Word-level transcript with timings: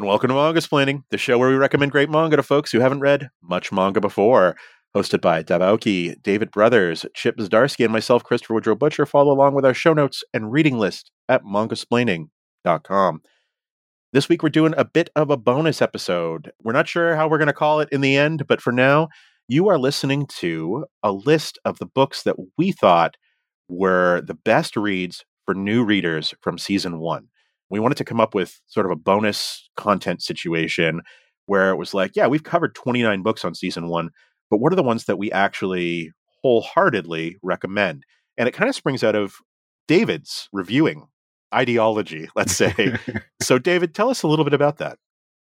And 0.00 0.08
welcome 0.08 0.28
to 0.28 0.34
Manga 0.34 0.60
Splaining, 0.62 1.02
the 1.10 1.18
show 1.18 1.36
where 1.36 1.50
we 1.50 1.56
recommend 1.56 1.92
great 1.92 2.08
manga 2.08 2.34
to 2.34 2.42
folks 2.42 2.72
who 2.72 2.80
haven't 2.80 3.00
read 3.00 3.28
much 3.42 3.70
manga 3.70 4.00
before. 4.00 4.56
Hosted 4.96 5.20
by 5.20 5.42
Deb 5.42 5.60
Aoki, 5.60 6.14
David 6.22 6.50
Brothers, 6.50 7.04
Chip 7.14 7.36
Zdarsky, 7.36 7.84
and 7.84 7.92
myself, 7.92 8.24
Christopher 8.24 8.54
Woodrow 8.54 8.76
Butcher. 8.76 9.04
Follow 9.04 9.30
along 9.30 9.52
with 9.52 9.66
our 9.66 9.74
show 9.74 9.92
notes 9.92 10.24
and 10.32 10.50
reading 10.50 10.78
list 10.78 11.10
at 11.28 11.44
mangasplaining.com. 11.44 13.20
This 14.14 14.26
week 14.26 14.42
we're 14.42 14.48
doing 14.48 14.72
a 14.78 14.86
bit 14.86 15.10
of 15.16 15.28
a 15.28 15.36
bonus 15.36 15.82
episode. 15.82 16.50
We're 16.62 16.72
not 16.72 16.88
sure 16.88 17.14
how 17.14 17.28
we're 17.28 17.36
going 17.36 17.48
to 17.48 17.52
call 17.52 17.80
it 17.80 17.90
in 17.92 18.00
the 18.00 18.16
end, 18.16 18.46
but 18.46 18.62
for 18.62 18.72
now, 18.72 19.08
you 19.48 19.68
are 19.68 19.78
listening 19.78 20.24
to 20.38 20.86
a 21.02 21.12
list 21.12 21.58
of 21.66 21.78
the 21.78 21.84
books 21.84 22.22
that 22.22 22.36
we 22.56 22.72
thought 22.72 23.18
were 23.68 24.22
the 24.22 24.32
best 24.32 24.78
reads 24.78 25.26
for 25.44 25.54
new 25.54 25.84
readers 25.84 26.32
from 26.40 26.56
season 26.56 27.00
one. 27.00 27.28
We 27.70 27.80
wanted 27.80 27.98
to 27.98 28.04
come 28.04 28.20
up 28.20 28.34
with 28.34 28.60
sort 28.66 28.86
of 28.86 28.92
a 28.92 28.96
bonus 28.96 29.68
content 29.76 30.22
situation 30.22 31.02
where 31.46 31.70
it 31.70 31.76
was 31.76 31.94
like, 31.94 32.12
yeah, 32.14 32.26
we've 32.26 32.44
covered 32.44 32.74
29 32.74 33.22
books 33.22 33.44
on 33.44 33.54
season 33.54 33.88
one, 33.88 34.10
but 34.50 34.58
what 34.58 34.72
are 34.72 34.76
the 34.76 34.82
ones 34.82 35.06
that 35.06 35.18
we 35.18 35.32
actually 35.32 36.12
wholeheartedly 36.42 37.36
recommend? 37.42 38.04
And 38.36 38.48
it 38.48 38.52
kind 38.52 38.68
of 38.68 38.74
springs 38.74 39.02
out 39.02 39.14
of 39.14 39.34
David's 39.88 40.48
reviewing 40.52 41.08
ideology, 41.54 42.28
let's 42.36 42.54
say. 42.54 42.96
so, 43.42 43.58
David, 43.58 43.94
tell 43.94 44.10
us 44.10 44.22
a 44.22 44.28
little 44.28 44.44
bit 44.44 44.54
about 44.54 44.78
that. 44.78 44.98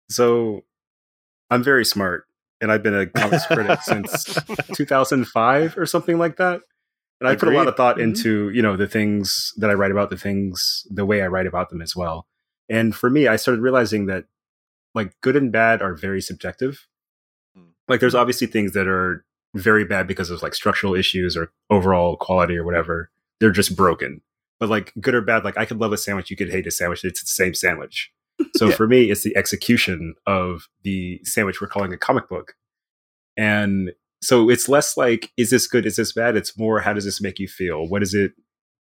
So, 0.09 0.61
I'm 1.49 1.63
very 1.63 1.85
smart, 1.85 2.25
and 2.61 2.71
I've 2.71 2.83
been 2.83 2.95
a 2.95 3.07
comics 3.07 3.45
critic 3.45 3.81
since 3.81 4.37
2005 4.73 5.77
or 5.77 5.85
something 5.85 6.17
like 6.17 6.37
that. 6.37 6.61
And 7.19 7.27
I 7.27 7.35
put 7.35 7.49
a 7.49 7.51
lot 7.51 7.67
of 7.67 7.75
thought 7.75 7.95
mm-hmm. 7.95 8.09
into, 8.09 8.49
you 8.49 8.61
know, 8.61 8.77
the 8.77 8.87
things 8.87 9.53
that 9.57 9.69
I 9.69 9.73
write 9.73 9.91
about, 9.91 10.09
the 10.09 10.17
things, 10.17 10.85
the 10.89 11.05
way 11.05 11.21
I 11.21 11.27
write 11.27 11.47
about 11.47 11.69
them 11.69 11.81
as 11.81 11.95
well. 11.95 12.27
And 12.69 12.95
for 12.95 13.09
me, 13.09 13.27
I 13.27 13.37
started 13.37 13.61
realizing 13.61 14.05
that 14.05 14.25
like 14.93 15.13
good 15.21 15.35
and 15.35 15.51
bad 15.51 15.81
are 15.81 15.95
very 15.95 16.21
subjective. 16.21 16.85
Mm. 17.57 17.69
Like 17.87 17.99
there's 17.99 18.15
obviously 18.15 18.47
things 18.47 18.73
that 18.73 18.87
are 18.87 19.25
very 19.55 19.85
bad 19.85 20.07
because 20.07 20.29
of 20.29 20.41
like 20.41 20.53
structural 20.53 20.93
issues 20.93 21.35
or 21.35 21.51
overall 21.69 22.17
quality 22.17 22.57
or 22.57 22.63
whatever. 22.63 23.09
They're 23.39 23.51
just 23.51 23.75
broken. 23.75 24.21
But 24.59 24.69
like 24.69 24.93
good 24.99 25.15
or 25.15 25.21
bad, 25.21 25.43
like 25.43 25.57
I 25.57 25.65
could 25.65 25.79
love 25.79 25.93
a 25.93 25.97
sandwich, 25.97 26.29
you 26.29 26.37
could 26.37 26.51
hate 26.51 26.67
a 26.67 26.71
sandwich. 26.71 27.03
It's 27.03 27.21
the 27.21 27.27
same 27.27 27.53
sandwich. 27.53 28.11
So 28.55 28.67
yeah. 28.67 28.75
for 28.75 28.87
me, 28.87 29.09
it's 29.09 29.23
the 29.23 29.35
execution 29.35 30.13
of 30.27 30.67
the 30.83 31.19
sandwich 31.23 31.59
we're 31.59 31.67
calling 31.67 31.91
a 31.91 31.97
comic 31.97 32.29
book. 32.29 32.53
And 33.35 33.93
so 34.21 34.49
it's 34.49 34.67
less 34.67 34.97
like 34.97 35.31
is 35.37 35.49
this 35.49 35.67
good? 35.67 35.85
Is 35.85 35.95
this 35.95 36.13
bad? 36.13 36.35
It's 36.35 36.57
more 36.57 36.79
how 36.79 36.93
does 36.93 37.05
this 37.05 37.21
make 37.21 37.39
you 37.39 37.47
feel? 37.47 37.87
What 37.87 37.99
does 37.99 38.13
it 38.13 38.31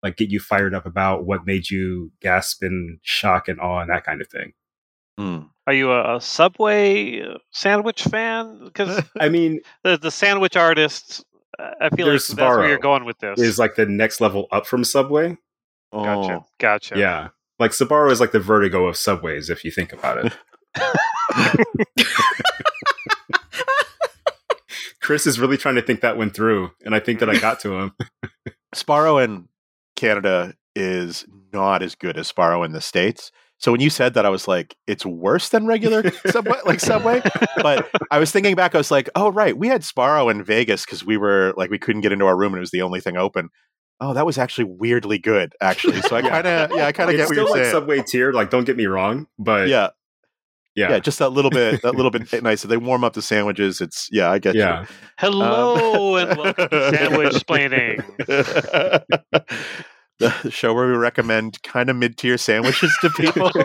like 0.03 0.17
get 0.17 0.31
you 0.31 0.41
fired 0.41 0.75
up 0.75 0.87
about? 0.87 1.27
What 1.27 1.47
made 1.47 1.71
you 1.71 2.13
gasp 2.21 2.63
and 2.63 2.99
shock 3.03 3.49
and 3.49 3.61
awe 3.61 3.81
and 3.81 3.91
that 3.91 4.05
kind 4.05 4.21
of 4.21 4.29
thing? 4.29 4.53
Mm. 5.19 5.49
are 5.67 5.73
you 5.73 5.91
a, 5.93 6.17
a, 6.17 6.21
subway 6.21 7.23
uh, 7.23 7.39
sandwich 7.51 8.03
fan? 8.03 8.61
Because 8.65 9.03
i 9.21 9.31
mean 9.31 9.61
the, 9.83 9.97
the 9.97 10.11
sandwich 10.11 10.59
artists 10.59 11.25
uh, 11.59 11.71
i 11.81 11.89
feel 11.89 12.07
like 12.07 12.19
Sbarro 12.19 12.37
that's 12.37 12.57
where 12.59 12.69
you're 12.69 12.79
going 12.79 13.07
with 13.07 13.19
this. 13.21 13.41
is 13.41 13.59
like 13.59 13.77
the 13.77 13.87
next 13.87 14.21
level 14.21 14.47
up 14.53 14.67
from 14.67 14.85
subway. 14.85 15.39
Oh. 15.93 16.05
gotcha 16.05 16.45
gotcha. 16.59 16.99
Yeah. 16.99 17.29
Like 17.59 17.71
Sbarro 17.71 18.11
is 18.11 18.21
like 18.21 18.33
the 18.33 18.41
vertigo 18.41 18.87
of 18.87 18.99
subways 18.99 19.49
if 19.49 19.65
you 19.65 19.71
think 19.71 19.95
about 19.95 20.27
it 20.27 20.37
Chris 25.07 25.25
is 25.25 25.39
really 25.39 25.57
trying 25.57 25.77
to 25.77 25.83
think 25.83 26.01
that 26.01 26.19
one 26.19 26.30
through, 26.30 26.73
and 26.85 26.92
I 26.92 26.98
think 26.98 27.20
that 27.20 27.30
I 27.30 27.39
got 27.39 27.61
to 27.61 27.79
him. 27.79 27.92
Sbarro 28.75 29.25
in 29.25 29.48
Canada 29.95 30.55
is 30.75 31.25
not 31.53 31.80
as 31.80 31.95
good 31.95 32.19
as 32.19 32.33
Sbarro 32.33 32.67
in 32.67 32.73
the 32.73 32.80
States. 32.80 33.30
So 33.58 33.70
when 33.70 33.80
you 33.80 33.89
said 33.89 34.14
that, 34.14 34.27
I 34.27 34.30
was 34.30 34.48
like, 34.48 34.75
it's 34.89 35.07
worse 35.07 35.51
than 35.51 35.64
regular 35.64 36.11
Subway, 36.27 36.58
like 36.64 36.80
Subway. 36.80 37.23
But 37.58 37.89
I 38.11 38.19
was 38.19 38.33
thinking 38.33 38.57
back, 38.57 38.75
I 38.75 38.79
was 38.79 38.91
like, 38.91 39.08
oh 39.14 39.30
right, 39.30 39.57
we 39.57 39.69
had 39.69 39.83
Sbarro 39.83 40.29
in 40.29 40.42
Vegas 40.42 40.85
because 40.85 41.05
we 41.05 41.17
were 41.17 41.55
like 41.57 41.70
we 41.70 41.79
couldn't 41.79 42.03
get 42.03 42.11
into 42.11 42.27
our 42.27 42.36
room 42.36 42.55
and 42.55 42.59
it 42.59 42.63
was 42.63 42.73
the 42.73 42.83
only 42.83 43.01
thing 43.01 43.17
open. 43.17 43.51
Oh, 44.01 44.13
that 44.13 44.27
was 44.27 44.39
actually 44.39 44.64
weirdly 44.64 45.19
good, 45.19 45.55
actually. 45.61 46.03
So 46.03 46.17
I 46.17 46.23
kind 46.29 46.48
of, 46.48 46.73
yeah, 46.75 46.86
I 46.89 46.91
kind 46.91 47.11
of 47.11 47.17
get 47.17 47.29
what 47.29 47.36
you're 47.36 47.45
like 47.45 47.63
saying. 47.63 47.70
Subway 47.70 48.03
tier, 48.03 48.33
like 48.33 48.51
don't 48.51 48.64
get 48.64 48.77
me 48.77 48.86
wrong, 48.86 49.29
but 49.39 49.69
yeah, 49.69 49.91
yeah. 50.77 50.91
yeah, 50.91 50.98
just 50.98 51.19
that 51.19 51.31
little 51.31 51.51
bit, 51.51 51.81
that 51.83 51.95
little 51.97 52.11
bit 52.11 52.42
nicer. 52.42 52.69
They 52.69 52.77
warm 52.77 53.03
up 53.03 53.14
the 53.14 53.23
sandwiches. 53.23 53.81
It's 53.81 54.09
yeah, 54.13 54.31
I 54.31 54.39
get 54.39 54.55
yeah. 54.55 54.83
you. 54.83 54.87
Hello 55.19 56.17
um, 56.17 56.29
and 56.29 56.39
welcome 56.39 56.69
to 56.69 56.91
Sandwich 56.95 57.47
planning. 57.47 58.03
the 60.19 60.51
show 60.51 60.75
where 60.75 60.86
we 60.86 60.92
recommend 60.92 61.63
kind 61.63 61.89
of 61.89 61.97
mid-tier 61.97 62.36
sandwiches 62.36 62.95
to 63.01 63.09
people. 63.11 63.51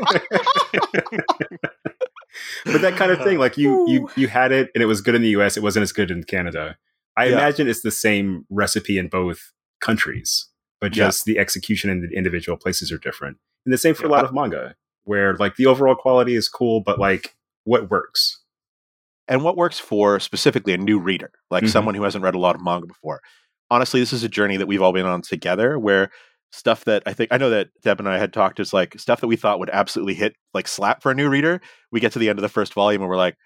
but 2.66 2.82
that 2.82 2.96
kind 2.96 3.12
of 3.12 3.22
thing, 3.22 3.38
like 3.38 3.58
you, 3.58 3.86
you, 3.90 4.10
you 4.16 4.28
had 4.30 4.54
it, 4.54 4.70
and 4.74 4.82
it 4.82 4.88
was 4.88 5.02
good 5.02 5.16
in 5.16 5.22
the 5.22 5.30
U.S. 5.30 5.58
It 5.58 5.64
wasn't 5.64 5.84
as 5.84 5.92
good 5.92 6.12
in 6.12 6.24
Canada. 6.24 6.78
I 7.18 7.26
yeah. 7.26 7.34
imagine 7.34 7.68
it's 7.68 7.82
the 7.82 7.92
same 7.92 8.46
recipe 8.50 8.98
in 8.98 9.10
both 9.10 9.52
countries, 9.82 10.48
but 10.80 10.94
just 10.94 11.28
yeah. 11.28 11.34
the 11.34 11.40
execution 11.40 11.90
in 11.90 12.02
the 12.02 12.18
individual 12.18 12.58
places 12.58 12.90
are 12.90 12.98
different. 12.98 13.38
And 13.66 13.74
the 13.74 13.78
same 13.78 13.96
for 13.96 14.04
yeah. 14.04 14.10
a 14.10 14.14
lot 14.14 14.24
of 14.24 14.34
manga 14.34 14.76
where 15.04 15.36
like 15.36 15.56
the 15.56 15.66
overall 15.66 15.96
quality 15.96 16.36
is 16.36 16.50
cool, 16.50 16.82
but 16.82 17.00
like 17.00 17.36
what 17.64 17.90
works. 17.90 18.40
And 19.28 19.44
what 19.44 19.56
works 19.56 19.80
for 19.80 20.20
specifically 20.20 20.74
a 20.74 20.78
new 20.78 21.00
reader, 21.00 21.32
like 21.50 21.64
mm-hmm. 21.64 21.72
someone 21.72 21.96
who 21.96 22.04
hasn't 22.04 22.24
read 22.24 22.36
a 22.36 22.40
lot 22.40 22.56
of 22.56 22.64
manga 22.64 22.88
before. 22.88 23.22
Honestly, 23.70 24.00
this 24.00 24.12
is 24.12 24.24
a 24.24 24.30
journey 24.30 24.58
that 24.58 24.68
we've 24.68 24.82
all 24.82 24.92
been 24.92 25.06
on 25.06 25.22
together 25.22 25.80
where 25.80 26.12
stuff 26.52 26.84
that 26.86 27.04
I 27.06 27.14
think 27.14 27.32
I 27.32 27.38
know 27.38 27.50
that 27.50 27.70
Deb 27.82 28.00
and 28.00 28.10
I 28.10 28.18
had 28.18 28.34
talked 28.34 28.60
is 28.60 28.74
like 28.74 29.00
stuff 29.00 29.22
that 29.22 29.28
we 29.28 29.38
thought 29.38 29.60
would 29.60 29.70
absolutely 29.70 30.16
hit 30.16 30.36
like 30.54 30.68
slap 30.68 31.02
for 31.02 31.12
a 31.12 31.16
new 31.16 31.30
reader. 31.30 31.62
We 31.92 32.02
get 32.02 32.12
to 32.14 32.20
the 32.20 32.30
end 32.30 32.40
of 32.40 32.44
the 32.44 32.50
first 32.50 32.74
volume 32.74 33.02
and 33.02 33.10
we're 33.10 33.16
like, 33.16 33.38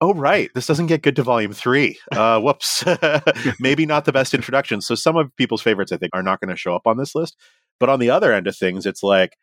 oh 0.00 0.14
right, 0.14 0.50
this 0.54 0.66
doesn't 0.66 0.86
get 0.86 1.02
good 1.02 1.16
to 1.16 1.22
volume 1.22 1.52
three. 1.52 1.98
Uh, 2.12 2.40
whoops, 2.40 2.84
maybe 3.60 3.84
not 3.86 4.04
the 4.04 4.12
best 4.12 4.34
introduction. 4.34 4.80
So 4.80 4.94
some 4.94 5.16
of 5.16 5.34
people's 5.36 5.62
favorites 5.62 5.92
I 5.92 5.96
think 5.96 6.10
are 6.14 6.22
not 6.22 6.40
going 6.40 6.50
to 6.50 6.56
show 6.56 6.74
up 6.74 6.86
on 6.86 6.96
this 6.96 7.14
list. 7.14 7.36
But 7.80 7.88
on 7.88 7.98
the 7.98 8.10
other 8.10 8.32
end 8.32 8.46
of 8.46 8.56
things, 8.56 8.86
it's 8.86 9.02
like 9.02 9.36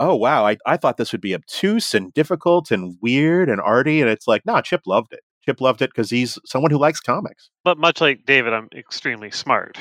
oh 0.00 0.14
wow, 0.14 0.46
I, 0.46 0.56
I 0.66 0.76
thought 0.76 0.96
this 0.96 1.12
would 1.12 1.20
be 1.20 1.34
obtuse 1.34 1.94
and 1.94 2.12
difficult 2.12 2.70
and 2.70 2.96
weird 3.00 3.48
and 3.48 3.60
arty, 3.60 4.00
and 4.00 4.10
it's 4.10 4.26
like, 4.26 4.44
nah, 4.46 4.60
Chip 4.60 4.82
loved 4.86 5.12
it. 5.12 5.20
Chip 5.44 5.60
loved 5.60 5.82
it 5.82 5.90
because 5.90 6.10
he's 6.10 6.38
someone 6.44 6.70
who 6.70 6.78
likes 6.78 7.00
comics. 7.00 7.50
But 7.64 7.78
much 7.78 8.00
like 8.00 8.24
David, 8.26 8.52
I'm 8.52 8.68
extremely 8.74 9.30
smart. 9.30 9.78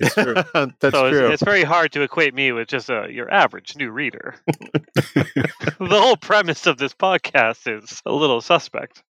That's 0.00 0.14
true. 0.14 0.34
That's 0.54 0.94
so 0.94 1.10
true. 1.10 1.26
It's, 1.26 1.34
it's, 1.34 1.42
very 1.42 1.64
hard 1.64 1.92
to 1.92 2.02
equate 2.02 2.34
me 2.34 2.52
with 2.52 2.68
just 2.68 2.90
a, 2.90 3.08
your 3.10 3.30
average 3.32 3.76
new 3.76 3.90
reader. 3.90 4.34
the 4.46 5.74
whole 5.80 6.16
premise 6.16 6.66
of 6.66 6.78
this 6.78 6.92
podcast 6.92 7.66
is 7.66 8.02
a 8.04 8.12
little 8.12 8.40
suspect. 8.40 9.02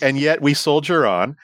and 0.00 0.18
yet 0.18 0.40
we 0.40 0.54
soldier 0.54 1.06
on. 1.06 1.36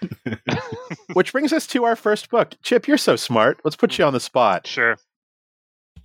Which 1.12 1.32
brings 1.32 1.52
us 1.52 1.66
to 1.68 1.84
our 1.84 1.96
first 1.96 2.30
book. 2.30 2.54
Chip, 2.62 2.88
you're 2.88 2.96
so 2.96 3.16
smart. 3.16 3.60
Let's 3.64 3.76
put 3.76 3.98
you 3.98 4.04
hmm. 4.04 4.08
on 4.08 4.12
the 4.14 4.20
spot. 4.20 4.66
Sure 4.66 4.96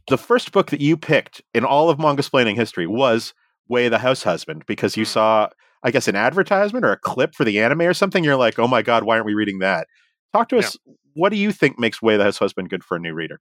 the 0.07 0.17
first 0.17 0.51
book 0.51 0.71
that 0.71 0.81
you 0.81 0.97
picked 0.97 1.41
in 1.53 1.65
all 1.65 1.89
of 1.89 1.99
manga 1.99 2.21
splaining 2.21 2.55
history 2.55 2.87
was 2.87 3.33
Way 3.67 3.89
the 3.89 3.97
House 3.97 4.23
Husband 4.23 4.63
because 4.67 4.95
you 4.95 5.05
hmm. 5.05 5.09
saw, 5.09 5.49
I 5.83 5.91
guess, 5.91 6.07
an 6.07 6.15
advertisement 6.15 6.85
or 6.85 6.91
a 6.91 6.97
clip 6.97 7.33
for 7.35 7.43
the 7.43 7.59
anime 7.59 7.81
or 7.81 7.93
something. 7.93 8.23
You're 8.23 8.35
like, 8.35 8.59
oh 8.59 8.67
my 8.67 8.81
god, 8.81 9.03
why 9.03 9.15
aren't 9.15 9.25
we 9.25 9.33
reading 9.33 9.59
that? 9.59 9.87
Talk 10.33 10.49
to 10.49 10.57
us. 10.57 10.77
Yeah. 10.85 10.93
What 11.13 11.29
do 11.29 11.37
you 11.37 11.51
think 11.51 11.79
makes 11.79 12.01
Way 12.01 12.17
the 12.17 12.23
House 12.25 12.37
Husband 12.37 12.69
good 12.69 12.83
for 12.83 12.97
a 12.97 12.99
new 12.99 13.13
reader? 13.13 13.39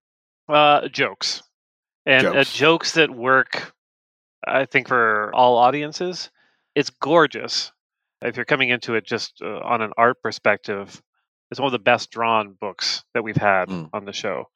Uh, 0.48 0.88
jokes 0.88 1.42
and 2.06 2.26
uh, 2.26 2.32
jokes. 2.32 2.48
Uh, 2.48 2.56
jokes 2.56 2.92
that 2.92 3.10
work. 3.10 3.72
I 4.46 4.66
think 4.66 4.88
for 4.88 5.34
all 5.34 5.56
audiences, 5.56 6.30
it's 6.74 6.90
gorgeous. 6.90 7.72
If 8.22 8.36
you're 8.36 8.44
coming 8.44 8.68
into 8.68 8.94
it 8.94 9.04
just 9.06 9.40
uh, 9.42 9.58
on 9.60 9.82
an 9.82 9.92
art 9.96 10.22
perspective, 10.22 11.02
it's 11.50 11.60
one 11.60 11.66
of 11.66 11.72
the 11.72 11.78
best 11.78 12.10
drawn 12.10 12.56
books 12.60 13.04
that 13.14 13.24
we've 13.24 13.36
had 13.36 13.68
mm. 13.68 13.88
on 13.92 14.04
the 14.04 14.12
show. 14.12 14.48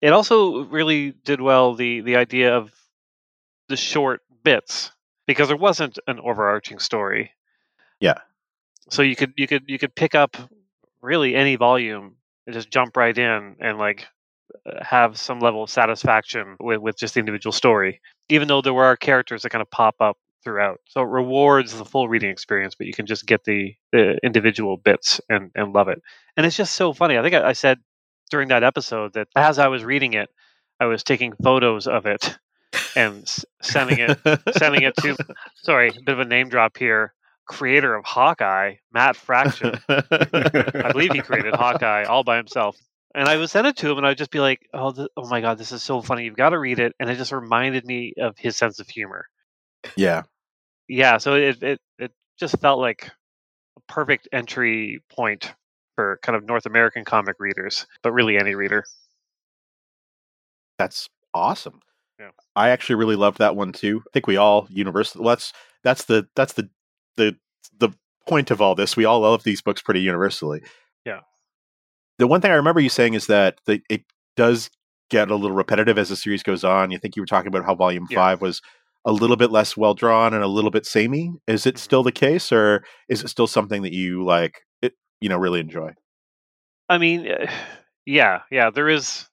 It 0.00 0.12
also 0.12 0.64
really 0.64 1.12
did 1.24 1.40
well 1.40 1.74
the 1.74 2.00
the 2.00 2.16
idea 2.16 2.56
of 2.56 2.72
the 3.68 3.76
short 3.76 4.22
bits 4.42 4.92
because 5.26 5.48
there 5.48 5.56
wasn't 5.56 5.98
an 6.06 6.18
overarching 6.20 6.78
story. 6.78 7.32
Yeah. 8.00 8.18
So 8.88 9.02
you 9.02 9.16
could 9.16 9.32
you 9.36 9.46
could 9.46 9.64
you 9.66 9.78
could 9.78 9.94
pick 9.94 10.14
up 10.14 10.36
really 11.02 11.34
any 11.34 11.56
volume 11.56 12.16
and 12.46 12.54
just 12.54 12.70
jump 12.70 12.96
right 12.96 13.16
in 13.16 13.56
and 13.60 13.78
like 13.78 14.08
have 14.82 15.18
some 15.18 15.40
level 15.40 15.62
of 15.62 15.70
satisfaction 15.70 16.56
with, 16.60 16.80
with 16.80 16.98
just 16.98 17.14
the 17.14 17.20
individual 17.20 17.52
story, 17.52 18.00
even 18.28 18.48
though 18.48 18.60
there 18.60 18.74
were 18.74 18.96
characters 18.96 19.42
that 19.42 19.50
kind 19.50 19.62
of 19.62 19.70
pop 19.70 19.96
up 20.00 20.16
throughout. 20.42 20.80
So 20.86 21.02
it 21.02 21.08
rewards 21.08 21.76
the 21.76 21.84
full 21.84 22.08
reading 22.08 22.30
experience, 22.30 22.74
but 22.74 22.86
you 22.86 22.92
can 22.92 23.06
just 23.06 23.26
get 23.26 23.44
the, 23.44 23.74
the 23.92 24.18
individual 24.24 24.76
bits 24.76 25.20
and, 25.28 25.50
and 25.54 25.72
love 25.72 25.88
it. 25.88 26.00
And 26.36 26.46
it's 26.46 26.56
just 26.56 26.74
so 26.74 26.92
funny. 26.92 27.18
I 27.18 27.22
think 27.22 27.34
I, 27.34 27.48
I 27.48 27.52
said 27.52 27.78
during 28.30 28.48
that 28.48 28.62
episode 28.62 29.14
that 29.14 29.28
as 29.36 29.58
I 29.58 29.68
was 29.68 29.84
reading 29.84 30.14
it, 30.14 30.30
I 30.78 30.86
was 30.86 31.04
taking 31.04 31.32
photos 31.42 31.86
of 31.86 32.06
it 32.06 32.38
and 32.96 33.28
sending 33.62 33.98
it 33.98 34.18
sending 34.56 34.82
it 34.82 34.96
to 34.98 35.16
sorry, 35.56 35.90
a 35.90 36.00
bit 36.00 36.12
of 36.12 36.20
a 36.20 36.24
name 36.24 36.48
drop 36.48 36.76
here. 36.76 37.12
Creator 37.46 37.96
of 37.96 38.04
Hawkeye, 38.04 38.76
Matt 38.92 39.16
Fraction. 39.16 39.74
I 39.88 40.90
believe 40.92 41.12
he 41.12 41.20
created 41.20 41.52
Hawkeye 41.52 42.04
all 42.04 42.22
by 42.22 42.36
himself. 42.36 42.76
And 43.12 43.28
I 43.28 43.36
would 43.36 43.50
send 43.50 43.66
it 43.66 43.76
to 43.78 43.90
him, 43.90 43.98
and 43.98 44.06
I'd 44.06 44.18
just 44.18 44.30
be 44.30 44.38
like, 44.38 44.68
"Oh, 44.72 44.92
th- 44.92 45.08
oh 45.16 45.28
my 45.28 45.40
god, 45.40 45.58
this 45.58 45.72
is 45.72 45.82
so 45.82 46.00
funny! 46.00 46.24
You've 46.24 46.36
got 46.36 46.50
to 46.50 46.58
read 46.60 46.78
it." 46.78 46.94
And 47.00 47.10
it 47.10 47.16
just 47.16 47.32
reminded 47.32 47.84
me 47.84 48.14
of 48.20 48.38
his 48.38 48.56
sense 48.56 48.78
of 48.78 48.88
humor. 48.88 49.26
Yeah. 49.96 50.22
Yeah, 50.86 51.18
so 51.18 51.34
it 51.34 51.60
it 51.60 51.80
it 51.98 52.12
just 52.38 52.56
felt 52.60 52.78
like 52.78 53.10
a 53.76 53.92
perfect 53.92 54.28
entry 54.32 55.02
point 55.10 55.52
for 56.00 56.18
kind 56.22 56.34
of 56.34 56.46
North 56.46 56.64
American 56.64 57.04
comic 57.04 57.36
readers, 57.38 57.86
but 58.02 58.12
really 58.12 58.38
any 58.38 58.54
reader. 58.54 58.84
That's 60.78 61.10
awesome. 61.34 61.80
Yeah. 62.18 62.30
I 62.56 62.70
actually 62.70 62.94
really 62.96 63.16
loved 63.16 63.36
that 63.38 63.54
one 63.54 63.72
too. 63.72 64.02
I 64.06 64.10
think 64.14 64.26
we 64.26 64.36
all 64.38 64.66
universally 64.70 65.22
well, 65.24 65.32
that's 65.36 65.52
that's 65.84 66.04
the 66.06 66.26
that's 66.34 66.54
the 66.54 66.70
the 67.18 67.36
the 67.78 67.90
point 68.26 68.50
of 68.50 68.62
all 68.62 68.74
this. 68.74 68.96
We 68.96 69.04
all 69.04 69.20
love 69.20 69.42
these 69.44 69.60
books 69.60 69.82
pretty 69.82 70.00
universally. 70.00 70.62
Yeah. 71.04 71.20
The 72.18 72.26
one 72.26 72.40
thing 72.40 72.50
I 72.50 72.54
remember 72.54 72.80
you 72.80 72.88
saying 72.88 73.12
is 73.14 73.26
that 73.26 73.58
the, 73.66 73.82
it 73.90 74.02
does 74.36 74.70
get 75.10 75.30
a 75.30 75.34
little 75.34 75.56
repetitive 75.56 75.98
as 75.98 76.08
the 76.08 76.16
series 76.16 76.42
goes 76.42 76.64
on. 76.64 76.90
You 76.90 76.98
think 76.98 77.14
you 77.16 77.22
were 77.22 77.26
talking 77.26 77.48
about 77.48 77.64
how 77.66 77.74
volume 77.74 78.06
Yeah. 78.08 78.16
five 78.16 78.40
was 78.40 78.62
a 79.04 79.12
little 79.12 79.36
bit 79.36 79.50
less 79.50 79.76
well 79.76 79.92
drawn 79.94 80.32
and 80.32 80.42
a 80.44 80.46
little 80.48 80.70
bit 80.70 80.86
samey. 80.86 81.32
Is 81.46 81.66
it 81.66 81.74
Mhm. 81.74 81.78
still 81.78 82.02
the 82.02 82.12
case, 82.12 82.52
or 82.52 82.84
is 83.08 83.22
it 83.22 83.28
still 83.28 83.46
something 83.46 83.82
that 83.82 83.92
you 83.92 84.24
like? 84.24 84.62
You 85.20 85.28
know 85.28 85.38
really 85.38 85.60
enjoy. 85.60 85.94
I 86.88 86.98
mean, 86.98 87.26
eh, 87.26 87.50
yeah, 88.06 88.42
yeah, 88.50 88.70
there 88.70 88.88
is. 88.88 89.26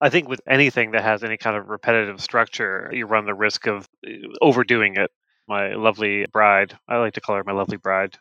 I 0.00 0.10
think 0.10 0.28
with 0.28 0.40
anything 0.48 0.90
that 0.90 1.02
has 1.02 1.24
any 1.24 1.36
kind 1.36 1.56
of 1.56 1.68
repetitive 1.68 2.20
structure, 2.20 2.90
you 2.92 3.06
run 3.06 3.26
the 3.26 3.34
risk 3.34 3.66
of 3.66 3.88
eh, 4.06 4.18
overdoing 4.40 4.96
it. 4.96 5.10
My 5.46 5.74
lovely 5.74 6.26
bride, 6.32 6.76
I 6.88 6.96
like 6.96 7.14
to 7.14 7.20
call 7.20 7.36
her 7.36 7.44
my 7.44 7.52
lovely 7.52 7.76
bride. 7.76 8.16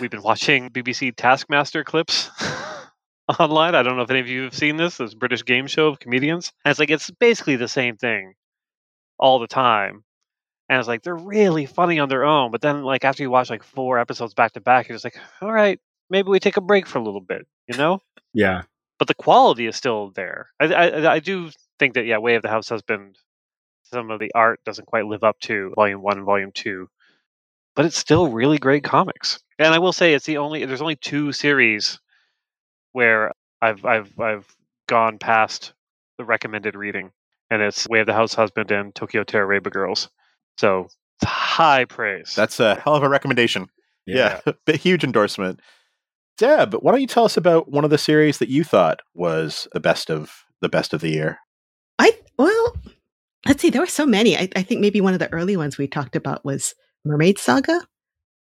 We've 0.00 0.10
been 0.10 0.22
watching 0.22 0.70
BBC 0.70 1.14
Taskmaster 1.16 1.82
clips 1.82 2.30
online. 3.40 3.74
I 3.74 3.82
don't 3.82 3.96
know 3.96 4.02
if 4.02 4.10
any 4.10 4.20
of 4.20 4.28
you 4.28 4.42
have 4.42 4.54
seen 4.54 4.76
this, 4.76 4.98
this 4.98 5.14
British 5.14 5.44
game 5.44 5.66
show 5.66 5.88
of 5.88 5.98
comedians. 5.98 6.52
And 6.64 6.70
it's 6.70 6.78
like, 6.78 6.90
it's 6.90 7.10
basically 7.10 7.56
the 7.56 7.68
same 7.68 7.96
thing 7.96 8.34
all 9.18 9.40
the 9.40 9.48
time. 9.48 10.04
And 10.68 10.78
it's 10.78 10.86
like, 10.86 11.02
they're 11.02 11.16
really 11.16 11.66
funny 11.66 11.98
on 11.98 12.08
their 12.08 12.24
own. 12.24 12.52
But 12.52 12.60
then, 12.60 12.82
like, 12.82 13.04
after 13.04 13.22
you 13.22 13.30
watch 13.30 13.50
like 13.50 13.62
four 13.64 13.98
episodes 13.98 14.34
back 14.34 14.52
to 14.52 14.60
back, 14.60 14.88
you're 14.88 14.94
just 14.94 15.04
like, 15.04 15.18
all 15.40 15.52
right, 15.52 15.80
maybe 16.10 16.28
we 16.28 16.40
take 16.40 16.56
a 16.56 16.60
break 16.62 16.86
for 16.86 16.98
a 16.98 17.02
little 17.02 17.20
bit, 17.20 17.46
you 17.66 17.76
know? 17.76 18.00
Yeah. 18.34 18.62
but 18.98 19.08
the 19.08 19.14
quality 19.14 19.66
is 19.66 19.76
still 19.76 20.10
there. 20.14 20.50
I, 20.60 20.66
I 20.66 21.12
I 21.14 21.18
do 21.20 21.50
think 21.78 21.94
that 21.94 22.04
yeah, 22.06 22.18
Way 22.18 22.34
of 22.34 22.42
the 22.42 22.48
House 22.50 22.68
Husband, 22.68 23.16
some 23.84 24.10
of 24.10 24.20
the 24.20 24.30
art 24.34 24.60
doesn't 24.64 24.86
quite 24.86 25.06
live 25.06 25.24
up 25.24 25.38
to 25.40 25.72
Volume 25.76 26.02
One 26.02 26.18
and 26.18 26.26
Volume 26.26 26.52
Two, 26.52 26.88
but 27.74 27.84
it's 27.86 27.96
still 27.98 28.28
really 28.30 28.58
great 28.58 28.84
comics. 28.84 29.38
And 29.58 29.74
I 29.74 29.78
will 29.78 29.92
say 29.92 30.14
it's 30.14 30.26
the 30.26 30.38
only 30.38 30.64
there's 30.64 30.82
only 30.82 30.96
two 30.96 31.32
series 31.32 31.98
where 32.92 33.32
I've 33.62 33.84
I've 33.84 34.18
I've 34.20 34.46
gone 34.88 35.18
past 35.18 35.72
the 36.18 36.24
recommended 36.24 36.74
reading, 36.74 37.10
and 37.50 37.62
it's 37.62 37.88
Way 37.88 38.00
of 38.00 38.06
the 38.06 38.14
House 38.14 38.34
Husband 38.34 38.70
and 38.70 38.94
Tokyo 38.94 39.24
Tarareba 39.24 39.70
Girls. 39.70 40.08
So 40.58 40.88
it's 41.20 41.30
high 41.30 41.84
praise. 41.86 42.34
That's 42.34 42.60
a 42.60 42.74
hell 42.76 42.94
of 42.94 43.02
a 43.02 43.08
recommendation. 43.08 43.68
Yeah, 44.06 44.40
bit 44.66 44.76
huge 44.76 45.04
endorsement. 45.04 45.60
Deb, 46.38 46.74
why 46.74 46.92
don't 46.92 47.00
you 47.00 47.06
tell 47.06 47.24
us 47.24 47.36
about 47.36 47.70
one 47.70 47.84
of 47.84 47.90
the 47.90 47.98
series 47.98 48.38
that 48.38 48.48
you 48.48 48.62
thought 48.62 49.00
was 49.12 49.66
the 49.72 49.80
best 49.80 50.08
of 50.08 50.44
the 50.60 50.68
best 50.68 50.94
of 50.94 51.00
the 51.00 51.10
year? 51.10 51.38
I 51.98 52.12
well, 52.38 52.76
let's 53.46 53.60
see. 53.60 53.70
There 53.70 53.82
were 53.82 53.86
so 53.86 54.06
many. 54.06 54.36
I, 54.36 54.48
I 54.54 54.62
think 54.62 54.80
maybe 54.80 55.00
one 55.00 55.14
of 55.14 55.18
the 55.18 55.32
early 55.32 55.56
ones 55.56 55.76
we 55.76 55.88
talked 55.88 56.14
about 56.14 56.44
was 56.44 56.74
Mermaid 57.04 57.38
Saga. 57.38 57.80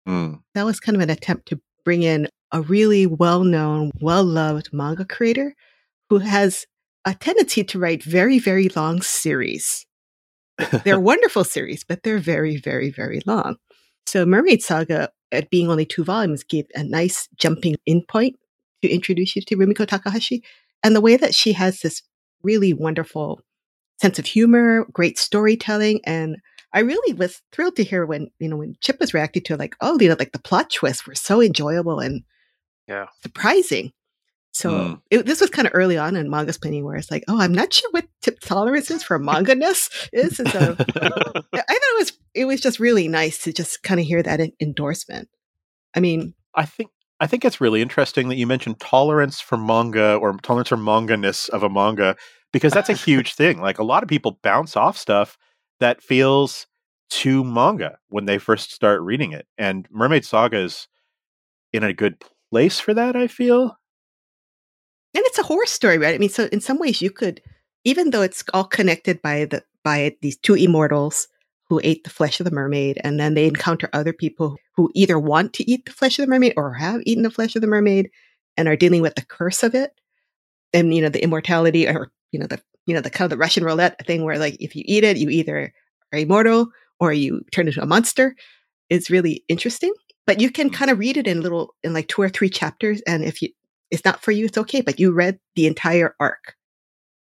Hmm. 0.05 0.35
That 0.53 0.65
was 0.65 0.79
kind 0.79 0.95
of 0.95 1.01
an 1.01 1.09
attempt 1.09 1.47
to 1.47 1.59
bring 1.83 2.03
in 2.03 2.27
a 2.51 2.61
really 2.61 3.07
well-known, 3.07 3.91
well-loved 3.99 4.69
manga 4.71 5.05
creator 5.05 5.55
who 6.09 6.19
has 6.19 6.65
a 7.05 7.15
tendency 7.15 7.63
to 7.63 7.79
write 7.79 8.03
very, 8.03 8.37
very 8.37 8.69
long 8.69 9.01
series. 9.01 9.85
They're 10.83 10.99
wonderful 10.99 11.43
series, 11.43 11.83
but 11.83 12.03
they're 12.03 12.19
very, 12.19 12.57
very, 12.57 12.91
very 12.91 13.21
long. 13.25 13.55
So 14.11 14.25
Mermaid 14.25 14.61
Saga, 14.61 15.09
at 15.31 15.49
being 15.49 15.69
only 15.69 15.85
two 15.85 16.03
volumes, 16.03 16.43
gave 16.43 16.65
a 16.75 16.83
nice 16.83 17.29
jumping 17.37 17.77
in 17.85 18.03
point 18.09 18.35
to 18.81 18.89
introduce 18.89 19.37
you 19.37 19.41
to 19.43 19.55
Rumiko 19.55 19.87
Takahashi. 19.87 20.43
And 20.83 20.93
the 20.93 20.99
way 20.99 21.15
that 21.15 21.33
she 21.33 21.53
has 21.53 21.79
this 21.79 22.01
really 22.43 22.73
wonderful 22.73 23.39
sense 24.01 24.19
of 24.19 24.25
humor, 24.25 24.85
great 24.91 25.17
storytelling, 25.17 26.01
and 26.03 26.35
I 26.73 26.79
really 26.79 27.13
was 27.13 27.41
thrilled 27.53 27.77
to 27.77 27.85
hear 27.85 28.05
when 28.05 28.29
you 28.39 28.49
know 28.49 28.57
when 28.57 28.75
Chip 28.81 28.99
was 28.99 29.13
reacting 29.13 29.43
to 29.43 29.55
like, 29.55 29.77
oh, 29.79 29.97
you 30.01 30.09
know, 30.09 30.17
like 30.19 30.33
the 30.33 30.39
plot 30.39 30.69
twists 30.69 31.07
were 31.07 31.15
so 31.15 31.41
enjoyable 31.41 32.01
and 32.01 32.23
Yeah. 32.89 33.05
surprising. 33.23 33.93
So 34.53 34.71
Mm. 34.71 35.01
it, 35.09 35.25
this 35.25 35.39
was 35.39 35.49
kind 35.49 35.67
of 35.67 35.73
early 35.73 35.97
on 35.97 36.15
in 36.15 36.29
Mangasplaining, 36.29 36.83
where 36.83 36.95
it's 36.95 37.09
like, 37.09 37.23
oh, 37.27 37.39
I'm 37.39 37.53
not 37.53 37.71
sure 37.73 37.89
what 37.91 38.05
tip 38.21 38.39
tolerance 38.41 38.91
is 38.91 39.01
for 39.01 39.17
manga 39.17 39.55
ness 39.55 39.89
is. 40.11 40.39
And 40.39 40.49
so 40.49 40.59
I 40.95 41.13
thought 41.39 41.55
it 41.55 41.97
was 41.99 42.13
it 42.33 42.45
was 42.45 42.61
just 42.61 42.79
really 42.79 43.07
nice 43.07 43.43
to 43.43 43.53
just 43.53 43.83
kind 43.83 43.99
of 43.99 44.05
hear 44.05 44.21
that 44.21 44.39
en- 44.39 44.51
endorsement. 44.59 45.29
I 45.95 45.99
mean, 45.99 46.33
I 46.55 46.65
think 46.65 46.89
I 47.19 47.27
think 47.27 47.45
it's 47.45 47.61
really 47.61 47.81
interesting 47.81 48.27
that 48.29 48.35
you 48.35 48.47
mentioned 48.47 48.79
tolerance 48.79 49.39
for 49.39 49.57
manga 49.57 50.15
or 50.15 50.33
tolerance 50.37 50.69
for 50.69 50.77
manga-ness 50.77 51.47
of 51.49 51.63
a 51.63 51.69
manga 51.69 52.15
because 52.51 52.73
that's 52.73 52.89
a 52.89 52.93
huge 53.07 53.35
thing. 53.35 53.61
Like 53.61 53.79
a 53.79 53.83
lot 53.83 54.03
of 54.03 54.09
people 54.09 54.39
bounce 54.43 54.75
off 54.75 54.97
stuff 54.97 55.37
that 55.79 56.01
feels 56.01 56.67
too 57.09 57.43
manga 57.43 57.97
when 58.09 58.25
they 58.25 58.37
first 58.37 58.71
start 58.73 59.01
reading 59.01 59.31
it, 59.31 59.47
and 59.57 59.87
Mermaid 59.91 60.25
Saga 60.25 60.59
is 60.59 60.87
in 61.71 61.83
a 61.83 61.93
good 61.93 62.21
place 62.51 62.79
for 62.81 62.93
that. 62.93 63.15
I 63.15 63.27
feel. 63.27 63.77
And 65.13 65.23
it's 65.25 65.39
a 65.39 65.43
horror 65.43 65.65
story, 65.65 65.97
right? 65.97 66.15
I 66.15 66.17
mean, 66.17 66.29
so 66.29 66.47
in 66.51 66.61
some 66.61 66.79
ways, 66.79 67.01
you 67.01 67.11
could, 67.11 67.41
even 67.83 68.11
though 68.11 68.21
it's 68.21 68.43
all 68.53 68.63
connected 68.63 69.21
by 69.21 69.45
the 69.45 69.63
by 69.83 70.15
these 70.21 70.37
two 70.37 70.53
immortals 70.53 71.27
who 71.67 71.81
ate 71.83 72.03
the 72.03 72.09
flesh 72.09 72.39
of 72.39 72.45
the 72.45 72.51
mermaid, 72.51 72.99
and 73.03 73.19
then 73.19 73.33
they 73.33 73.47
encounter 73.47 73.89
other 73.93 74.13
people 74.13 74.57
who 74.75 74.89
either 74.93 75.19
want 75.19 75.53
to 75.53 75.69
eat 75.69 75.85
the 75.85 75.91
flesh 75.91 76.19
of 76.19 76.25
the 76.25 76.29
mermaid 76.29 76.53
or 76.55 76.73
have 76.73 77.01
eaten 77.05 77.23
the 77.23 77.31
flesh 77.31 77.55
of 77.55 77.61
the 77.61 77.67
mermaid 77.67 78.09
and 78.57 78.67
are 78.67 78.75
dealing 78.75 79.01
with 79.01 79.15
the 79.15 79.25
curse 79.25 79.63
of 79.63 79.75
it, 79.75 79.91
and 80.73 80.93
you 80.93 81.01
know 81.01 81.09
the 81.09 81.23
immortality, 81.23 81.87
or 81.87 82.11
you 82.31 82.39
know 82.39 82.47
the 82.47 82.61
you 82.85 82.93
know 82.93 83.01
the 83.01 83.09
kind 83.09 83.25
of 83.25 83.31
the 83.31 83.41
Russian 83.41 83.63
roulette 83.63 84.05
thing, 84.05 84.23
where 84.23 84.37
like 84.37 84.57
if 84.59 84.75
you 84.75 84.83
eat 84.85 85.03
it, 85.03 85.17
you 85.17 85.29
either 85.29 85.73
are 86.13 86.19
immortal 86.19 86.67
or 86.99 87.11
you 87.11 87.41
turn 87.51 87.67
into 87.67 87.81
a 87.81 87.85
monster. 87.85 88.35
Is 88.89 89.09
really 89.09 89.45
interesting, 89.47 89.93
but 90.27 90.41
you 90.41 90.51
can 90.51 90.69
mm. 90.69 90.73
kind 90.73 90.91
of 90.91 90.99
read 90.99 91.15
it 91.15 91.25
in 91.25 91.39
little 91.39 91.73
in 91.81 91.93
like 91.93 92.09
two 92.09 92.21
or 92.21 92.27
three 92.27 92.49
chapters, 92.49 93.01
and 93.07 93.23
if 93.23 93.41
you 93.41 93.49
it's 93.91 94.05
not 94.05 94.23
for 94.23 94.31
you, 94.31 94.45
it's 94.45 94.57
okay. 94.57 94.81
But 94.81 94.99
you 94.99 95.11
read 95.11 95.39
the 95.55 95.67
entire 95.67 96.15
arc 96.19 96.55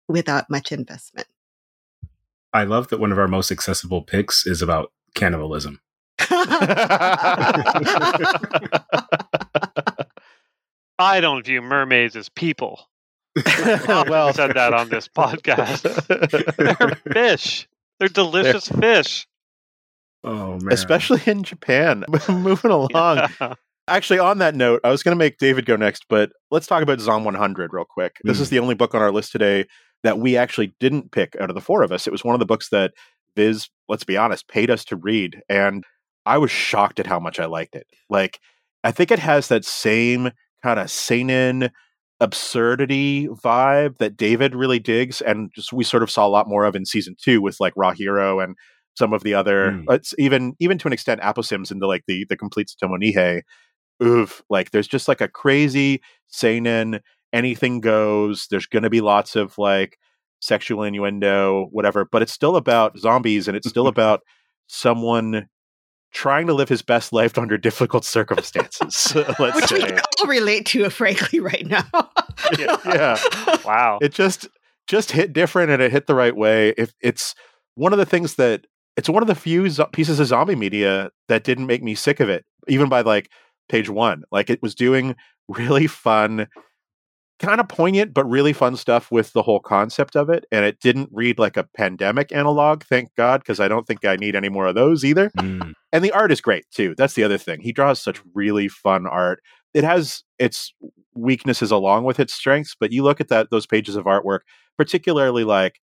without 0.08 0.48
much 0.48 0.72
investment. 0.72 1.28
I 2.52 2.64
love 2.64 2.88
that 2.88 3.00
one 3.00 3.12
of 3.12 3.18
our 3.18 3.28
most 3.28 3.50
accessible 3.50 4.02
picks 4.02 4.46
is 4.46 4.62
about 4.62 4.92
cannibalism. 5.14 5.80
I 10.98 11.20
don't 11.20 11.44
view 11.44 11.60
mermaids 11.60 12.14
as 12.14 12.28
people. 12.28 12.88
well, 13.76 14.32
said 14.32 14.54
that 14.54 14.72
on 14.72 14.88
this 14.88 15.08
podcast. 15.08 15.82
They're 16.56 17.12
fish. 17.12 17.68
They're 17.98 18.08
delicious 18.08 18.68
fish. 18.68 19.26
Oh 20.22 20.58
man. 20.60 20.72
especially 20.72 21.20
in 21.26 21.42
Japan. 21.42 22.04
Moving 22.28 22.70
along. 22.70 23.28
Yeah. 23.40 23.54
Actually, 23.86 24.18
on 24.18 24.38
that 24.38 24.54
note, 24.54 24.80
I 24.82 24.90
was 24.90 25.02
going 25.02 25.12
to 25.14 25.18
make 25.18 25.36
David 25.38 25.66
go 25.66 25.76
next, 25.76 26.06
but 26.08 26.30
let's 26.50 26.66
talk 26.66 26.82
about 26.82 27.00
Zom 27.00 27.24
100 27.24 27.72
real 27.74 27.84
quick. 27.84 28.16
This 28.24 28.38
Mm. 28.38 28.40
is 28.40 28.50
the 28.50 28.58
only 28.58 28.74
book 28.74 28.94
on 28.94 29.02
our 29.02 29.12
list 29.12 29.30
today 29.32 29.66
that 30.02 30.18
we 30.18 30.36
actually 30.36 30.74
didn't 30.80 31.12
pick 31.12 31.36
out 31.38 31.50
of 31.50 31.54
the 31.54 31.60
four 31.60 31.82
of 31.82 31.92
us. 31.92 32.06
It 32.06 32.10
was 32.12 32.24
one 32.24 32.34
of 32.34 32.38
the 32.38 32.46
books 32.46 32.70
that 32.70 32.92
Viz, 33.36 33.68
let's 33.88 34.04
be 34.04 34.16
honest, 34.16 34.48
paid 34.48 34.70
us 34.70 34.84
to 34.86 34.96
read. 34.96 35.42
And 35.50 35.84
I 36.24 36.38
was 36.38 36.50
shocked 36.50 36.98
at 36.98 37.06
how 37.06 37.18
much 37.20 37.38
I 37.38 37.44
liked 37.44 37.74
it. 37.74 37.86
Like, 38.08 38.38
I 38.84 38.90
think 38.90 39.10
it 39.10 39.18
has 39.18 39.48
that 39.48 39.64
same 39.66 40.30
kind 40.62 40.80
of 40.80 40.90
seinen 40.90 41.68
absurdity 42.20 43.28
vibe 43.28 43.98
that 43.98 44.16
David 44.16 44.54
really 44.54 44.78
digs. 44.78 45.20
And 45.20 45.50
just 45.54 45.72
we 45.74 45.84
sort 45.84 46.02
of 46.02 46.10
saw 46.10 46.26
a 46.26 46.28
lot 46.28 46.48
more 46.48 46.64
of 46.64 46.74
in 46.74 46.86
season 46.86 47.16
two 47.22 47.42
with 47.42 47.60
like 47.60 47.74
Raw 47.76 47.92
Hero 47.92 48.40
and 48.40 48.56
some 48.96 49.12
of 49.12 49.24
the 49.24 49.34
other, 49.34 49.72
Mm. 49.72 49.84
it's 49.94 50.14
even 50.18 50.54
even 50.60 50.78
to 50.78 50.86
an 50.88 50.92
extent, 50.92 51.20
Aposimz 51.20 51.70
into 51.72 51.86
like 51.86 52.04
the 52.06 52.24
the 52.28 52.36
complete 52.36 52.68
Tsutomu 52.68 52.96
Nihei 53.02 53.42
oof, 54.02 54.42
like 54.50 54.70
there's 54.70 54.88
just 54.88 55.08
like 55.08 55.20
a 55.20 55.28
crazy 55.28 56.00
seinen, 56.28 57.00
anything 57.32 57.80
goes. 57.80 58.46
There's 58.50 58.66
going 58.66 58.82
to 58.82 58.90
be 58.90 59.00
lots 59.00 59.36
of 59.36 59.56
like 59.58 59.98
sexual 60.40 60.82
innuendo, 60.82 61.68
whatever, 61.70 62.04
but 62.04 62.22
it's 62.22 62.32
still 62.32 62.56
about 62.56 62.98
zombies 62.98 63.48
and 63.48 63.56
it's 63.56 63.68
still 63.68 63.86
about 63.88 64.20
someone 64.66 65.48
trying 66.12 66.46
to 66.46 66.54
live 66.54 66.68
his 66.68 66.80
best 66.80 67.12
life 67.12 67.36
under 67.36 67.58
difficult 67.58 68.04
circumstances. 68.04 69.14
let's 69.38 69.70
Which 69.70 69.72
we 69.72 69.86
can 69.86 70.00
all 70.20 70.26
relate 70.26 70.66
to, 70.66 70.88
frankly, 70.90 71.40
right 71.40 71.66
now. 71.66 71.84
Yeah, 72.58 72.76
yeah. 72.86 73.18
Wow. 73.64 73.98
It 74.00 74.12
just 74.12 74.48
just 74.86 75.10
hit 75.10 75.32
different 75.32 75.70
and 75.70 75.82
it 75.82 75.90
hit 75.90 76.06
the 76.06 76.14
right 76.14 76.36
way. 76.36 76.74
If 76.76 76.92
it's 77.00 77.34
one 77.74 77.92
of 77.92 77.98
the 77.98 78.06
things 78.06 78.34
that 78.36 78.66
it's 78.96 79.08
one 79.08 79.22
of 79.22 79.26
the 79.26 79.34
few 79.34 79.68
zo- 79.68 79.86
pieces 79.86 80.20
of 80.20 80.26
zombie 80.26 80.54
media 80.54 81.10
that 81.28 81.42
didn't 81.42 81.66
make 81.66 81.82
me 81.82 81.94
sick 81.94 82.20
of 82.20 82.28
it, 82.28 82.44
even 82.68 82.88
by 82.88 83.00
like 83.00 83.30
page 83.68 83.88
one. 83.88 84.24
Like 84.30 84.50
it 84.50 84.62
was 84.62 84.74
doing 84.74 85.16
really 85.48 85.86
fun, 85.86 86.48
kind 87.40 87.60
of 87.60 87.68
poignant 87.68 88.14
but 88.14 88.24
really 88.24 88.52
fun 88.52 88.76
stuff 88.76 89.10
with 89.10 89.32
the 89.32 89.42
whole 89.42 89.58
concept 89.58 90.14
of 90.14 90.30
it 90.30 90.46
and 90.52 90.64
it 90.64 90.78
didn't 90.80 91.08
read 91.12 91.38
like 91.38 91.56
a 91.56 91.64
pandemic 91.76 92.30
analog 92.30 92.84
thank 92.84 93.12
god 93.16 93.40
because 93.40 93.58
i 93.58 93.66
don't 93.66 93.86
think 93.88 94.04
i 94.04 94.14
need 94.14 94.36
any 94.36 94.48
more 94.48 94.66
of 94.66 94.76
those 94.76 95.04
either 95.04 95.30
mm. 95.30 95.72
and 95.92 96.04
the 96.04 96.12
art 96.12 96.30
is 96.30 96.40
great 96.40 96.64
too 96.70 96.94
that's 96.96 97.14
the 97.14 97.24
other 97.24 97.36
thing 97.36 97.60
he 97.60 97.72
draws 97.72 98.00
such 98.00 98.22
really 98.34 98.68
fun 98.68 99.04
art 99.06 99.40
it 99.74 99.82
has 99.82 100.22
its 100.38 100.72
weaknesses 101.14 101.72
along 101.72 102.04
with 102.04 102.20
its 102.20 102.32
strengths 102.32 102.76
but 102.78 102.92
you 102.92 103.02
look 103.02 103.20
at 103.20 103.28
that 103.28 103.50
those 103.50 103.66
pages 103.66 103.96
of 103.96 104.04
artwork 104.04 104.40
particularly 104.78 105.42
like 105.42 105.80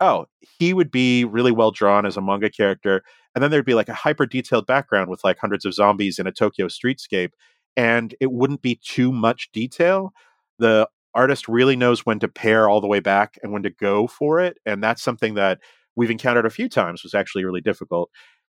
oh 0.00 0.26
he 0.58 0.72
would 0.72 0.90
be 0.90 1.24
really 1.24 1.52
well 1.52 1.70
drawn 1.70 2.06
as 2.06 2.16
a 2.16 2.20
manga 2.20 2.50
character 2.50 3.02
and 3.34 3.42
then 3.42 3.50
there'd 3.50 3.64
be 3.64 3.74
like 3.74 3.88
a 3.88 3.94
hyper 3.94 4.26
detailed 4.26 4.66
background 4.66 5.10
with 5.10 5.22
like 5.24 5.38
hundreds 5.38 5.64
of 5.64 5.74
zombies 5.74 6.18
in 6.18 6.26
a 6.26 6.32
tokyo 6.32 6.66
streetscape 6.66 7.30
and 7.76 8.14
it 8.20 8.32
wouldn't 8.32 8.62
be 8.62 8.80
too 8.82 9.12
much 9.12 9.50
detail 9.52 10.12
the 10.58 10.88
artist 11.14 11.48
really 11.48 11.76
knows 11.76 12.06
when 12.06 12.20
to 12.20 12.28
pare 12.28 12.68
all 12.68 12.80
the 12.80 12.86
way 12.86 13.00
back 13.00 13.38
and 13.42 13.52
when 13.52 13.62
to 13.62 13.70
go 13.70 14.06
for 14.06 14.40
it. 14.40 14.58
And 14.64 14.82
that's 14.82 15.02
something 15.02 15.34
that 15.34 15.58
we've 15.96 16.10
encountered 16.10 16.46
a 16.46 16.50
few 16.50 16.68
times 16.68 17.02
was 17.02 17.14
actually 17.14 17.44
really 17.44 17.60
difficult. 17.60 18.10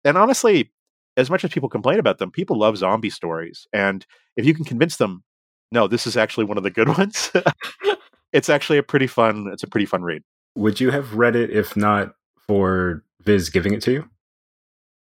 And 0.05 0.17
honestly, 0.17 0.71
as 1.17 1.29
much 1.29 1.43
as 1.43 1.51
people 1.51 1.69
complain 1.69 1.99
about 1.99 2.17
them, 2.17 2.31
people 2.31 2.57
love 2.57 2.77
zombie 2.77 3.09
stories. 3.09 3.67
And 3.73 4.05
if 4.37 4.45
you 4.45 4.53
can 4.53 4.65
convince 4.65 4.97
them, 4.97 5.23
no, 5.71 5.87
this 5.87 6.07
is 6.07 6.17
actually 6.17 6.45
one 6.45 6.57
of 6.57 6.63
the 6.63 6.71
good 6.71 6.87
ones, 6.97 7.31
it's 8.33 8.49
actually 8.49 8.77
a 8.77 8.83
pretty 8.83 9.07
fun, 9.07 9.49
it's 9.51 9.63
a 9.63 9.67
pretty 9.67 9.85
fun 9.85 10.03
read. 10.03 10.23
Would 10.55 10.79
you 10.79 10.91
have 10.91 11.15
read 11.15 11.35
it 11.35 11.49
if 11.49 11.75
not 11.75 12.13
for 12.47 13.03
Viz 13.21 13.49
giving 13.49 13.73
it 13.73 13.81
to 13.83 13.91
you? 13.91 14.09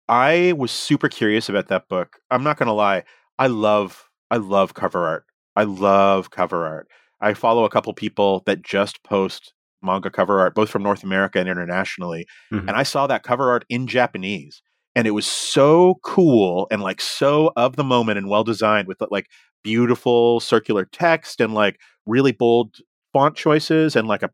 I 0.08 0.54
was 0.58 0.72
super 0.72 1.10
curious 1.10 1.48
about 1.48 1.70
that 1.70 1.88
book. 1.88 2.18
I'm 2.30 2.44
not 2.44 2.58
going 2.58 2.68
to 2.68 2.74
lie. 2.74 3.04
I 3.40 3.48
love 3.48 4.10
I 4.30 4.38
love 4.38 4.74
cover 4.74 5.06
art. 5.08 5.26
I 5.56 5.64
love 5.64 6.32
cover 6.32 6.66
art. 6.66 6.88
I 7.20 7.34
follow 7.34 7.66
a 7.66 7.70
couple 7.70 7.94
people 7.94 8.44
that 8.46 8.62
just 8.62 9.04
post 9.04 9.54
manga 9.82 10.10
cover 10.10 10.40
art, 10.40 10.56
both 10.56 10.70
from 10.70 10.84
North 10.84 11.04
America 11.04 11.40
and 11.40 11.50
internationally. 11.50 12.26
Mm-hmm. 12.52 12.70
And 12.70 12.78
I 12.78 12.84
saw 12.84 13.08
that 13.08 13.24
cover 13.24 13.50
art 13.50 13.66
in 13.70 13.88
Japanese. 13.88 14.62
And 14.96 15.08
it 15.08 15.12
was 15.12 15.26
so 15.26 15.96
cool 16.04 16.68
and 16.70 16.82
like 16.82 17.00
so 17.00 17.52
of 17.56 17.76
the 17.76 17.84
moment 17.84 18.18
and 18.18 18.30
well 18.30 18.44
designed 18.44 18.88
with 18.88 19.02
like 19.10 19.28
beautiful 19.64 20.40
circular 20.40 20.86
text 20.86 21.40
and 21.40 21.54
like 21.54 21.80
really 22.06 22.32
bold 22.32 22.76
font 23.14 23.36
choices 23.36 23.96
and 23.96 24.08
like 24.08 24.24
a 24.24 24.30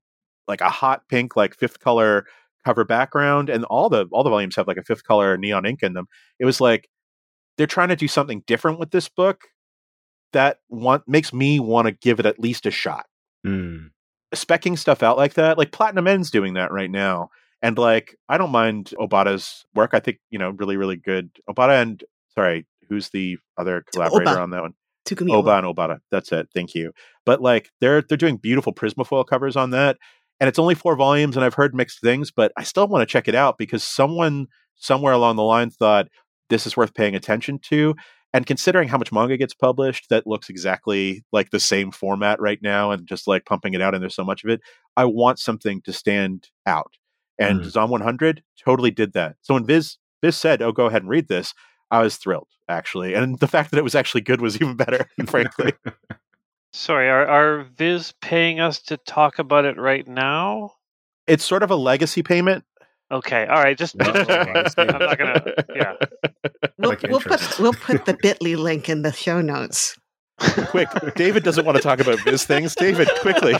like 0.48 0.62
a 0.62 0.70
hot 0.70 1.08
pink 1.10 1.36
like 1.36 1.56
fifth 1.56 1.80
color 1.80 2.26
cover 2.66 2.84
background 2.84 3.50
and 3.50 3.64
all 3.66 3.90
the 3.90 4.08
all 4.12 4.24
the 4.24 4.30
volumes 4.30 4.56
have 4.56 4.68
like 4.68 4.78
a 4.78 4.84
fifth 4.84 5.04
color 5.04 5.38
neon 5.38 5.66
ink 5.66 5.84
in 5.84 5.94
them. 5.94 6.08
It 6.40 6.46
was 6.46 6.60
like 6.60 6.90
they're 7.58 7.68
trying 7.68 7.90
to 7.90 7.96
do 7.96 8.08
something 8.08 8.44
different 8.46 8.80
with 8.80 8.92
this 8.92 9.10
book 9.10 9.42
that 10.34 10.60
want 10.70 11.08
makes 11.08 11.34
me 11.34 11.60
want 11.60 11.88
to 11.88 11.92
give 11.92 12.20
it 12.20 12.26
at 12.26 12.40
least 12.40 12.66
a 12.66 12.72
shot. 12.72 13.06
Mm. 13.46 13.92
Specking 14.36 14.78
stuff 14.78 15.04
out 15.04 15.18
like 15.18 15.36
that, 15.36 15.58
like 15.58 15.72
Platinum 15.72 16.08
End's 16.08 16.32
doing 16.32 16.56
that 16.56 16.72
right 16.72 16.92
now. 16.92 17.30
And 17.62 17.78
like, 17.78 18.16
I 18.30 18.38
don't 18.38 18.52
mind 18.52 18.94
Obata's 19.00 19.66
work. 19.74 19.92
I 19.94 20.00
think, 20.00 20.20
you 20.30 20.38
know, 20.38 20.52
really, 20.52 20.78
really 20.78 20.98
good. 20.98 21.32
Obata 21.50 21.82
and 21.82 22.04
sorry, 22.36 22.68
who's 22.88 23.10
the 23.10 23.38
other 23.58 23.84
collaborator 23.92 24.32
Oba. 24.32 24.42
on 24.42 24.50
that 24.52 24.62
one? 24.62 24.74
Tsugumi 25.08 25.34
Oba 25.34 25.58
and 25.58 25.66
Obata. 25.66 26.00
That's 26.12 26.32
it. 26.32 26.50
Thank 26.54 26.76
you. 26.76 26.92
But 27.26 27.42
like 27.42 27.70
they're 27.80 28.02
they're 28.02 28.18
doing 28.18 28.38
beautiful 28.38 28.74
Prismafoil 28.74 29.26
covers 29.26 29.56
on 29.56 29.72
that. 29.72 29.98
And 30.40 30.48
it's 30.48 30.60
only 30.60 30.76
four 30.76 30.96
volumes, 30.96 31.36
and 31.36 31.44
I've 31.44 31.56
heard 31.56 31.74
mixed 31.74 32.02
things, 32.02 32.32
but 32.32 32.52
I 32.58 32.64
still 32.64 32.88
want 32.88 33.02
to 33.02 33.12
check 33.12 33.28
it 33.28 33.36
out 33.36 33.58
because 33.58 33.84
someone 33.84 34.48
somewhere 34.76 35.14
along 35.14 35.36
the 35.36 35.44
line 35.44 35.72
thought 35.72 36.08
this 36.50 36.68
is 36.68 36.78
worth 36.78 36.94
paying 36.94 37.16
attention 37.16 37.60
to. 37.70 37.96
And 38.34 38.46
considering 38.46 38.88
how 38.88 38.98
much 38.98 39.12
manga 39.12 39.38
gets 39.38 39.54
published 39.54 40.10
that 40.10 40.28
looks 40.28 40.50
exactly 40.50 41.24
like 41.32 41.50
the 41.50 41.60
same 41.60 41.92
format 41.92 42.40
right 42.40 42.60
now 42.62 42.92
and 42.92 43.08
just 43.08 43.28
like 43.28 43.46
pumping 43.46 43.74
it 43.74 43.82
out 43.82 43.96
and 43.96 44.04
there's 44.04 44.16
so 44.16 44.24
much 44.24 44.44
of 44.44 44.50
it, 44.50 44.62
I 44.96 45.06
want 45.06 45.40
something 45.40 45.82
to 45.82 45.94
stand 45.94 46.50
out. 46.66 46.94
And 47.40 47.62
mm. 47.62 47.70
Zom 47.70 47.90
100 47.90 48.44
totally 48.64 48.92
did 48.92 49.14
that. 49.14 49.38
So 49.42 49.54
when 49.54 49.66
Viz 49.66 49.98
Viz 50.24 50.36
said, 50.36 50.62
"Oh, 50.62 50.72
go 50.72 50.88
ahead 50.88 51.04
and 51.04 51.10
read 51.10 51.28
this," 51.28 51.54
I 51.92 52.02
was 52.02 52.18
thrilled 52.18 52.50
actually, 52.68 53.14
and 53.14 53.40
the 53.40 53.48
fact 53.48 53.72
that 53.72 53.78
it 53.78 53.84
was 53.84 53.96
actually 53.96 54.22
good 54.22 54.42
was 54.42 54.56
even 54.62 54.76
better. 54.76 55.08
frankly, 55.28 55.74
sorry, 56.78 57.10
are 57.10 57.28
are 57.28 57.64
Viz 57.76 58.14
paying 58.22 58.60
us 58.60 58.80
to 58.84 58.98
talk 58.98 59.40
about 59.40 59.66
it 59.66 59.78
right 59.78 60.08
now? 60.08 60.72
It's 61.26 61.44
sort 61.44 61.64
of 61.64 61.72
a 61.72 61.76
legacy 61.76 62.24
payment. 62.24 62.64
Okay, 63.12 63.46
all 63.46 63.62
right. 63.62 63.78
Just 63.78 63.96
I'm 64.02 64.14
not 64.14 65.18
gonna. 65.18 65.54
Yeah, 65.76 65.94
we'll, 66.78 66.90
like 66.90 67.04
we'll 67.04 67.20
put 67.20 67.60
we'll 67.60 67.74
put 67.74 68.06
the 68.06 68.14
Bitly 68.24 68.58
link 68.58 68.90
in 68.90 69.02
the 69.02 69.12
show 69.12 69.42
notes. 69.42 69.98
Quick, 70.40 70.90
David 71.16 71.44
doesn't 71.44 71.66
want 71.66 71.78
to 71.78 71.82
talk 71.82 72.00
about 72.00 72.20
Viz 72.24 72.46
things. 72.46 72.76
David, 72.76 73.10
quickly. 73.22 73.56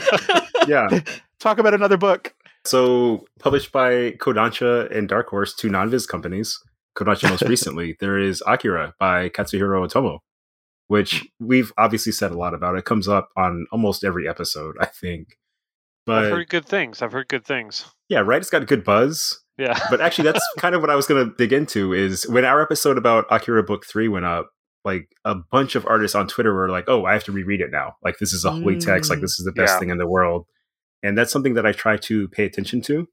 Yeah, 0.68 1.00
talk 1.40 1.58
about 1.58 1.74
another 1.74 1.96
book. 1.96 2.34
So, 2.64 3.24
published 3.40 3.72
by 3.72 4.12
Kodansha 4.12 4.94
and 4.96 5.08
Dark 5.08 5.28
Horse, 5.28 5.54
two 5.54 5.68
non-Viz 5.68 6.06
companies. 6.06 6.58
Kodansha 6.96 7.30
most 7.30 7.42
recently, 7.42 7.96
there 7.98 8.18
is 8.18 8.42
Akira 8.46 8.94
by 8.98 9.28
Katsuhiro 9.28 9.86
Otomo, 9.88 10.18
which 10.88 11.26
we've 11.38 11.72
obviously 11.78 12.12
said 12.12 12.32
a 12.32 12.36
lot 12.36 12.54
about. 12.54 12.76
It 12.76 12.84
comes 12.84 13.08
up 13.08 13.30
on 13.36 13.66
almost 13.70 14.04
every 14.04 14.28
episode, 14.28 14.76
I 14.80 14.86
think. 14.86 15.38
But 16.04 16.24
I've 16.24 16.32
heard 16.32 16.48
good 16.48 16.66
things. 16.66 17.02
I've 17.02 17.12
heard 17.12 17.28
good 17.28 17.44
things. 17.44 17.84
Yeah, 18.08 18.20
right. 18.20 18.40
It's 18.40 18.50
got 18.50 18.62
a 18.62 18.66
good 18.66 18.82
buzz. 18.82 19.38
Yeah. 19.58 19.78
but 19.90 20.00
actually, 20.00 20.24
that's 20.24 20.46
kind 20.58 20.74
of 20.74 20.80
what 20.80 20.90
I 20.90 20.96
was 20.96 21.06
going 21.06 21.28
to 21.28 21.34
dig 21.36 21.52
into. 21.52 21.92
Is 21.92 22.26
when 22.28 22.44
our 22.44 22.62
episode 22.62 22.96
about 22.96 23.26
Akira 23.30 23.62
Book 23.62 23.84
Three 23.86 24.08
went 24.08 24.24
up, 24.24 24.50
like 24.84 25.08
a 25.26 25.34
bunch 25.34 25.74
of 25.74 25.86
artists 25.86 26.14
on 26.14 26.26
Twitter 26.26 26.54
were 26.54 26.70
like, 26.70 26.86
"Oh, 26.88 27.04
I 27.04 27.12
have 27.12 27.24
to 27.24 27.32
reread 27.32 27.60
it 27.60 27.70
now. 27.70 27.96
Like 28.02 28.18
this 28.18 28.32
is 28.32 28.46
a 28.46 28.50
holy 28.50 28.76
mm. 28.76 28.84
text. 28.84 29.10
Like 29.10 29.20
this 29.20 29.38
is 29.38 29.44
the 29.44 29.52
best 29.52 29.74
yeah. 29.74 29.78
thing 29.78 29.90
in 29.90 29.98
the 29.98 30.08
world." 30.08 30.46
And 31.02 31.16
that's 31.16 31.30
something 31.30 31.54
that 31.54 31.66
I 31.66 31.72
try 31.72 31.96
to 31.98 32.26
pay 32.28 32.44
attention 32.44 32.80
to. 32.82 33.06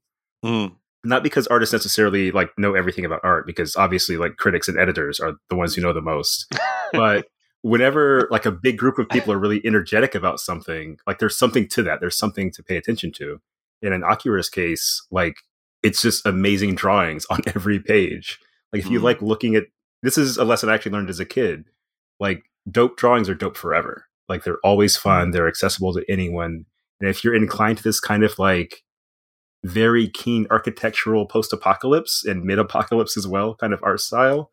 Mm. 0.44 0.74
Not 1.04 1.22
because 1.22 1.46
artists 1.48 1.72
necessarily 1.72 2.32
like 2.32 2.50
know 2.58 2.74
everything 2.74 3.04
about 3.04 3.20
art, 3.22 3.46
because 3.46 3.76
obviously, 3.76 4.16
like 4.16 4.36
critics 4.38 4.68
and 4.68 4.78
editors 4.78 5.20
are 5.20 5.34
the 5.50 5.56
ones 5.56 5.74
who 5.74 5.82
know 5.82 5.92
the 5.92 6.00
most. 6.00 6.50
but 6.92 7.26
whenever 7.66 8.28
like 8.30 8.46
a 8.46 8.52
big 8.52 8.78
group 8.78 8.96
of 8.96 9.08
people 9.08 9.32
are 9.32 9.38
really 9.38 9.60
energetic 9.64 10.14
about 10.14 10.38
something, 10.38 10.98
like 11.04 11.18
there's 11.18 11.36
something 11.36 11.66
to 11.66 11.82
that. 11.82 11.98
There's 11.98 12.16
something 12.16 12.52
to 12.52 12.62
pay 12.62 12.76
attention 12.76 13.10
to. 13.14 13.40
In 13.82 13.92
an 13.92 14.04
Akira's 14.04 14.48
case, 14.48 15.04
like 15.10 15.38
it's 15.82 16.00
just 16.00 16.24
amazing 16.24 16.76
drawings 16.76 17.26
on 17.28 17.40
every 17.56 17.80
page. 17.80 18.38
Like 18.72 18.82
if 18.82 18.88
you 18.90 19.00
mm. 19.00 19.02
like 19.02 19.20
looking 19.20 19.56
at 19.56 19.64
this 20.02 20.16
is 20.16 20.36
a 20.36 20.44
lesson 20.44 20.68
I 20.68 20.74
actually 20.74 20.92
learned 20.92 21.10
as 21.10 21.18
a 21.18 21.24
kid. 21.24 21.64
Like 22.20 22.44
dope 22.70 22.96
drawings 22.96 23.28
are 23.28 23.34
dope 23.34 23.56
forever. 23.56 24.06
Like 24.28 24.44
they're 24.44 24.60
always 24.62 24.96
fun. 24.96 25.32
They're 25.32 25.48
accessible 25.48 25.92
to 25.94 26.04
anyone. 26.08 26.66
And 27.00 27.10
if 27.10 27.24
you're 27.24 27.34
inclined 27.34 27.78
to 27.78 27.84
this 27.84 27.98
kind 27.98 28.22
of 28.22 28.38
like 28.38 28.84
very 29.64 30.08
keen 30.08 30.46
architectural 30.52 31.26
post-apocalypse 31.26 32.24
and 32.24 32.44
mid-apocalypse 32.44 33.16
as 33.16 33.26
well 33.26 33.56
kind 33.56 33.72
of 33.72 33.80
art 33.82 34.00
style, 34.00 34.52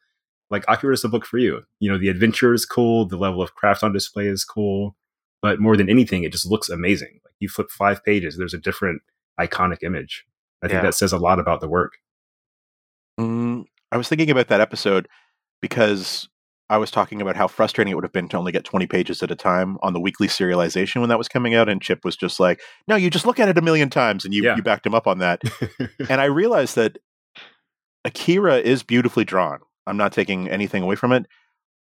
like 0.54 0.64
Akira 0.68 0.94
is 0.94 1.04
a 1.04 1.10
book 1.10 1.26
for 1.26 1.40
you. 1.40 1.64
You 1.80 1.92
know, 1.92 1.98
the 1.98 2.10
adventure 2.10 2.54
is 2.54 2.66
cool, 2.66 3.06
the 3.06 3.18
level 3.18 3.42
of 3.42 3.56
craft 3.56 3.84
on 3.84 3.92
display 3.92 4.28
is 4.28 4.46
cool, 4.46 4.96
but 5.42 5.60
more 5.60 5.76
than 5.76 5.90
anything, 5.90 6.24
it 6.24 6.32
just 6.32 6.50
looks 6.50 6.70
amazing. 6.70 7.20
Like 7.26 7.34
you 7.40 7.50
flip 7.50 7.70
five 7.72 8.06
pages, 8.06 8.38
there's 8.38 8.54
a 8.54 8.60
different 8.60 9.02
iconic 9.40 9.84
image. 9.84 10.26
I 10.62 10.68
think 10.68 10.78
yeah. 10.78 10.84
that 10.84 10.94
says 10.94 11.12
a 11.12 11.18
lot 11.18 11.40
about 11.40 11.60
the 11.60 11.68
work. 11.68 11.94
Mm, 13.20 13.66
I 13.92 13.98
was 13.98 14.08
thinking 14.08 14.30
about 14.30 14.48
that 14.48 14.62
episode 14.62 15.10
because 15.62 16.30
I 16.70 16.78
was 16.78 16.92
talking 16.92 17.22
about 17.22 17.36
how 17.36 17.48
frustrating 17.48 17.92
it 17.92 17.96
would 17.96 18.06
have 18.06 18.14
been 18.14 18.30
to 18.30 18.38
only 18.38 18.52
get 18.52 18.64
20 18.64 18.86
pages 18.86 19.22
at 19.22 19.32
a 19.32 19.36
time 19.36 19.78
on 19.82 19.94
the 19.94 20.00
weekly 20.00 20.28
serialization 20.28 21.02
when 21.02 21.10
that 21.10 21.18
was 21.18 21.28
coming 21.28 21.56
out. 21.56 21.68
And 21.68 21.82
Chip 21.82 22.06
was 22.06 22.16
just 22.16 22.40
like, 22.40 22.62
no, 22.88 22.96
you 22.96 23.10
just 23.10 23.26
look 23.26 23.40
at 23.40 23.50
it 23.50 23.58
a 23.58 23.62
million 23.62 23.90
times. 23.90 24.24
And 24.24 24.34
you, 24.34 24.44
yeah. 24.44 24.56
you 24.56 24.64
backed 24.64 24.86
him 24.86 24.96
up 24.96 25.08
on 25.08 25.18
that. 25.18 25.42
and 26.10 26.22
I 26.22 26.26
realized 26.26 26.76
that 26.76 27.00
Akira 28.06 28.58
is 28.58 28.84
beautifully 28.84 29.26
drawn. 29.26 29.60
I'm 29.88 29.98
not 29.98 30.14
taking 30.14 30.50
anything 30.50 30.84
away 30.84 30.96
from 30.96 31.12
it, 31.12 31.26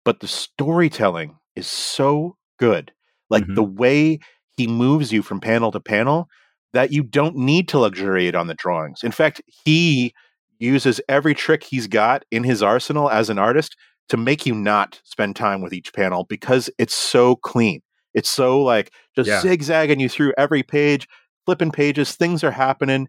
but 0.06 0.20
the 0.20 0.28
storytelling 0.28 1.38
is 1.56 1.68
so 1.68 2.38
good. 2.60 2.92
Like 3.30 3.44
mm-hmm. 3.44 3.56
the 3.56 3.64
way 3.64 4.20
he 4.58 4.68
moves 4.68 5.12
you 5.12 5.22
from 5.22 5.40
panel 5.40 5.72
to 5.72 5.80
panel 5.80 6.28
that 6.74 6.92
you 6.92 7.04
don't 7.04 7.36
need 7.36 7.68
to 7.70 7.80
luxuriate 7.80 8.36
on 8.36 8.48
the 8.48 8.54
drawings. 8.54 9.04
In 9.04 9.12
fact, 9.12 9.42
he 9.66 10.14
uses 10.60 11.00
every 11.08 11.34
trick 11.36 11.64
he's 11.64 11.88
got 11.88 12.24
in 12.32 12.44
his 12.44 12.64
arsenal 12.64 13.10
as 13.10 13.30
an 13.30 13.38
artist 13.38 13.76
to 14.10 14.18
make 14.18 14.46
you 14.46 14.54
not 14.54 15.00
spend 15.04 15.36
time 15.36 15.62
with 15.62 15.74
each 15.74 15.94
panel 15.94 16.26
because 16.26 16.70
it's 16.78 16.96
so 16.96 17.36
clean. 17.38 17.82
It's 18.14 18.30
so 18.30 18.62
like 18.62 18.92
just 19.16 19.28
yeah. 19.28 19.42
zigzagging 19.42 20.00
you 20.00 20.10
through 20.10 20.34
every 20.38 20.64
page, 20.64 21.08
flipping 21.46 21.72
pages, 21.72 22.16
things 22.16 22.44
are 22.44 22.52
happening. 22.52 23.08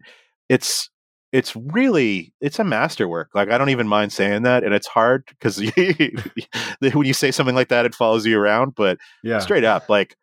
It's 0.49 0.89
it's 1.35 1.53
really 1.53 2.33
it's 2.39 2.59
a 2.59 2.63
masterwork 2.63 3.29
like 3.35 3.49
i 3.49 3.57
don't 3.57 3.69
even 3.69 3.89
mind 3.89 4.13
saying 4.13 4.43
that 4.43 4.63
and 4.63 4.73
it's 4.73 4.87
hard 4.87 5.25
because 5.27 5.57
when 6.79 7.05
you 7.05 7.13
say 7.13 7.29
something 7.29 7.55
like 7.55 7.67
that 7.67 7.85
it 7.85 7.93
follows 7.93 8.25
you 8.25 8.39
around 8.39 8.73
but 8.73 8.97
yeah 9.21 9.39
straight 9.39 9.65
up 9.65 9.89
like 9.89 10.15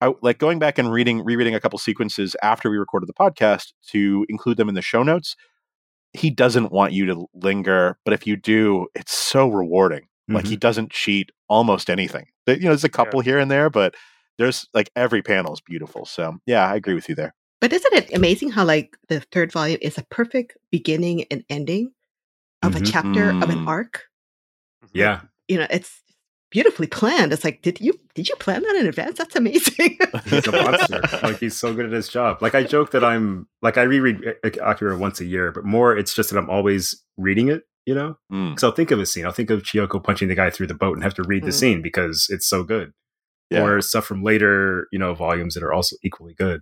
I, 0.00 0.14
like 0.22 0.38
going 0.38 0.58
back 0.58 0.78
and 0.78 0.90
reading 0.90 1.22
rereading 1.22 1.54
a 1.54 1.60
couple 1.60 1.78
sequences 1.78 2.34
after 2.42 2.70
we 2.70 2.78
recorded 2.78 3.06
the 3.06 3.12
podcast 3.12 3.74
to 3.88 4.24
include 4.30 4.56
them 4.56 4.70
in 4.70 4.74
the 4.74 4.80
show 4.80 5.02
notes 5.02 5.36
he 6.14 6.30
doesn't 6.30 6.72
want 6.72 6.94
you 6.94 7.04
to 7.04 7.26
linger 7.34 7.98
but 8.06 8.14
if 8.14 8.26
you 8.26 8.36
do 8.36 8.86
it's 8.94 9.12
so 9.12 9.46
rewarding 9.46 10.04
mm-hmm. 10.04 10.36
like 10.36 10.46
he 10.46 10.54
mm-hmm. 10.54 10.60
doesn't 10.60 10.90
cheat 10.90 11.30
almost 11.50 11.90
anything 11.90 12.28
you 12.46 12.60
know 12.60 12.70
there's 12.70 12.82
a 12.82 12.88
couple 12.88 13.20
yeah. 13.20 13.32
here 13.32 13.38
and 13.38 13.50
there 13.50 13.68
but 13.68 13.94
there's 14.40 14.66
like 14.72 14.90
every 14.96 15.20
panel 15.20 15.52
is 15.52 15.60
beautiful. 15.60 16.06
So 16.06 16.38
yeah, 16.46 16.66
I 16.66 16.74
agree 16.74 16.94
with 16.94 17.10
you 17.10 17.14
there. 17.14 17.34
But 17.60 17.72
isn't 17.72 17.92
it 17.94 18.14
amazing 18.14 18.50
how 18.50 18.64
like 18.64 18.96
the 19.08 19.20
third 19.32 19.52
volume 19.52 19.78
is 19.82 19.98
a 19.98 20.04
perfect 20.04 20.56
beginning 20.72 21.24
and 21.30 21.44
ending 21.50 21.92
of 22.62 22.72
Mhm. 22.74 22.80
a 22.80 22.84
chapter 22.90 23.30
of 23.30 23.50
an 23.50 23.64
Mm. 23.64 23.68
arc? 23.68 24.04
Yeah. 24.92 25.22
You 25.48 25.58
know, 25.58 25.66
it's 25.70 26.02
beautifully 26.50 26.86
planned. 26.86 27.32
It's 27.32 27.44
like, 27.44 27.62
did 27.62 27.80
you 27.80 27.92
did 28.14 28.28
you 28.28 28.34
plan 28.36 28.62
that 28.62 28.76
in 28.76 28.86
advance? 28.86 29.18
That's 29.18 29.36
amazing. 29.36 29.98
He's 30.26 30.46
a 30.48 30.52
monster. 30.52 31.00
like 31.22 31.38
he's 31.38 31.56
so 31.56 31.72
good 31.74 31.86
at 31.86 31.92
his 31.92 32.08
job. 32.08 32.42
Like 32.42 32.54
I 32.54 32.64
joke 32.64 32.90
that 32.92 33.04
I'm 33.04 33.46
like 33.62 33.78
I 33.78 33.82
reread 33.82 34.18
Akira 34.42 34.96
once 34.98 35.20
a 35.20 35.24
year, 35.26 35.52
but 35.52 35.64
more 35.64 35.96
it's 35.96 36.14
just 36.14 36.30
that 36.30 36.38
I'm 36.38 36.50
always 36.50 37.02
reading 37.16 37.48
it. 37.48 37.62
You 37.86 37.94
know, 37.94 38.18
Mm, 38.32 38.62
I'll 38.62 38.72
think 38.72 38.90
of 38.90 39.00
a 39.00 39.06
scene. 39.06 39.24
I'll 39.26 39.32
think 39.32 39.50
of 39.50 39.62
Chiyoko 39.62 40.02
punching 40.02 40.28
the 40.28 40.34
guy 40.34 40.50
through 40.50 40.66
the 40.68 40.74
boat 40.74 40.94
and 40.94 41.02
have 41.02 41.14
to 41.14 41.22
read 41.24 41.44
the 41.44 41.50
Mm. 41.50 41.54
scene 41.60 41.82
because 41.82 42.26
it's 42.30 42.46
so 42.46 42.62
good. 42.62 42.92
yeah. 43.50 43.62
Or 43.64 43.80
stuff 43.80 44.06
from 44.06 44.22
later, 44.22 44.86
you 44.92 44.98
know, 44.98 45.12
volumes 45.12 45.54
that 45.54 45.64
are 45.64 45.72
also 45.72 45.96
equally 46.04 46.34
good. 46.34 46.60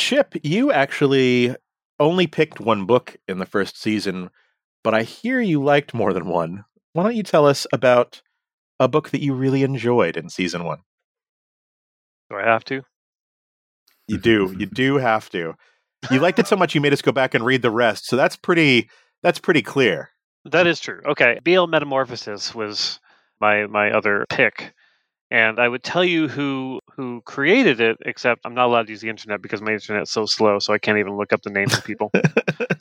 Chip, 0.00 0.34
you 0.42 0.72
actually 0.72 1.54
only 1.98 2.26
picked 2.26 2.58
one 2.58 2.86
book 2.86 3.18
in 3.28 3.38
the 3.38 3.44
first 3.44 3.78
season, 3.78 4.30
but 4.82 4.94
I 4.94 5.02
hear 5.02 5.42
you 5.42 5.62
liked 5.62 5.92
more 5.92 6.14
than 6.14 6.26
one. 6.26 6.64
Why 6.94 7.02
don't 7.02 7.14
you 7.14 7.22
tell 7.22 7.46
us 7.46 7.66
about 7.70 8.22
a 8.80 8.88
book 8.88 9.10
that 9.10 9.20
you 9.20 9.34
really 9.34 9.62
enjoyed 9.62 10.16
in 10.16 10.30
season 10.30 10.64
one? 10.64 10.78
Do 12.30 12.36
I 12.36 12.46
have 12.46 12.64
to? 12.64 12.80
You 14.08 14.16
do. 14.16 14.56
You 14.58 14.64
do 14.72 14.96
have 14.96 15.28
to. 15.30 15.52
You 16.10 16.18
liked 16.18 16.38
it 16.38 16.46
so 16.46 16.56
much 16.56 16.74
you 16.74 16.80
made 16.80 16.94
us 16.94 17.02
go 17.02 17.12
back 17.12 17.34
and 17.34 17.44
read 17.44 17.60
the 17.60 17.70
rest. 17.70 18.06
So 18.06 18.16
that's 18.16 18.36
pretty 18.36 18.88
that's 19.22 19.38
pretty 19.38 19.60
clear. 19.60 20.08
That 20.46 20.66
is 20.66 20.80
true. 20.80 21.02
Okay, 21.04 21.40
BL 21.44 21.66
Metamorphosis 21.66 22.54
was 22.54 23.00
my 23.38 23.66
my 23.66 23.90
other 23.90 24.24
pick, 24.30 24.72
and 25.30 25.60
I 25.60 25.68
would 25.68 25.82
tell 25.82 26.04
you 26.04 26.28
who 26.28 26.80
who 26.90 27.22
created 27.22 27.80
it. 27.80 27.96
Except 28.04 28.40
I'm 28.44 28.54
not 28.54 28.66
allowed 28.66 28.86
to 28.86 28.92
use 28.92 29.00
the 29.00 29.08
internet 29.08 29.40
because 29.40 29.62
my 29.62 29.72
internet's 29.72 30.10
so 30.10 30.26
slow, 30.26 30.58
so 30.58 30.72
I 30.72 30.78
can't 30.78 30.98
even 30.98 31.16
look 31.16 31.32
up 31.32 31.42
the 31.42 31.50
names 31.50 31.76
of 31.76 31.84
people. 31.84 32.10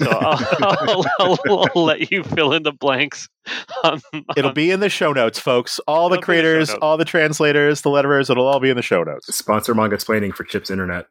So 0.01 0.09
I'll, 0.09 0.45
I'll, 1.19 1.39
I'll, 1.47 1.67
I'll 1.75 1.83
let 1.83 2.11
you 2.11 2.23
fill 2.23 2.53
in 2.53 2.63
the 2.63 2.71
blanks. 2.71 3.29
On, 3.83 4.01
It'll 4.35 4.51
be 4.51 4.71
in 4.71 4.79
the 4.79 4.89
show 4.89 5.13
notes, 5.13 5.39
folks. 5.39 5.79
All 5.87 6.09
the 6.09 6.15
It'll 6.15 6.25
be 6.27 6.37
in 6.37 6.37
the 6.37 6.41
creators, 6.43 6.69
all 6.75 6.97
the 6.97 7.05
translators, 7.05 7.81
the 7.81 7.89
letterers, 7.89 8.29
it'll 8.29 8.47
all 8.47 8.59
be 8.59 8.69
in 8.69 8.75
the 8.75 8.81
show 8.81 9.03
notes. 9.03 9.35
Sponsor 9.35 9.73
Mangasplaining 9.73 10.33
for 10.33 10.43
Chip's 10.43 10.69
internet. 10.69 11.07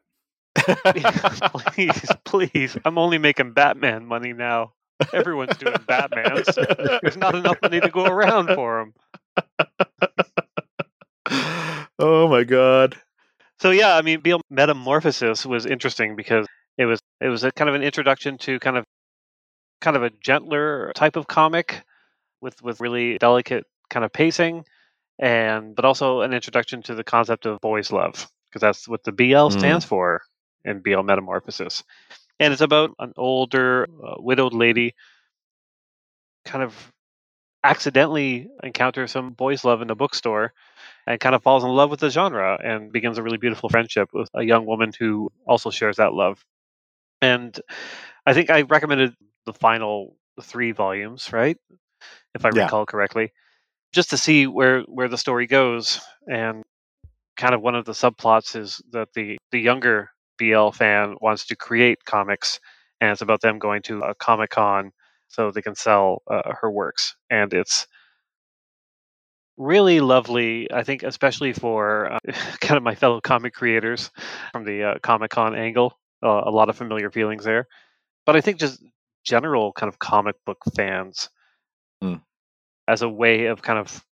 please, 0.65 2.05
please. 2.25 2.77
I'm 2.85 2.97
only 2.97 3.17
making 3.17 3.53
Batman 3.53 4.05
money 4.05 4.33
now. 4.33 4.73
Everyone's 5.13 5.55
doing 5.57 5.75
Batman. 5.87 6.43
So 6.45 6.65
there's 7.01 7.17
not 7.17 7.35
enough 7.35 7.57
money 7.61 7.79
to 7.79 7.89
go 7.89 8.05
around 8.05 8.53
for 8.55 8.91
them. 9.57 9.67
Oh 11.99 12.27
my 12.27 12.43
god. 12.43 12.95
So 13.59 13.71
yeah, 13.71 13.95
I 13.95 14.01
mean, 14.01 14.21
BL 14.21 14.39
Metamorphosis 14.49 15.45
was 15.45 15.65
interesting 15.65 16.15
because 16.15 16.47
it 16.77 16.85
was 16.85 16.99
it 17.21 17.27
was 17.27 17.43
a 17.43 17.51
kind 17.51 17.69
of 17.69 17.75
an 17.75 17.83
introduction 17.83 18.37
to 18.39 18.59
kind 18.59 18.77
of 18.77 18.85
kind 19.81 19.97
of 19.97 20.03
a 20.03 20.09
gentler 20.21 20.91
type 20.95 21.15
of 21.15 21.27
comic 21.27 21.83
with 22.41 22.61
with 22.63 22.79
really 22.79 23.17
delicate 23.17 23.65
kind 23.89 24.05
of 24.05 24.13
pacing, 24.13 24.63
and 25.19 25.75
but 25.75 25.85
also 25.85 26.21
an 26.21 26.33
introduction 26.33 26.81
to 26.83 26.95
the 26.95 27.03
concept 27.03 27.45
of 27.45 27.59
boys' 27.61 27.91
love 27.91 28.27
because 28.45 28.61
that's 28.61 28.87
what 28.87 29.03
the 29.03 29.11
BL 29.11 29.49
stands 29.49 29.85
for 29.85 30.21
in 30.65 30.81
BL 30.81 31.01
Metamorphosis, 31.01 31.83
and 32.39 32.53
it's 32.53 32.61
about 32.61 32.91
an 32.99 33.13
older 33.17 33.87
uh, 34.03 34.15
widowed 34.19 34.53
lady 34.53 34.95
kind 36.45 36.63
of 36.63 36.93
accidentally 37.63 38.47
encounters 38.63 39.11
some 39.11 39.31
boys' 39.31 39.65
love 39.65 39.81
in 39.81 39.89
a 39.89 39.95
bookstore 39.95 40.53
and 41.07 41.19
kind 41.19 41.35
of 41.35 41.43
falls 41.43 41.63
in 41.63 41.69
love 41.71 41.89
with 41.89 41.99
the 42.01 42.09
genre 42.09 42.59
and 42.63 42.91
begins 42.91 43.17
a 43.17 43.23
really 43.23 43.37
beautiful 43.37 43.69
friendship 43.69 44.09
with 44.13 44.29
a 44.33 44.43
young 44.43 44.65
woman 44.65 44.91
who 44.99 45.31
also 45.47 45.69
shares 45.69 45.97
that 45.97 46.13
love. 46.13 46.43
And 47.21 47.59
I 48.25 48.33
think 48.33 48.49
I 48.49 48.61
recommended 48.63 49.15
the 49.45 49.53
final 49.53 50.15
three 50.41 50.71
volumes, 50.71 51.31
right? 51.33 51.57
If 52.35 52.45
I 52.45 52.49
Yeah. 52.51 52.71
recall 52.71 52.85
correctly, 52.85 53.31
just 53.93 54.09
to 54.11 54.17
see 54.17 54.47
where 54.47 54.81
where 54.83 55.07
the 55.09 55.17
story 55.17 55.47
goes. 55.47 55.99
And 56.29 56.63
kind 57.37 57.55
of 57.55 57.61
one 57.61 57.75
of 57.75 57.85
the 57.85 57.93
subplots 57.93 58.55
is 58.55 58.81
that 58.91 59.09
the 59.13 59.37
the 59.51 59.59
younger 59.59 60.11
BL 60.37 60.71
fan 60.71 61.15
wants 61.21 61.45
to 61.47 61.55
create 61.55 62.05
comics, 62.05 62.59
and 63.01 63.11
it's 63.11 63.21
about 63.21 63.41
them 63.41 63.59
going 63.59 63.81
to 63.83 64.01
a 64.01 64.15
comic 64.15 64.51
con 64.51 64.91
so 65.27 65.51
they 65.51 65.61
can 65.61 65.75
sell 65.75 66.21
uh, 66.29 66.53
her 66.61 66.71
works. 66.71 67.15
And 67.29 67.53
it's 67.53 67.87
really 69.59 69.99
lovely. 69.99 70.71
I 70.71 70.81
think, 70.83 71.03
especially 71.03 71.53
for 71.53 72.13
uh, 72.13 72.19
kind 72.61 72.77
of 72.77 72.83
my 72.83 72.95
fellow 72.95 73.21
comic 73.21 73.53
creators 73.53 74.09
from 74.51 74.63
the 74.65 74.83
uh, 74.83 74.95
Comic 75.03 75.29
Con 75.29 75.55
angle, 75.55 75.99
uh, 76.23 76.41
a 76.45 76.49
lot 76.51 76.69
of 76.69 76.77
familiar 76.77 77.11
feelings 77.11 77.43
there. 77.43 77.67
But 78.25 78.35
I 78.35 78.41
think 78.41 78.59
just 78.59 78.83
general 79.23 79.73
kind 79.73 79.87
of 79.87 79.99
comic 79.99 80.35
book 80.45 80.57
fans 80.75 81.29
Mm. 82.01 82.21
as 82.87 83.01
a 83.01 83.09
way 83.09 83.47
of 83.47 83.61
kind 83.61 83.77
of 83.77 84.05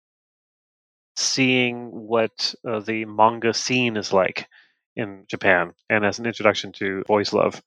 seeing 1.16 1.92
what 1.92 2.54
uh, 2.68 2.80
the 2.80 3.06
manga 3.06 3.54
scene 3.54 3.96
is 3.96 4.12
like 4.12 4.48
in 4.96 5.26
Japan 5.28 5.74
and 5.90 6.06
as 6.06 6.20
an 6.20 6.26
introduction 6.26 6.72
to 6.74 7.04
boys 7.08 7.32
love. 7.32 7.62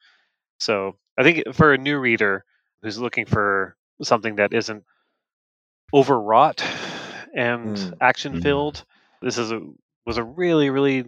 So 0.59 0.97
I 1.17 1.23
think 1.23 1.55
for 1.55 1.73
a 1.73 1.79
new 1.79 1.99
reader 1.99 2.45
who's 2.83 2.99
looking 2.99 3.27
for 3.27 3.77
something 4.03 4.37
that 4.37 4.53
isn't 4.53 4.85
overwrought 5.95 6.63
and 7.35 7.77
Mm. 7.77 7.93
action 8.01 8.41
filled, 8.43 8.85
this 9.23 9.39
is 9.39 9.51
a 9.53 9.61
was 10.07 10.19
a 10.19 10.25
really 10.25 10.71
really 10.71 11.05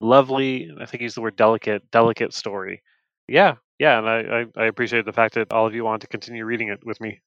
lovely. 0.00 0.70
I 0.80 0.86
think 0.86 1.02
use 1.02 1.14
the 1.14 1.20
word 1.20 1.36
delicate 1.36 1.90
delicate 1.90 2.32
story. 2.34 2.82
Yeah, 3.26 3.56
yeah, 3.78 3.98
and 3.98 4.08
I, 4.08 4.18
I 4.40 4.62
I 4.62 4.66
appreciate 4.66 5.04
the 5.04 5.12
fact 5.12 5.34
that 5.34 5.52
all 5.52 5.66
of 5.66 5.74
you 5.74 5.84
want 5.84 6.02
to 6.02 6.06
continue 6.08 6.44
reading 6.44 6.68
it 6.68 6.84
with 6.84 7.00
me. 7.00 7.20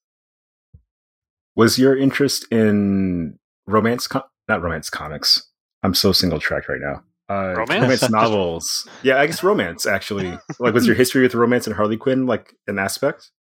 Was 1.56 1.78
your 1.78 1.98
interest 1.98 2.46
in 2.52 3.38
romance, 3.68 4.08
com- 4.08 4.24
not 4.48 4.62
romance 4.62 4.90
comics? 4.90 5.50
I'm 5.84 5.94
so 5.94 6.12
single 6.12 6.40
tracked 6.40 6.70
right 6.70 6.80
now. 6.80 7.04
Uh, 7.30 7.54
Romance? 7.56 8.10
novels. 8.10 8.88
Yeah, 9.04 9.20
I 9.20 9.26
guess 9.26 9.42
romance 9.44 9.86
actually. 9.86 10.38
Like, 10.60 10.74
was 10.74 10.86
your 10.86 10.96
history 11.02 11.22
with 11.22 11.34
romance 11.34 11.66
and 11.66 11.76
Harley 11.76 11.98
Quinn 11.98 12.26
like 12.26 12.54
an 12.68 12.78
aspect? 12.78 13.32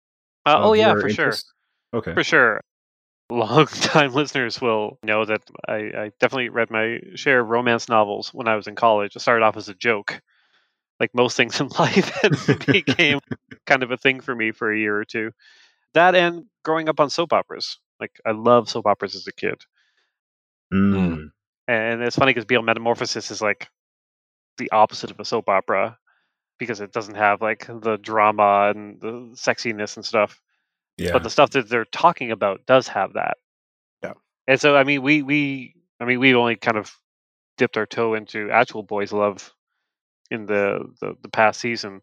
Uh, 0.46 0.58
oh 0.60 0.72
yeah, 0.72 0.94
for 0.94 1.08
sure. 1.08 1.34
Okay. 1.92 2.14
For 2.14 2.24
sure. 2.24 2.60
Long 3.30 3.66
time 3.66 4.12
listeners 4.14 4.60
will 4.60 4.98
know 5.02 5.24
that 5.24 5.42
I, 5.68 5.74
I 5.74 6.12
definitely 6.20 6.48
read 6.50 6.70
my 6.70 7.00
share 7.14 7.40
of 7.40 7.48
romance 7.48 7.88
novels 7.88 8.34
when 8.34 8.48
I 8.48 8.56
was 8.56 8.66
in 8.66 8.74
college. 8.74 9.16
It 9.16 9.20
started 9.20 9.44
off 9.44 9.56
as 9.56 9.68
a 9.68 9.74
joke, 9.74 10.20
like 11.00 11.14
most 11.14 11.36
things 11.38 11.60
in 11.60 11.68
life, 11.78 12.18
and 12.24 12.34
it 12.48 12.66
became 12.66 13.20
kind 13.66 13.82
of 13.82 13.90
a 13.92 13.96
thing 13.96 14.20
for 14.20 14.34
me 14.34 14.52
for 14.52 14.72
a 14.72 14.78
year 14.78 14.96
or 14.96 15.04
two. 15.04 15.32
That 15.94 16.14
and 16.14 16.46
growing 16.64 16.88
up 16.88 17.00
on 17.00 17.10
soap 17.10 17.32
operas. 17.32 17.78
Like 18.00 18.12
I 18.26 18.32
love 18.32 18.68
soap 18.70 18.86
operas 18.86 19.14
as 19.14 19.26
a 19.26 19.32
kid, 19.32 19.62
Mm. 20.72 21.30
and 21.68 22.02
it's 22.02 22.16
funny 22.16 22.30
because 22.30 22.44
BL 22.44 22.62
Metamorphosis 22.62 23.30
is 23.30 23.42
like 23.42 23.68
the 24.58 24.70
opposite 24.72 25.10
of 25.10 25.20
a 25.20 25.24
soap 25.24 25.48
opera 25.48 25.98
because 26.58 26.80
it 26.80 26.92
doesn't 26.92 27.16
have 27.16 27.42
like 27.42 27.66
the 27.66 27.98
drama 27.98 28.72
and 28.74 29.00
the 29.00 29.12
sexiness 29.34 29.96
and 29.96 30.04
stuff. 30.04 30.40
Yeah. 31.00 31.12
but 31.12 31.22
the 31.22 31.30
stuff 31.30 31.50
that 31.50 31.68
they're 31.68 31.84
talking 31.86 32.30
about 32.30 32.66
does 32.66 32.88
have 32.88 33.14
that. 33.14 33.36
Yeah. 34.02 34.12
And 34.46 34.60
so 34.60 34.76
I 34.76 34.84
mean 34.84 35.02
we 35.02 35.22
we 35.22 35.74
I 36.00 36.04
mean 36.04 36.20
we've 36.20 36.36
only 36.36 36.56
kind 36.56 36.76
of 36.76 36.92
dipped 37.56 37.76
our 37.76 37.86
toe 37.86 38.14
into 38.14 38.50
actual 38.50 38.82
boys 38.82 39.12
love 39.12 39.52
in 40.30 40.46
the 40.46 40.90
the, 41.00 41.14
the 41.22 41.28
past 41.28 41.60
season. 41.60 42.00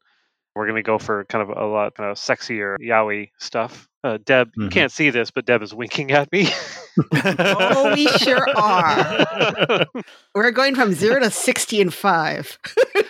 We're 0.56 0.68
gonna 0.68 0.82
go 0.84 0.98
for 0.98 1.24
kind 1.26 1.48
of 1.50 1.56
a 1.56 1.66
lot 1.66 1.94
kind 1.96 2.10
of 2.10 2.18
sexier 2.18 2.78
yaoi 2.80 3.30
stuff. 3.40 3.88
Uh, 4.04 4.18
Deb, 4.26 4.52
you 4.56 4.64
Mhm. 4.68 4.72
can't 4.72 4.92
see 4.92 5.10
this, 5.12 5.32
but 5.32 5.46
Deb 5.46 5.62
is 5.62 5.74
winking 5.74 6.12
at 6.12 6.32
me. 6.32 6.48
Oh, 7.40 7.94
we 7.94 8.08
sure 8.08 8.48
are. 8.58 9.86
We're 10.36 10.50
going 10.50 10.74
from 10.74 10.94
zero 10.94 11.20
to 11.20 11.30
sixty 11.30 11.80
and 11.80 11.94
five. 11.94 12.58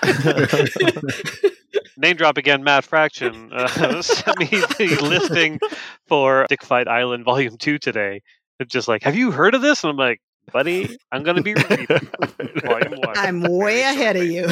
Name 1.98 2.16
drop 2.16 2.38
again, 2.38 2.64
Matt 2.64 2.86
Fraction 2.86 3.52
uh, 3.54 3.68
sent 4.02 4.40
me 4.40 4.46
the 4.46 5.00
listing 5.02 5.60
for 6.08 6.46
Dick 6.48 6.64
Fight 6.64 6.88
Island 6.88 7.26
Volume 7.26 7.58
Two 7.58 7.80
today. 7.80 8.22
It's 8.60 8.72
just 8.72 8.88
like, 8.88 9.04
have 9.04 9.16
you 9.16 9.32
heard 9.32 9.56
of 9.56 9.62
this? 9.62 9.84
And 9.84 9.92
I'm 9.92 9.98
like, 9.98 10.22
buddy, 10.54 10.98
I'm 11.12 11.24
gonna 11.24 11.42
be 11.42 11.54
reading 11.54 11.88
Volume 12.66 13.00
One. 13.04 13.18
I'm 13.18 13.42
way 13.42 13.82
ahead 13.82 14.16
of 14.16 14.26
you. 14.26 14.48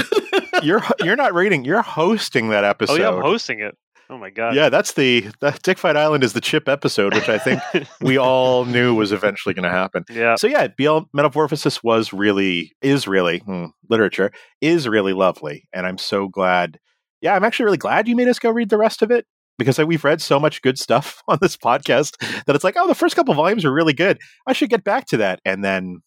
you're 0.63 0.81
you're 1.03 1.15
not 1.15 1.33
reading. 1.33 1.65
You're 1.65 1.81
hosting 1.81 2.49
that 2.49 2.63
episode. 2.63 2.93
Oh 2.93 3.03
yeah, 3.03 3.09
I'm 3.09 3.21
hosting 3.21 3.59
it. 3.59 3.77
Oh 4.09 4.17
my 4.17 4.29
god. 4.29 4.55
Yeah, 4.55 4.69
that's 4.69 4.93
the 4.93 5.27
that 5.41 5.61
Dick 5.63 5.77
Fight 5.77 5.97
Island 5.97 6.23
is 6.23 6.33
the 6.33 6.41
chip 6.41 6.69
episode, 6.69 7.13
which 7.13 7.29
I 7.29 7.39
think 7.39 7.61
we 8.01 8.17
all 8.17 8.65
knew 8.65 8.93
was 8.93 9.11
eventually 9.11 9.55
going 9.55 9.63
to 9.63 9.71
happen. 9.71 10.05
yeah. 10.09 10.35
So 10.35 10.47
yeah, 10.47 10.67
BL 10.67 10.99
Metamorphosis 11.13 11.83
was 11.83 12.13
really 12.13 12.73
is 12.81 13.07
really 13.07 13.39
hmm, 13.39 13.67
literature 13.89 14.31
is 14.61 14.87
really 14.87 15.13
lovely, 15.13 15.67
and 15.73 15.85
I'm 15.85 15.97
so 15.97 16.27
glad. 16.27 16.79
Yeah, 17.25 17.33
I'm 17.35 17.43
actually 17.43 17.65
really 17.65 17.77
glad 17.77 18.07
you 18.07 18.15
made 18.15 18.27
us 18.27 18.37
go 18.37 18.51
read 18.51 18.69
the 18.69 18.77
rest 18.77 19.01
of 19.01 19.09
it 19.09 19.25
because 19.57 19.79
we've 19.79 20.03
read 20.03 20.21
so 20.21 20.39
much 20.39 20.61
good 20.61 20.77
stuff 20.77 21.23
on 21.27 21.39
this 21.41 21.57
podcast 21.57 22.17
that 22.45 22.55
it's 22.55 22.63
like, 22.63 22.75
oh, 22.77 22.87
the 22.87 22.93
first 22.93 23.15
couple 23.15 23.33
volumes 23.33 23.65
are 23.65 23.73
really 23.73 23.93
good. 23.93 24.19
I 24.45 24.53
should 24.53 24.69
get 24.69 24.83
back 24.83 25.07
to 25.07 25.17
that, 25.17 25.39
and 25.43 25.63
then 25.63 26.03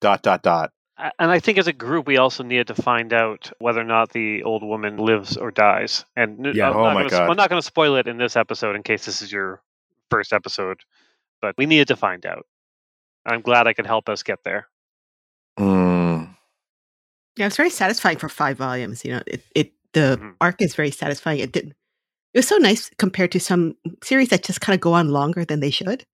dot 0.00 0.22
dot 0.22 0.42
dot. 0.42 0.70
and 0.96 1.30
I 1.30 1.38
think 1.38 1.58
as 1.58 1.66
a 1.66 1.74
group, 1.74 2.06
we 2.06 2.16
also 2.16 2.42
needed 2.42 2.68
to 2.68 2.74
find 2.74 3.12
out 3.12 3.52
whether 3.58 3.78
or 3.78 3.84
not 3.84 4.12
the 4.12 4.42
old 4.42 4.62
woman 4.62 4.96
lives 4.96 5.36
or 5.36 5.50
dies. 5.50 6.06
And 6.16 6.54
yeah, 6.54 6.70
I'm 6.70 6.76
oh 6.78 6.84
not 6.84 6.94
my 6.94 7.00
gonna, 7.02 7.10
God. 7.10 7.30
I'm 7.30 7.36
not 7.36 7.50
going 7.50 7.60
to 7.60 7.66
spoil 7.66 7.96
it 7.96 8.08
in 8.08 8.16
this 8.16 8.34
episode 8.34 8.74
in 8.74 8.82
case 8.82 9.04
this 9.04 9.20
is 9.20 9.30
your 9.30 9.60
first 10.10 10.32
episode, 10.32 10.80
but 11.42 11.54
we 11.58 11.66
needed 11.66 11.88
to 11.88 11.96
find 11.96 12.24
out. 12.24 12.46
I'm 13.26 13.42
glad 13.42 13.66
I 13.66 13.74
could 13.74 13.86
help 13.86 14.08
us 14.08 14.22
get 14.22 14.38
there. 14.44 14.66
Mm. 15.58 16.34
Yeah, 17.36 17.46
it's 17.48 17.56
very 17.58 17.68
satisfying 17.68 18.16
for 18.16 18.30
five 18.30 18.56
volumes. 18.56 19.04
You 19.04 19.12
know, 19.12 19.22
it, 19.26 19.42
it 19.54 19.72
the 19.94 20.18
Mhm. 20.20 20.34
arc 20.40 20.60
is 20.62 20.74
very 20.74 20.90
satisfying. 20.90 21.40
It 21.40 21.52
didn't. 21.52 21.74
It 22.34 22.38
was 22.38 22.48
so 22.48 22.56
nice 22.58 22.90
compared 22.98 23.32
to 23.32 23.40
some 23.40 23.74
series 24.02 24.28
that 24.28 24.44
just 24.44 24.60
kind 24.60 24.74
of 24.74 24.80
go 24.80 24.92
on 24.92 25.08
longer 25.08 25.44
than 25.44 25.60
they 25.60 25.70
should. 25.70 26.04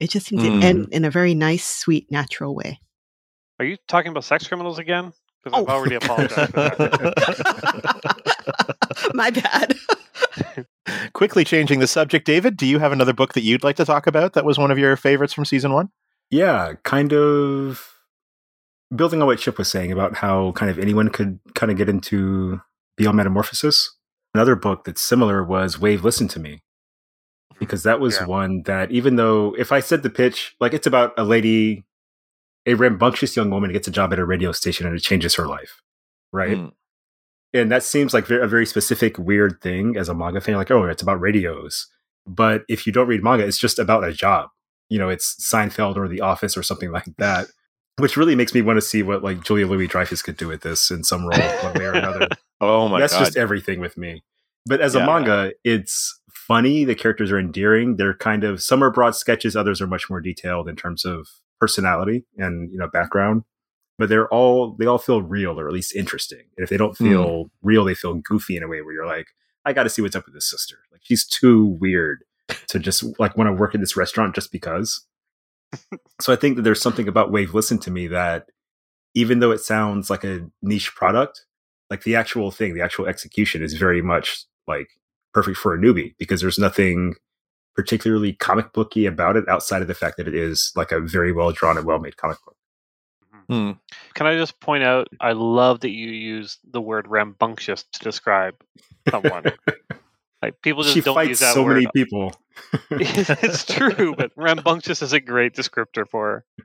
It 0.00 0.10
just 0.10 0.26
seems 0.26 0.42
Mm. 0.42 0.60
to 0.60 0.66
end 0.66 0.88
in 0.90 1.04
a 1.04 1.10
very 1.10 1.34
nice, 1.34 1.64
sweet, 1.64 2.10
natural 2.10 2.54
way. 2.54 2.80
Are 3.60 3.64
you 3.64 3.76
talking 3.88 4.10
about 4.10 4.24
sex 4.24 4.46
criminals 4.48 4.78
again? 4.80 5.12
Because 5.44 5.60
I've 5.60 5.68
Oh. 5.68 5.72
already 5.72 5.94
apologized 5.96 6.50
for 6.50 6.60
that. 6.60 7.92
My 9.14 9.30
bad. 9.30 9.74
Quickly 11.12 11.44
changing 11.44 11.78
the 11.78 11.86
subject, 11.86 12.26
David, 12.26 12.56
do 12.56 12.66
you 12.66 12.78
have 12.78 12.92
another 12.92 13.12
book 13.12 13.34
that 13.34 13.42
you'd 13.42 13.64
like 13.64 13.76
to 13.76 13.84
talk 13.84 14.06
about 14.06 14.32
that 14.34 14.44
was 14.44 14.58
one 14.58 14.70
of 14.70 14.78
your 14.78 14.96
favorites 14.96 15.32
from 15.32 15.44
season 15.44 15.72
one? 15.72 15.90
Yeah, 16.30 16.74
kind 16.84 17.12
of 17.12 17.88
building 18.94 19.20
on 19.22 19.26
what 19.26 19.38
Chip 19.38 19.58
was 19.58 19.70
saying 19.70 19.92
about 19.92 20.16
how 20.16 20.52
kind 20.52 20.70
of 20.70 20.78
anyone 20.78 21.08
could 21.08 21.38
kind 21.54 21.70
of 21.72 21.78
get 21.78 21.88
into 21.88 22.60
BL 22.96 23.12
Metamorphosis. 23.12 23.96
Another 24.34 24.56
book 24.56 24.84
that's 24.84 25.02
similar 25.02 25.44
was 25.44 25.78
Wave 25.80 26.04
Listen 26.04 26.28
to 26.28 26.40
Me. 26.40 26.62
Because 27.58 27.82
that 27.84 28.00
was 28.00 28.16
Yeah. 28.16 28.26
one 28.26 28.62
that 28.62 28.90
even 28.90 29.16
though 29.16 29.54
if 29.58 29.70
I 29.72 29.80
said 29.80 30.02
the 30.02 30.10
pitch, 30.10 30.56
like 30.60 30.72
it's 30.74 30.86
about 30.86 31.12
a 31.16 31.24
lady, 31.24 31.84
a 32.66 32.74
rambunctious 32.74 33.36
young 33.36 33.50
woman 33.50 33.72
gets 33.72 33.86
a 33.88 33.90
job 33.92 34.12
at 34.12 34.18
a 34.18 34.24
radio 34.24 34.52
station 34.52 34.86
and 34.86 34.96
it 34.96 35.00
changes 35.00 35.34
her 35.34 35.46
life. 35.46 35.80
Right. 36.32 36.56
Mm. 36.56 36.72
and 37.54 37.70
that 37.70 37.82
seems 37.82 38.14
like 38.14 38.30
a 38.30 38.46
very 38.48 38.64
specific 38.64 39.18
weird 39.18 39.60
thing 39.60 39.94
as 39.98 40.08
a 40.08 40.14
manga 40.14 40.40
fan 40.40 40.56
like 40.56 40.70
oh 40.70 40.84
it's 40.86 41.02
about 41.02 41.20
radios 41.20 41.88
but 42.26 42.64
if 42.66 42.86
you 42.86 42.92
don't 42.94 43.06
read 43.08 43.22
manga 43.22 43.44
it's 43.46 43.58
just 43.58 43.78
about 43.78 44.02
a 44.04 44.12
job 44.14 44.48
you 44.88 44.98
know 44.98 45.10
it's 45.10 45.36
seinfeld 45.52 45.96
or 45.98 46.08
the 46.08 46.22
office 46.22 46.56
or 46.56 46.62
something 46.62 46.90
like 46.90 47.04
that 47.18 47.48
which 47.98 48.16
really 48.16 48.34
makes 48.34 48.54
me 48.54 48.62
want 48.62 48.76
to 48.76 48.82
see 48.82 49.02
what 49.02 49.22
like 49.22 49.42
julia 49.44 49.66
louis 49.66 49.86
dreyfus 49.86 50.22
could 50.22 50.36
do 50.36 50.48
with 50.48 50.62
this 50.62 50.90
in 50.90 51.04
some 51.04 51.26
role 51.26 51.40
one 51.62 51.74
way 51.74 51.84
or 51.84 51.92
another. 51.92 52.28
Oh 52.64 52.86
my 52.88 53.00
that's 53.00 53.12
god. 53.12 53.24
just 53.24 53.36
everything 53.36 53.80
with 53.80 53.98
me. 53.98 54.22
But 54.66 54.80
as 54.80 54.94
Yeah. 54.94 55.02
a 55.02 55.06
manga 55.06 55.52
it's 55.64 56.20
funny 56.32 56.84
the 56.84 56.94
characters 56.94 57.32
are 57.32 57.38
endearing 57.38 57.96
they're 57.96 58.14
kind 58.14 58.44
of 58.44 58.62
some 58.62 58.84
are 58.84 58.90
broad 58.90 59.16
sketches 59.16 59.56
others 59.56 59.80
are 59.80 59.86
much 59.88 60.08
more 60.08 60.20
detailed 60.20 60.68
in 60.68 60.76
terms 60.76 61.04
of 61.04 61.26
personality 61.60 62.24
and 62.36 62.70
you 62.70 62.78
know 62.78 62.88
background. 62.88 63.42
But 63.98 64.08
they're 64.08 64.28
all 64.28 64.76
they 64.78 64.86
all 64.86 64.98
feel 64.98 65.22
real 65.22 65.58
or 65.58 65.66
at 65.66 65.74
least 65.74 65.94
interesting. 65.94 66.44
And 66.56 66.62
if 66.62 66.70
they 66.70 66.76
don't 66.76 66.96
hmm. 66.96 67.08
feel 67.08 67.50
real 67.62 67.84
they 67.84 67.94
feel 67.94 68.14
goofy 68.14 68.56
in 68.56 68.62
a 68.62 68.68
way 68.68 68.80
where 68.80 68.94
you're 68.94 69.06
like 69.06 69.28
i 69.64 69.72
got 69.72 69.84
to 69.84 69.90
see 69.90 70.02
what's 70.02 70.16
up 70.16 70.24
with 70.26 70.34
this 70.34 70.48
sister. 70.48 70.76
Like 70.92 71.00
she's 71.04 71.24
too 71.26 71.64
weird 71.80 72.24
to 72.68 72.78
just 72.78 73.04
like 73.18 73.36
want 73.36 73.48
to 73.48 73.52
work 73.52 73.74
in 73.74 73.80
this 73.80 73.96
restaurant 73.96 74.34
just 74.34 74.52
because 74.52 75.04
so 76.20 76.32
i 76.32 76.36
think 76.36 76.56
that 76.56 76.62
there's 76.62 76.80
something 76.80 77.08
about 77.08 77.32
wave 77.32 77.54
listen 77.54 77.78
to 77.78 77.90
me 77.90 78.06
that 78.06 78.46
even 79.14 79.40
though 79.40 79.50
it 79.50 79.60
sounds 79.60 80.10
like 80.10 80.24
a 80.24 80.46
niche 80.62 80.94
product 80.94 81.44
like 81.90 82.02
the 82.04 82.16
actual 82.16 82.50
thing 82.50 82.74
the 82.74 82.82
actual 82.82 83.06
execution 83.06 83.62
is 83.62 83.74
very 83.74 84.02
much 84.02 84.44
like 84.66 84.88
perfect 85.32 85.56
for 85.56 85.74
a 85.74 85.78
newbie 85.78 86.14
because 86.18 86.40
there's 86.40 86.58
nothing 86.58 87.14
particularly 87.74 88.34
comic 88.34 88.72
booky 88.72 89.06
about 89.06 89.36
it 89.36 89.48
outside 89.48 89.80
of 89.80 89.88
the 89.88 89.94
fact 89.94 90.16
that 90.18 90.28
it 90.28 90.34
is 90.34 90.72
like 90.76 90.92
a 90.92 91.00
very 91.00 91.32
well 91.32 91.52
drawn 91.52 91.78
and 91.78 91.86
well 91.86 91.98
made 91.98 92.16
comic 92.16 92.38
book 92.44 92.56
Hmm. 93.48 93.72
Can 94.14 94.26
I 94.26 94.36
just 94.36 94.60
point 94.60 94.84
out? 94.84 95.08
I 95.20 95.32
love 95.32 95.80
that 95.80 95.90
you 95.90 96.08
use 96.08 96.58
the 96.70 96.80
word 96.80 97.06
rambunctious 97.08 97.84
to 97.92 97.98
describe 98.00 98.54
someone. 99.10 99.44
like 100.42 100.60
people 100.62 100.82
just 100.82 100.94
she 100.94 101.00
don't 101.00 101.14
fights 101.14 101.28
use 101.28 101.38
that 101.40 101.54
so 101.54 101.62
word. 101.62 101.74
many 101.74 101.86
people 101.94 102.32
it's 102.90 103.64
true, 103.64 104.14
but 104.16 104.30
rambunctious 104.36 105.00
is 105.02 105.12
a 105.12 105.20
great 105.20 105.54
descriptor 105.54 106.06
for 106.08 106.26
her. 106.58 106.64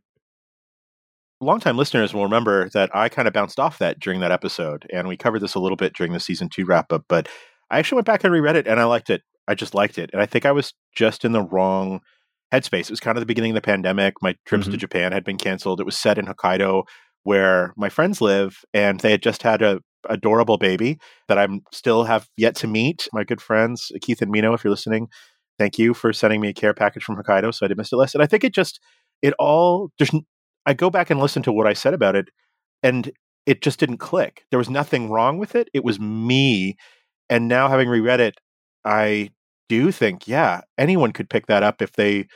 longtime 1.40 1.78
listeners 1.78 2.14
will 2.14 2.24
remember 2.24 2.70
that 2.70 2.94
I 2.96 3.10
kind 3.10 3.28
of 3.28 3.34
bounced 3.34 3.60
off 3.60 3.78
that 3.80 4.00
during 4.00 4.20
that 4.22 4.32
episode, 4.32 4.86
and 4.92 5.08
we 5.08 5.18
covered 5.18 5.40
this 5.40 5.56
a 5.56 5.60
little 5.60 5.76
bit 5.76 5.94
during 5.94 6.14
the 6.14 6.20
season 6.20 6.50
two 6.50 6.66
wrap 6.66 6.92
up. 6.92 7.06
But 7.08 7.28
I 7.70 7.80
actually 7.80 7.98
went 7.98 8.08
back 8.08 8.24
and 8.24 8.34
reread 8.34 8.56
it, 8.56 8.68
and 8.68 8.80
I 8.80 8.86
liked 8.86 9.10
it. 9.10 9.22
I 9.48 9.56
just 9.56 9.74
liked 9.74 9.98
it, 9.98 10.10
and 10.14 10.22
I 10.22 10.26
think 10.26 10.46
I 10.46 10.52
was 10.52 10.74
just 10.96 11.24
in 11.24 11.32
the 11.32 11.42
wrong 11.44 12.02
headspace. 12.54 12.82
It 12.82 12.90
was 12.90 13.00
kind 13.00 13.18
of 13.18 13.22
the 13.22 13.26
beginning 13.26 13.52
of 13.52 13.56
the 13.56 13.62
pandemic. 13.62 14.16
My 14.22 14.36
trips 14.46 14.66
to 14.68 14.72
Mhm. 14.74 14.78
Japan 14.80 15.12
had 15.12 15.24
been 15.24 15.38
canceled. 15.38 15.80
It 15.80 15.86
was 15.86 15.98
set 15.98 16.18
in 16.18 16.26
Hokkaido, 16.26 16.84
where 17.24 17.74
my 17.78 17.90
friends 17.90 18.22
live, 18.22 18.58
and 18.74 19.00
they 19.00 19.12
had 19.12 19.22
just 19.22 19.44
had 19.44 19.62
a 19.62 19.80
adorable 20.10 20.58
baby 20.58 21.00
that 21.28 21.38
I'm 21.38 21.62
still 21.72 22.04
have 22.04 22.28
yet 22.38 22.56
to 22.58 22.68
meet. 22.68 23.08
My 23.14 23.24
good 23.24 23.42
friends 23.42 23.92
uh, 23.94 24.00
Keith 24.02 24.22
and 24.22 24.32
Mino, 24.32 24.54
if 24.54 24.64
you're 24.64 24.72
listening, 24.72 25.08
thank 25.58 25.78
you 25.78 25.94
for 25.94 26.14
sending 26.14 26.42
me 26.42 26.50
a 26.50 26.54
care 26.54 26.74
package 26.74 27.04
from 27.04 27.16
Hokkaido, 27.16 27.54
so 27.54 27.66
I 27.66 27.68
didn't 27.68 27.80
miss 27.80 27.92
it 27.92 27.98
less. 27.98 28.14
And 28.14 28.24
I 28.24 28.28
think 28.28 28.44
it 28.44 28.54
just 28.54 28.80
it 29.22 29.34
all 29.40 29.92
there's 29.98 30.12
I 30.66 30.74
go 30.74 30.90
back 30.90 31.10
and 31.10 31.20
listen 31.20 31.44
to 31.44 31.52
what 31.52 31.68
I 31.68 31.74
said 31.74 31.94
about 31.94 32.16
it, 32.16 32.30
and 32.84 33.12
it 33.46 33.62
just 33.62 33.80
didn't 33.80 33.98
click. 33.98 34.44
There 34.52 34.60
was 34.60 34.70
nothing 34.70 35.10
wrong 35.10 35.38
with 35.38 35.56
it. 35.56 35.70
It 35.74 35.84
was 35.84 36.00
me. 36.00 36.76
And 37.30 37.48
now 37.48 37.70
having 37.70 37.88
reread 37.88 38.20
it, 38.20 38.36
I 38.84 39.32
do 39.70 39.92
think, 39.92 40.28
yeah, 40.28 40.62
anyone 40.78 41.14
could 41.14 41.30
pick 41.30 41.48
that 41.48 41.64
up 41.64 41.82
if 41.82 41.94
they 41.94 42.28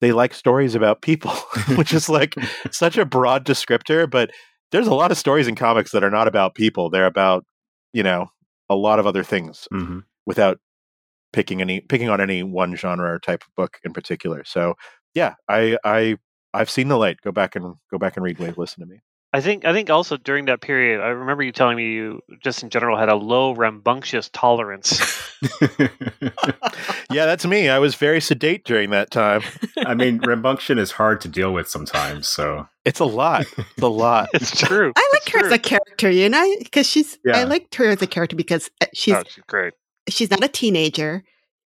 they 0.00 0.12
like 0.12 0.34
stories 0.34 0.74
about 0.74 1.02
people, 1.02 1.30
which 1.76 1.92
is 1.92 2.08
like 2.08 2.34
such 2.70 2.98
a 2.98 3.04
broad 3.04 3.44
descriptor, 3.46 4.10
but 4.10 4.30
there's 4.72 4.86
a 4.86 4.94
lot 4.94 5.10
of 5.10 5.18
stories 5.18 5.48
in 5.48 5.54
comics 5.56 5.92
that 5.92 6.04
are 6.04 6.10
not 6.10 6.28
about 6.28 6.54
people. 6.54 6.90
They're 6.90 7.06
about, 7.06 7.44
you 7.92 8.02
know, 8.02 8.30
a 8.68 8.76
lot 8.76 8.98
of 8.98 9.06
other 9.06 9.24
things 9.24 9.66
Mhm. 9.72 10.04
without 10.26 10.58
picking 11.32 11.60
any 11.60 11.80
picking 11.82 12.08
on 12.08 12.20
any 12.20 12.42
one 12.42 12.74
genre 12.76 13.12
or 13.12 13.18
type 13.20 13.42
of 13.44 13.54
book 13.56 13.78
in 13.84 13.92
particular. 13.92 14.44
So 14.44 14.74
yeah, 15.14 15.34
I 15.48 15.78
I 15.84 16.16
I've 16.54 16.70
seen 16.70 16.88
the 16.88 16.96
light. 16.98 17.18
Go 17.22 17.32
back 17.32 17.56
and 17.56 17.76
go 17.90 17.98
back 17.98 18.16
and 18.16 18.24
read 18.24 18.38
Wave. 18.38 18.58
Listen 18.58 18.80
to 18.80 18.86
me. 18.86 19.00
I 19.32 19.40
think 19.40 19.64
I 19.64 19.72
think 19.72 19.90
also 19.90 20.16
during 20.16 20.46
that 20.46 20.60
period, 20.60 21.00
I 21.00 21.08
remember 21.08 21.42
you 21.44 21.52
telling 21.52 21.76
me 21.76 21.92
you 21.92 22.20
just 22.42 22.62
in 22.64 22.70
general 22.70 22.98
had 22.98 23.08
a 23.08 23.14
low 23.14 23.52
rambunctious 23.54 24.28
tolerance. 24.32 25.00
Yeah, 27.12 27.26
that's 27.26 27.44
me. 27.44 27.68
I 27.68 27.78
was 27.80 27.96
very 27.96 28.20
sedate 28.20 28.64
during 28.64 28.90
that 28.90 29.10
time. 29.10 29.42
I 29.78 29.94
mean, 29.94 30.20
rambunction 30.20 30.78
is 30.78 30.92
hard 30.92 31.20
to 31.22 31.28
deal 31.28 31.52
with 31.52 31.68
sometimes. 31.68 32.28
So 32.28 32.68
It's 32.84 33.00
a 33.00 33.04
lot. 33.04 33.46
It's 33.58 33.82
a 33.82 33.88
lot. 33.88 34.28
it's 34.34 34.60
true. 34.60 34.92
I 34.94 35.10
like 35.12 35.22
It's 35.26 35.30
her 35.32 35.46
as 35.46 35.52
a 35.52 35.58
character, 35.58 36.08
you 36.10 36.28
know, 36.28 36.54
because 36.60 36.86
she's. 36.88 37.18
Yeah. 37.24 37.36
I 37.36 37.40
Yeah. 37.40 37.44
liked 37.46 37.74
her 37.76 37.86
as 37.86 38.00
a 38.00 38.06
character 38.06 38.36
because 38.36 38.70
uh, 38.80 38.86
she's 38.94 39.14
Oh, 39.14 39.22
she's 39.26 39.42
great. 39.48 39.72
she's 40.08 40.30
not 40.30 40.44
a 40.44 40.48
teenager, 40.48 41.24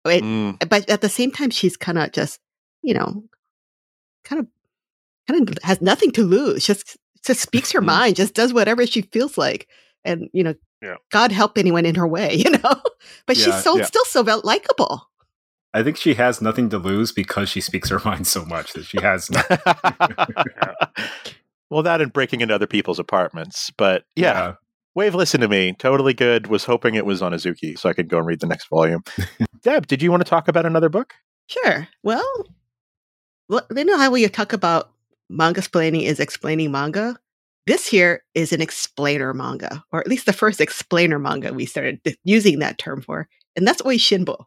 it- 0.06 0.24
Mm, 0.24 0.70
but 0.70 0.90
at 0.90 1.02
the 1.02 1.10
same 1.10 1.32
time, 1.32 1.50
she's 1.50 1.76
kind 1.76 1.98
of 1.98 2.12
just, 2.14 2.40
you 2.82 2.94
know, 2.94 3.24
kind 4.24 4.40
of, 4.40 4.48
kind 5.28 5.50
of 5.50 5.58
has 5.64 5.82
nothing 5.82 6.12
to 6.12 6.24
lose. 6.24 6.66
Just, 6.66 6.98
just 7.26 7.42
speaks 7.42 7.72
her 7.72 7.82
Mhm. 7.82 7.86
mind. 7.86 8.16
Just 8.16 8.34
does 8.34 8.54
whatever 8.54 8.86
she 8.88 9.02
feels 9.02 9.38
like, 9.38 9.68
and 10.04 10.30
you 10.34 10.44
know, 10.44 10.56
Yeah. 10.82 10.96
God 11.12 11.32
help 11.32 11.58
anyone 11.58 11.86
in 11.86 11.96
her 11.96 12.08
way, 12.08 12.34
you 12.36 12.52
know. 12.52 12.82
But 13.26 13.38
Yeah, 13.38 13.46
she's 13.46 13.64
so 13.64 13.78
yeah. 13.78 13.86
still 13.86 14.06
so 14.06 14.22
likable. 14.44 15.10
I 15.74 15.84
think 15.84 15.98
she 15.98 16.14
has 16.14 16.42
nothing 16.42 16.70
to 16.70 16.78
lose 16.78 17.12
because 17.12 17.50
she 17.50 17.60
speaks 17.60 17.90
her 17.90 18.00
mind 18.06 18.28
so 18.28 18.46
much 18.46 18.74
that 18.74 18.86
she 18.86 19.02
has. 19.02 19.30
well, 21.70 21.84
that 21.84 22.02
and 22.02 22.14
breaking 22.14 22.42
into 22.42 22.54
other 22.56 22.68
people's 22.68 23.00
apartments. 23.00 23.72
But 23.78 24.06
yeah, 24.16 24.56
Wave, 24.94 25.16
listen 25.16 25.42
to 25.42 25.48
me. 25.48 25.74
Totally 25.78 26.14
good. 26.14 26.48
Was 26.48 26.66
hoping 26.66 26.96
it 26.96 27.06
was 27.06 27.22
on 27.22 27.34
Azuki 27.34 27.78
so 27.78 27.90
I 27.90 27.94
could 27.94 28.08
go 28.08 28.18
and 28.18 28.28
read 28.28 28.40
the 28.40 28.48
next 28.48 28.70
volume. 28.70 29.04
Deb, 29.64 29.88
did 29.88 30.02
you 30.02 30.12
want 30.12 30.24
to 30.24 30.30
talk 30.30 30.48
about 30.48 30.66
another 30.66 30.90
book? 30.90 31.14
Sure. 31.48 31.88
Well, 32.04 32.46
well, 33.50 33.66
you 33.76 33.84
know 33.86 33.98
how 33.98 34.12
we 34.12 34.28
talk 34.30 34.54
about 34.54 34.92
Mangasplaining 35.32 36.04
is 36.04 36.20
explaining 36.20 36.72
manga. 36.72 37.18
This 37.68 37.88
here 37.88 38.24
is 38.36 38.54
an 38.54 38.62
explainer 38.62 39.34
manga, 39.34 39.84
or 39.92 40.00
at 40.00 40.08
least 40.08 40.28
the 40.28 40.34
first 40.34 40.62
explainer 40.62 41.18
manga 41.18 41.54
we 41.54 41.66
started 41.66 42.00
using 42.24 42.60
that 42.60 42.78
term 42.78 43.02
for, 43.02 43.28
and 43.56 43.68
that's 43.68 43.82
Oishinbo. 43.82 44.46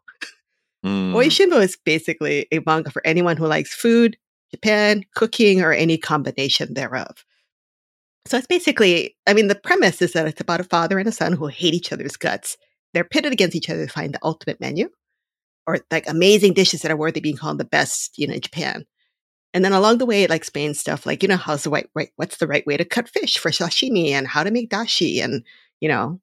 Mm, 0.87 1.12
Oishinbo 1.12 1.61
is 1.61 1.77
basically 1.85 2.47
a 2.53 2.61
manga 2.64 2.91
for 2.91 3.05
anyone 3.05 3.37
who 3.37 3.47
likes 3.47 3.75
food, 3.75 4.17
Japan, 4.53 5.05
cooking, 5.14 5.61
or 5.61 5.73
any 5.73 5.99
combination 5.99 6.75
thereof. 6.75 7.25
So 8.27 8.37
it's 8.37 8.47
basically, 8.47 9.17
I 9.27 9.33
mean, 9.33 9.49
the 9.49 9.55
premise 9.55 10.03
is 10.03 10.12
that 10.12 10.29
it's 10.29 10.41
about 10.41 10.61
a 10.61 10.64
father 10.64 10.99
and 10.99 11.09
a 11.09 11.12
son 11.12 11.33
who 11.33 11.47
hate 11.47 11.75
each 11.75 11.93
other's 11.93 12.17
guts. 12.17 12.57
They're 12.95 13.05
pitted 13.05 13.33
against 13.33 13.57
each 13.57 13.71
other 13.71 13.87
to 13.87 13.93
find 13.93 14.14
the 14.14 14.21
ultimate 14.23 14.61
menu 14.61 14.91
or 15.67 15.79
like 15.91 16.09
amazing 16.09 16.53
dishes 16.53 16.83
that 16.83 16.91
are 16.91 16.97
worthy 16.97 17.21
being 17.21 17.37
called 17.37 17.59
the 17.59 17.64
best, 17.64 18.19
you 18.19 18.27
know, 18.27 18.35
in 18.35 18.41
Japan. 18.41 18.85
And 19.55 19.65
then 19.65 19.73
along 19.73 19.99
the 19.99 20.07
way, 20.07 20.25
it 20.25 20.31
like 20.31 20.41
explains 20.41 20.79
stuff 20.79 21.07
like, 21.07 21.23
you 21.23 21.29
know, 21.29 21.37
how's 21.37 21.65
the 21.65 21.71
right, 21.71 21.89
right, 21.95 22.11
what's 22.17 22.37
the 22.37 22.47
right 22.47 22.67
way 22.67 22.77
to 22.77 22.85
cut 22.85 23.09
fish 23.09 23.39
for 23.39 23.51
sashimi 23.51 24.11
and 24.11 24.29
how 24.29 24.43
to 24.43 24.51
make 24.51 24.71
dashi. 24.71 25.23
And, 25.23 25.43
you 25.81 25.89
know, 25.89 26.21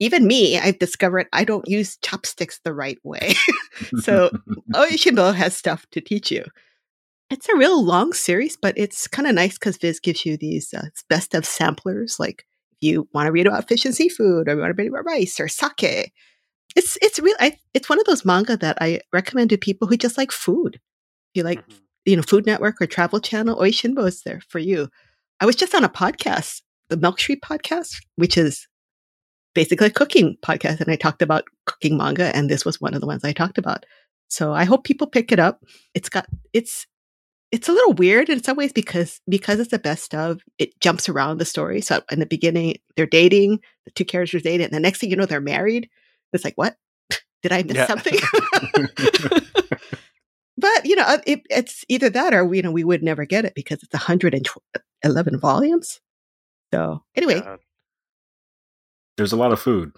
even 0.00 0.26
me, 0.26 0.58
I've 0.58 0.78
discovered 0.78 1.26
I 1.32 1.44
don't 1.44 1.68
use 1.68 1.96
chopsticks 1.98 2.60
the 2.62 2.74
right 2.74 2.98
way. 3.02 3.34
so 4.00 4.30
Oishinbo 4.74 5.34
has 5.34 5.56
stuff 5.56 5.86
to 5.90 6.00
teach 6.00 6.30
you. 6.30 6.44
It's 7.30 7.48
a 7.48 7.56
real 7.56 7.84
long 7.84 8.12
series, 8.12 8.56
but 8.56 8.78
it's 8.78 9.06
kind 9.06 9.28
of 9.28 9.34
nice 9.34 9.54
because 9.54 9.76
Viz 9.76 10.00
gives 10.00 10.24
you 10.24 10.36
these 10.36 10.72
uh, 10.72 10.88
best 11.10 11.34
of 11.34 11.44
samplers. 11.44 12.18
Like 12.18 12.46
if 12.72 12.78
you 12.80 13.08
want 13.12 13.26
to 13.26 13.32
read 13.32 13.46
about 13.46 13.68
fish 13.68 13.84
and 13.84 13.94
seafood, 13.94 14.48
or 14.48 14.54
you 14.54 14.60
want 14.60 14.74
to 14.74 14.82
read 14.82 14.88
about 14.88 15.04
rice 15.04 15.38
or 15.38 15.48
sake, 15.48 16.12
it's 16.76 16.96
it's 17.02 17.18
real. 17.18 17.36
I, 17.40 17.58
it's 17.74 17.88
one 17.88 17.98
of 17.98 18.06
those 18.06 18.24
manga 18.24 18.56
that 18.56 18.78
I 18.80 19.00
recommend 19.12 19.50
to 19.50 19.58
people 19.58 19.88
who 19.88 19.96
just 19.96 20.16
like 20.16 20.32
food. 20.32 20.76
If 20.76 20.80
you 21.34 21.42
like, 21.42 21.60
mm-hmm. 21.60 21.82
You 22.08 22.16
know, 22.16 22.22
Food 22.22 22.46
Network 22.46 22.80
or 22.80 22.86
Travel 22.86 23.20
Channel, 23.20 23.56
Oishinbo 23.56 24.06
is 24.08 24.22
there 24.22 24.40
for 24.48 24.58
you. 24.58 24.88
I 25.40 25.46
was 25.46 25.56
just 25.56 25.74
on 25.74 25.84
a 25.84 25.90
podcast, 25.90 26.62
the 26.88 26.96
Milk 26.96 27.20
Street 27.20 27.42
podcast, 27.42 27.96
which 28.16 28.38
is 28.38 28.66
basically 29.54 29.88
a 29.88 29.90
cooking 29.90 30.36
podcast, 30.42 30.80
and 30.80 30.90
I 30.90 30.96
talked 30.96 31.20
about 31.20 31.44
cooking 31.66 31.98
manga, 31.98 32.34
and 32.34 32.48
this 32.48 32.64
was 32.64 32.80
one 32.80 32.94
of 32.94 33.02
the 33.02 33.06
ones 33.06 33.24
I 33.24 33.32
talked 33.32 33.58
about. 33.58 33.84
So 34.28 34.52
I 34.52 34.64
hope 34.64 34.84
people 34.84 35.06
pick 35.06 35.32
it 35.32 35.38
up. 35.38 35.62
It's 35.94 36.08
got 36.08 36.26
it's 36.54 36.86
it's 37.50 37.68
a 37.68 37.72
little 37.72 37.94
weird 37.94 38.30
in 38.30 38.42
some 38.42 38.56
ways 38.56 38.72
because 38.72 39.20
because 39.28 39.60
it's 39.60 39.70
the 39.70 39.78
best 39.78 40.14
of 40.14 40.40
it 40.58 40.78
jumps 40.80 41.10
around 41.10 41.38
the 41.38 41.44
story. 41.44 41.82
So 41.82 42.02
in 42.10 42.20
the 42.20 42.26
beginning 42.26 42.76
they're 42.96 43.06
dating, 43.06 43.60
the 43.84 43.90
two 43.90 44.04
characters 44.06 44.42
dating, 44.42 44.66
and 44.66 44.74
the 44.74 44.80
next 44.80 45.00
thing 45.00 45.10
you 45.10 45.16
know 45.16 45.26
they're 45.26 45.40
married. 45.40 45.90
It's 46.32 46.44
like 46.44 46.56
what? 46.56 46.76
Did 47.42 47.52
I 47.52 47.62
miss 47.62 47.76
yeah. 47.76 47.86
something? 47.86 48.18
but 50.58 50.84
you 50.84 50.96
know, 50.96 51.04
uh, 51.04 51.18
it, 51.26 51.42
it's 51.48 51.84
either 51.88 52.10
that 52.10 52.34
or 52.34 52.52
you 52.54 52.62
know 52.62 52.72
we 52.72 52.84
would 52.84 53.02
never 53.02 53.24
get 53.24 53.44
it 53.44 53.54
because 53.54 53.82
it's 53.82 53.92
111 53.92 55.38
volumes. 55.38 56.00
So 56.74 57.02
anyway, 57.14 57.36
yeah. 57.36 57.56
there's 59.16 59.32
a 59.32 59.36
lot 59.36 59.52
of 59.52 59.60
food. 59.60 59.92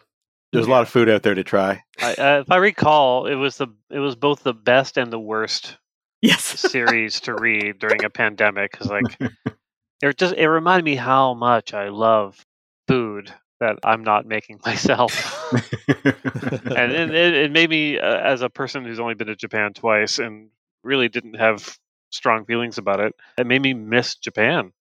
There's 0.53 0.67
a 0.67 0.71
lot 0.71 0.83
of 0.83 0.89
food 0.89 1.09
out 1.09 1.23
there 1.23 1.35
to 1.35 1.45
try. 1.45 1.85
I, 2.01 2.15
uh, 2.15 2.41
if 2.41 2.51
I 2.51 2.57
recall, 2.57 3.27
it 3.27 3.37
was 3.37 3.57
the 3.57 3.69
it 3.89 4.01
was 4.01 4.17
both 4.17 4.43
the 4.43 4.55
best 4.55 4.99
and 4.99 5.13
the 5.13 5.19
worst 5.19 5.79
yes 6.23 6.45
series 6.45 7.21
to 7.21 7.35
read 7.35 7.79
during 7.79 8.05
a 8.05 8.11
pandemic 8.11 8.73
because 8.73 8.89
like 8.89 9.19
it 10.03 10.17
just 10.19 10.35
it 10.35 10.49
reminded 10.49 10.85
me 10.85 10.97
how 10.97 11.35
much 11.35 11.73
I 11.73 11.89
love 11.89 12.45
food 12.89 13.33
that 13.61 13.79
I'm 13.85 14.03
not 14.03 14.27
making 14.27 14.61
myself, 14.67 15.53
and 15.53 16.93
it, 16.93 17.15
it, 17.15 17.53
made 17.53 17.71
me 17.71 17.99
uh, 17.99 18.19
as 18.19 18.43
a 18.43 18.51
person 18.51 18.85
who's 18.85 19.01
only 19.01 19.15
been 19.15 19.29
to 19.29 19.37
Japan 19.37 19.73
twice 19.73 20.19
and 20.19 20.51
really 20.83 21.09
didn't 21.09 21.35
have 21.35 21.79
strong 22.11 22.45
feelings 22.45 22.79
about 22.79 23.01
it. 23.01 23.15
It 23.39 23.47
made 23.47 23.63
me 23.63 23.75
miss 23.75 24.17
Japan. 24.17 24.73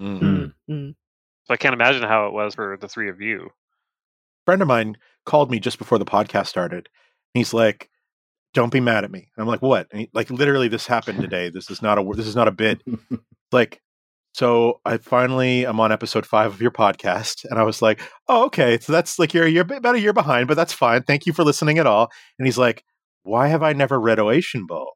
Mm-hmm. 0.00 0.72
Mm-hmm. 0.72 0.90
So 1.44 1.54
I 1.54 1.56
can't 1.56 1.74
imagine 1.74 2.02
how 2.02 2.28
it 2.28 2.32
was 2.32 2.54
for 2.54 2.78
the 2.80 2.88
three 2.88 3.10
of 3.10 3.20
you 3.20 3.50
friend 4.50 4.62
of 4.62 4.68
mine 4.68 4.96
called 5.26 5.48
me 5.48 5.60
just 5.60 5.78
before 5.78 5.98
the 5.98 6.04
podcast 6.04 6.48
started. 6.48 6.88
He's 7.34 7.54
like, 7.54 7.88
"Don't 8.52 8.72
be 8.72 8.80
mad 8.80 9.04
at 9.04 9.10
me." 9.12 9.30
And 9.36 9.42
I'm 9.42 9.46
like, 9.46 9.62
"What?" 9.62 9.86
He, 9.92 10.10
like, 10.12 10.28
literally, 10.28 10.66
this 10.66 10.88
happened 10.88 11.20
today. 11.20 11.50
This 11.50 11.70
is 11.70 11.82
not 11.82 11.98
a 11.98 12.12
this 12.16 12.26
is 12.26 12.34
not 12.34 12.48
a 12.48 12.52
bit. 12.52 12.82
like, 13.52 13.80
so 14.32 14.80
I 14.84 14.98
finally 14.98 15.64
I'm 15.64 15.80
on 15.80 15.92
episode 15.92 16.26
five 16.26 16.52
of 16.52 16.60
your 16.60 16.70
podcast, 16.70 17.44
and 17.50 17.58
I 17.58 17.62
was 17.64 17.82
like, 17.82 18.00
"Oh, 18.28 18.44
okay. 18.46 18.78
So 18.78 18.92
that's 18.92 19.18
like 19.18 19.34
you're 19.34 19.46
you're 19.46 19.62
about 19.70 19.94
a 19.96 20.00
year 20.00 20.12
behind, 20.12 20.48
but 20.48 20.54
that's 20.54 20.72
fine. 20.72 21.02
Thank 21.02 21.26
you 21.26 21.32
for 21.32 21.44
listening 21.44 21.78
at 21.78 21.86
all." 21.86 22.10
And 22.38 22.46
he's 22.46 22.58
like, 22.58 22.84
"Why 23.24 23.48
have 23.48 23.62
I 23.62 23.72
never 23.72 24.00
read 24.00 24.18
Oishinbo?" 24.18 24.86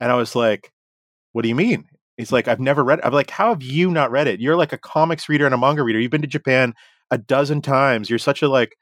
And 0.00 0.10
I 0.12 0.14
was 0.16 0.34
like, 0.36 0.72
"What 1.32 1.42
do 1.42 1.48
you 1.48 1.54
mean?" 1.54 1.84
He's 2.16 2.32
like, 2.32 2.48
"I've 2.48 2.60
never 2.60 2.84
read." 2.84 2.98
It. 3.00 3.04
I'm 3.06 3.12
like, 3.12 3.30
"How 3.30 3.50
have 3.50 3.62
you 3.62 3.90
not 3.90 4.10
read 4.10 4.26
it? 4.28 4.40
You're 4.40 4.56
like 4.56 4.72
a 4.72 4.78
comics 4.78 5.28
reader 5.28 5.46
and 5.46 5.54
a 5.54 5.58
manga 5.58 5.82
reader. 5.82 6.00
You've 6.00 6.10
been 6.10 6.22
to 6.22 6.28
Japan 6.28 6.74
a 7.10 7.18
dozen 7.18 7.62
times. 7.62 8.10
You're 8.10 8.18
such 8.18 8.42
a 8.42 8.48
like." 8.48 8.76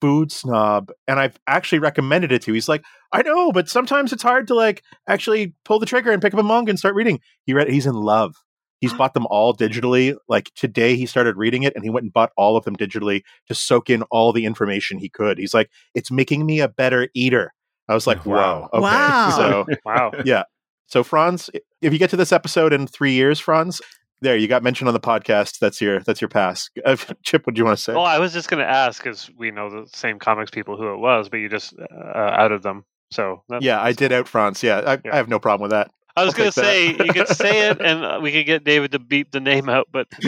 food 0.00 0.32
snob 0.32 0.90
and 1.06 1.20
I've 1.20 1.38
actually 1.46 1.78
recommended 1.78 2.32
it 2.32 2.42
to. 2.42 2.50
You. 2.50 2.54
He's 2.54 2.68
like, 2.68 2.82
I 3.12 3.22
know, 3.22 3.52
but 3.52 3.68
sometimes 3.68 4.12
it's 4.12 4.22
hard 4.22 4.46
to 4.48 4.54
like 4.54 4.82
actually 5.08 5.54
pull 5.64 5.78
the 5.78 5.86
trigger 5.86 6.10
and 6.10 6.22
pick 6.22 6.32
up 6.32 6.40
a 6.40 6.42
manga 6.42 6.70
and 6.70 6.78
start 6.78 6.94
reading. 6.94 7.20
He 7.44 7.52
read 7.52 7.68
he's 7.68 7.86
in 7.86 7.94
love. 7.94 8.34
He's 8.80 8.92
bought 8.94 9.14
them 9.14 9.26
all 9.26 9.54
digitally. 9.54 10.16
Like 10.28 10.50
today 10.54 10.96
he 10.96 11.06
started 11.06 11.36
reading 11.36 11.62
it 11.62 11.74
and 11.74 11.84
he 11.84 11.90
went 11.90 12.04
and 12.04 12.12
bought 12.12 12.32
all 12.36 12.56
of 12.56 12.64
them 12.64 12.76
digitally 12.76 13.22
to 13.46 13.54
soak 13.54 13.90
in 13.90 14.02
all 14.04 14.32
the 14.32 14.46
information 14.46 14.98
he 14.98 15.08
could. 15.08 15.38
He's 15.38 15.54
like, 15.54 15.70
it's 15.94 16.10
making 16.10 16.46
me 16.46 16.60
a 16.60 16.68
better 16.68 17.08
eater. 17.14 17.52
I 17.88 17.94
was 17.94 18.06
like, 18.06 18.24
wow. 18.24 18.68
Okay. 18.72 18.82
Wow. 18.82 19.30
So 19.36 19.66
wow. 19.84 20.12
Yeah. 20.24 20.44
So 20.86 21.04
Franz, 21.04 21.50
if 21.82 21.92
you 21.92 21.98
get 21.98 22.10
to 22.10 22.16
this 22.16 22.32
episode 22.32 22.72
in 22.72 22.86
three 22.86 23.12
years, 23.12 23.38
Franz, 23.38 23.80
there 24.20 24.36
you 24.36 24.48
got 24.48 24.62
mentioned 24.62 24.88
on 24.88 24.94
the 24.94 25.00
podcast 25.00 25.58
that's 25.58 25.80
your 25.80 26.00
that's 26.00 26.20
your 26.20 26.28
pass 26.28 26.68
uh, 26.84 26.96
chip 27.22 27.46
what 27.46 27.54
do 27.54 27.58
you 27.58 27.64
want 27.64 27.76
to 27.76 27.82
say 27.82 27.94
well 27.94 28.04
i 28.04 28.18
was 28.18 28.32
just 28.32 28.48
going 28.48 28.62
to 28.62 28.70
ask 28.70 29.02
because 29.02 29.30
we 29.36 29.50
know 29.50 29.70
the 29.70 29.88
same 29.94 30.18
comics 30.18 30.50
people 30.50 30.76
who 30.76 30.92
it 30.92 30.98
was 30.98 31.28
but 31.28 31.38
you 31.38 31.48
just 31.48 31.74
uh, 31.78 32.12
outed 32.14 32.62
them 32.62 32.84
so 33.10 33.42
yeah 33.60 33.80
i 33.80 33.92
did 33.92 34.12
out 34.12 34.28
franz 34.28 34.62
yeah 34.62 34.78
I, 34.78 34.92
yeah 35.04 35.12
I, 35.12 35.16
have 35.16 35.28
no 35.28 35.38
problem 35.38 35.62
with 35.62 35.70
that 35.72 35.90
i 36.20 36.24
was 36.24 36.34
going 36.34 36.50
to 36.50 36.52
say 36.52 36.88
you 36.88 37.12
could 37.12 37.28
say 37.28 37.68
it 37.70 37.80
and 37.80 38.04
uh, 38.04 38.18
we 38.22 38.32
could 38.32 38.46
get 38.46 38.64
david 38.64 38.92
to 38.92 38.98
beep 38.98 39.30
the 39.30 39.40
name 39.40 39.68
out 39.68 39.88
but 39.90 40.06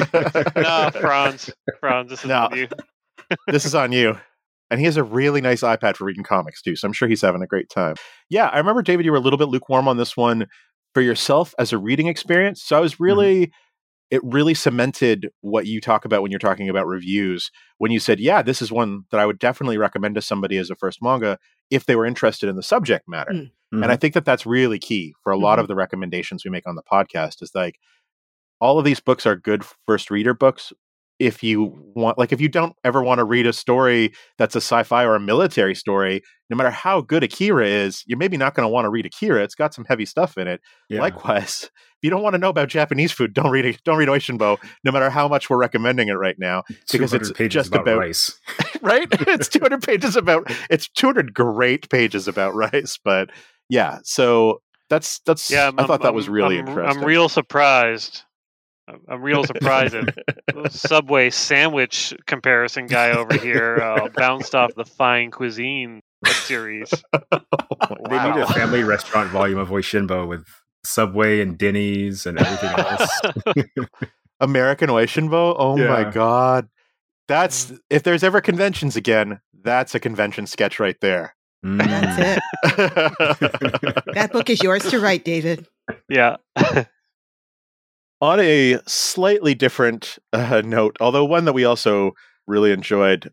no 0.57 0.91
franz. 1.01 1.51
Franz 1.81 2.11
this 2.11 2.21
is 2.21 2.27
no, 2.27 2.49
on 2.51 2.57
you. 2.57 2.69
This 3.47 3.65
is 3.65 3.75
on 3.75 3.93
you. 3.93 4.19
And 4.71 4.79
he 4.79 4.85
has 4.85 4.99
a 4.99 5.05
really 5.05 5.41
nice 5.41 5.63
ipad 5.63 5.97
for 5.97 6.05
reading 6.05 6.25
comics 6.25 6.63
too 6.63 6.77
so 6.77 6.87
i'm 6.87 6.93
sure 6.93 7.09
he's 7.09 7.23
having 7.23 7.43
a 7.43 7.47
great 7.47 7.69
time. 7.69 7.95
Yeah 8.29 8.49
i 8.49 8.59
remember 8.59 8.83
david 8.83 9.05
you 9.05 9.13
were 9.13 9.19
a 9.19 9.21
little 9.21 9.39
bit 9.39 9.49
lukewarm 9.49 9.89
on 9.89 9.97
this 9.97 10.17
one 10.17 10.47
for 10.95 11.01
yourself 11.01 11.55
as 11.59 11.73
a 11.73 11.79
reading 11.79 12.07
experience 12.07 12.63
so 12.63 12.77
i 12.77 12.81
was 12.81 12.95
mm-hmm. 12.95 13.05
really 13.05 13.47
mm-hmm 13.47 13.53
it 14.13 14.21
really 14.23 14.53
cemented 14.53 15.31
what 15.41 15.65
you 15.65 15.81
talk 15.81 16.05
about 16.05 16.21
when 16.21 16.31
you're 16.31 16.39
talking 16.39 16.69
about 16.69 16.87
reviews 16.87 17.51
when 17.79 17.91
you 17.91 17.99
said 17.99 18.21
yeah 18.21 18.43
this 18.43 18.61
is 18.61 18.71
one 18.71 19.05
that 19.11 19.19
i 19.19 19.27
would 19.27 19.39
definitely 19.39 19.79
recommend 19.79 20.15
to 20.15 20.23
somebody 20.23 20.59
as 20.59 20.71
a 20.71 20.77
first 20.77 21.03
manga 21.03 21.39
if 21.71 21.87
they 21.87 21.97
were 21.97 22.05
interested 22.05 22.49
in 22.49 22.55
the 22.55 22.63
subject 22.63 23.09
matter 23.09 23.33
mm-hmm. 23.33 23.83
and 23.83 23.91
i 23.91 23.97
think 23.97 24.15
that 24.15 24.25
that's 24.25 24.47
really 24.47 24.79
key 24.79 25.15
for 25.25 25.33
a 25.33 25.39
lot 25.39 25.55
mm-hmm. 25.55 25.63
of 25.63 25.69
the 25.69 25.75
recommendations 25.75 26.45
we 26.45 26.51
make 26.51 26.69
on 26.69 26.77
the 26.77 26.83
podcast 26.83 27.43
is 27.43 27.53
like 27.55 27.81
all 28.61 28.79
of 28.79 28.85
these 28.85 29.01
books 29.01 29.27
are 29.27 29.35
good 29.35 29.65
first 29.87 30.11
reader 30.11 30.35
books 30.35 30.73
if 31.23 31.41
you 31.41 31.73
want 31.95 32.19
like 32.19 32.33
if 32.33 32.41
you 32.41 32.49
don't 32.49 32.75
ever 32.83 33.01
want 33.01 33.21
to 33.21 33.25
read 33.25 33.47
a 33.47 33.53
story 33.53 34.13
that's 34.39 34.57
a 34.57 34.61
sci-fi 34.61 35.05
or 35.05 35.15
a 35.15 35.21
military 35.21 35.75
story 35.75 36.21
no 36.51 36.57
matter 36.57 36.71
how 36.71 37.01
good 37.01 37.23
akira 37.23 37.65
is 37.65 38.03
you're 38.07 38.19
maybe 38.19 38.37
not 38.37 38.55
going 38.55 38.65
to 38.65 38.69
want 38.69 38.85
to 38.85 38.91
read 38.91 39.07
akira 39.07 39.41
it's 39.41 39.55
got 39.55 39.73
some 39.73 39.85
heavy 39.85 40.05
stuff 40.05 40.37
in 40.37 40.49
it. 40.49 40.61
Yeah. 40.89 41.01
likewise 41.01 41.63
if 41.73 41.99
you 42.03 42.11
don't 42.11 42.23
want 42.23 42.35
to 42.35 42.39
know 42.39 42.49
about 42.49 42.69
japanese 42.69 43.13
food 43.13 43.33
don't 43.35 43.53
read 43.53 43.65
it 43.65 43.81
don't 43.85 43.99
read 43.99 44.09
oishinbo 44.09 44.59
no 44.83 44.91
matter 44.91 45.11
how 45.11 45.29
much 45.29 45.49
we're 45.49 45.59
recommending 45.59 46.09
it 46.09 46.15
right 46.15 46.37
now 46.41 46.65
because 46.91 47.15
it's 47.15 47.31
just 47.31 47.69
about, 47.69 47.83
about 47.83 47.99
rice. 47.99 48.41
right? 48.83 49.07
It's 49.13 49.49
200 49.49 49.81
pages 49.81 50.17
about 50.17 50.51
it's 50.71 50.89
200 50.89 51.33
great 51.33 51.89
pages 51.89 52.27
about 52.27 52.53
rice 52.57 52.99
but 53.03 53.31
yeah 53.69 53.99
so 54.03 54.61
that's 54.91 55.21
that's 55.21 55.53
yeah 55.53 55.69
I'm, 55.69 55.79
i 55.79 55.87
thought 55.87 56.01
I'm, 56.01 56.03
that 56.03 56.15
was 56.15 56.29
really 56.29 56.59
I'm, 56.59 56.67
interesting. 56.67 57.01
i'm 57.01 57.07
real 57.07 57.29
surprised 57.29 58.25
I'm 58.89 59.23
real 59.23 59.45
surprised 59.45 59.95
Subway 60.71 61.31
sandwich 61.31 62.15
comparison 62.27 62.87
guy 62.87 63.11
over 63.11 63.37
here 63.37 63.77
uh, 63.77 64.09
bounced 64.17 64.55
off 64.55 64.75
the 64.75 64.85
fine 64.85 65.31
cuisine 65.31 66.03
series. 66.27 66.93
oh, 67.13 67.39
they 68.09 68.23
need 68.25 68.37
a 68.37 68.47
family 68.49 68.83
restaurant 68.83 69.31
volume 69.31 69.59
of 69.59 69.69
Oishinbo 69.69 70.27
with 70.27 70.47
Subway 70.85 71.41
and 71.41 71.57
Denny's 71.57 72.27
and 72.27 72.39
everything 72.39 72.71
else. 72.71 73.21
American 74.41 74.91
Oishinbo? 74.91 75.55
Oh 75.57 75.77
yeah. 75.77 75.89
my 75.89 76.11
god. 76.11 76.69
That's 77.29 77.67
mm. 77.67 77.79
if 77.89 78.03
there's 78.03 78.25
ever 78.25 78.41
conventions 78.41 78.97
again, 78.97 79.41
that's 79.63 79.95
a 79.95 80.01
convention 80.01 80.47
sketch 80.47 80.81
right 80.81 81.01
there. 81.01 81.37
Mm. 81.65 81.79
That's 81.79 82.41
it. 82.67 84.05
that 84.15 84.31
book 84.33 84.51
is 84.51 84.61
yours 84.61 84.83
to 84.91 84.99
write, 84.99 85.25
David. 85.25 85.69
Yeah 86.09 86.37
on 88.23 88.39
a 88.39 88.79
slightly 88.87 89.53
different 89.53 90.17
uh, 90.33 90.63
note, 90.65 90.97
although 91.01 91.25
one 91.25 91.45
that 91.45 91.55
we 91.55 91.65
also 91.65 92.13
really 92.47 92.71
enjoyed, 92.71 93.29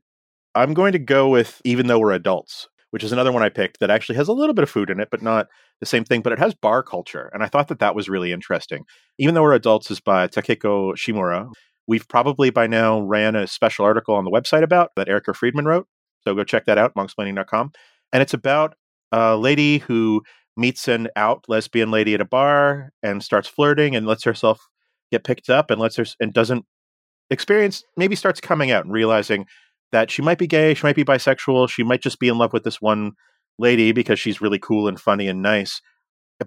I'm 0.56 0.74
going 0.74 0.94
to 0.94 1.00
go 1.00 1.30
with 1.30 1.62
Even 1.64 1.86
Though 1.86 2.00
We're 2.00 2.12
Adults, 2.12 2.68
which 2.90 3.04
is 3.04 3.12
another 3.12 3.32
one 3.32 3.44
I 3.44 3.50
picked 3.50 3.80
that 3.80 3.92
actually 3.92 4.16
has 4.16 4.28
a 4.28 4.34
little 4.34 4.56
bit 4.56 4.64
of 4.64 4.70
food 4.70 4.90
in 4.90 5.00
it, 5.00 5.10
but 5.12 5.22
not 5.22 5.46
the 5.80 5.86
same 5.86 6.04
thing. 6.04 6.22
But 6.22 6.34
it 6.34 6.40
has 6.40 6.56
bar 6.56 6.82
culture. 6.82 7.30
And 7.34 7.44
I 7.44 7.48
thought 7.48 7.68
that 7.68 7.78
that 7.78 7.94
was 7.94 8.10
really 8.10 8.32
interesting. 8.32 8.84
Even 9.20 9.36
Though 9.36 9.44
We're 9.44 9.54
Adults 9.54 9.92
is 9.92 10.00
by 10.00 10.28
Takako 10.28 10.96
Shimura. 10.96 11.52
We've 11.88 12.08
probably 12.08 12.50
by 12.50 12.66
now 12.66 13.00
ran 13.00 13.36
a 13.36 13.46
special 13.46 13.86
article 13.86 14.16
on 14.16 14.26
the 14.26 14.32
website 14.32 14.64
about 14.64 14.90
that 14.96 15.08
Erica 15.08 15.36
Friedman 15.36 15.66
wrote. 15.66 15.86
So 16.22 16.34
go 16.34 16.44
check 16.44 16.66
that 16.66 16.80
out, 16.80 16.96
mangasplaining.com. 16.96 17.72
And 18.12 18.24
it's 18.24 18.34
about 18.34 18.74
a 19.12 19.38
lady 19.38 19.78
who 19.78 20.24
meets 20.58 20.88
an 20.88 21.10
out 21.16 21.46
lesbian 21.48 21.92
lady 21.92 22.16
at 22.16 22.22
a 22.22 22.26
bar 22.26 22.90
and 23.04 23.24
starts 23.24 23.48
flirting 23.48 23.96
and 23.96 24.08
lets 24.08 24.24
herself 24.24 24.60
get 25.12 25.24
picked 25.24 25.50
up 25.50 25.72
and 25.72 25.80
lets 25.80 25.96
her 25.96 26.06
and 26.20 26.34
doesn't 26.34 26.66
experience 27.30 27.84
maybe 27.96 28.16
starts 28.16 28.42
coming 28.42 28.72
out 28.72 28.86
and 28.86 28.94
realizing 28.94 29.46
that 29.92 30.12
she 30.12 30.22
might 30.22 30.38
be 30.38 30.48
gay, 30.48 30.74
she 30.74 30.86
might 30.86 30.96
be 30.96 31.04
bisexual, 31.04 31.70
she 31.70 31.84
might 31.84 32.02
just 32.02 32.20
be 32.20 32.28
in 32.28 32.38
love 32.38 32.54
with 32.54 32.64
this 32.64 32.82
one 32.82 33.14
lady 33.58 33.92
because 33.92 34.20
she's 34.20 34.42
really 34.42 34.60
cool 34.60 34.88
and 34.88 35.00
funny 35.00 35.28
and 35.28 35.42
nice, 35.42 35.82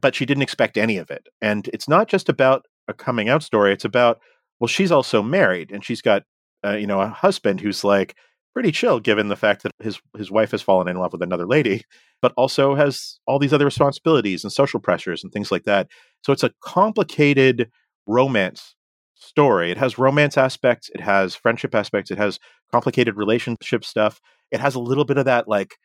but 0.00 0.14
she 0.14 0.26
didn't 0.26 0.42
expect 0.42 0.76
any 0.76 0.96
of 0.96 1.10
it. 1.10 1.28
And 1.40 1.68
it's 1.72 1.88
not 1.88 2.08
just 2.08 2.28
about 2.28 2.64
a 2.88 2.94
coming 2.94 3.28
out 3.28 3.42
story; 3.42 3.72
it's 3.72 3.84
about 3.84 4.20
well, 4.60 4.68
she's 4.68 4.92
also 4.92 5.22
married 5.22 5.72
and 5.72 5.84
she's 5.84 6.02
got 6.02 6.22
uh, 6.64 6.76
you 6.76 6.86
know 6.86 7.00
a 7.00 7.08
husband 7.08 7.60
who's 7.60 7.84
like 7.84 8.16
pretty 8.54 8.70
chill 8.70 9.00
given 9.00 9.28
the 9.28 9.36
fact 9.36 9.62
that 9.62 9.72
his 9.80 10.00
his 10.16 10.30
wife 10.30 10.50
has 10.52 10.62
fallen 10.62 10.88
in 10.88 10.96
love 10.96 11.12
with 11.12 11.22
another 11.22 11.46
lady, 11.46 11.82
but 12.22 12.32
also 12.36 12.74
has 12.74 13.18
all 13.26 13.38
these 13.38 13.52
other 13.52 13.64
responsibilities 13.64 14.44
and 14.44 14.52
social 14.52 14.80
pressures 14.80 15.22
and 15.22 15.32
things 15.32 15.50
like 15.50 15.64
that. 15.64 15.88
So 16.24 16.32
it's 16.32 16.44
a 16.44 16.52
complicated 16.62 17.70
romance 18.06 18.74
story. 19.14 19.70
It 19.70 19.78
has 19.78 19.98
romance 19.98 20.36
aspects, 20.36 20.90
it 20.94 21.00
has 21.00 21.34
friendship 21.34 21.74
aspects, 21.74 22.10
it 22.10 22.18
has 22.18 22.38
complicated 22.70 23.16
relationship 23.16 23.84
stuff. 23.84 24.20
It 24.50 24.60
has 24.60 24.74
a 24.74 24.80
little 24.80 25.04
bit 25.04 25.18
of 25.18 25.24
that 25.26 25.48
like 25.48 25.76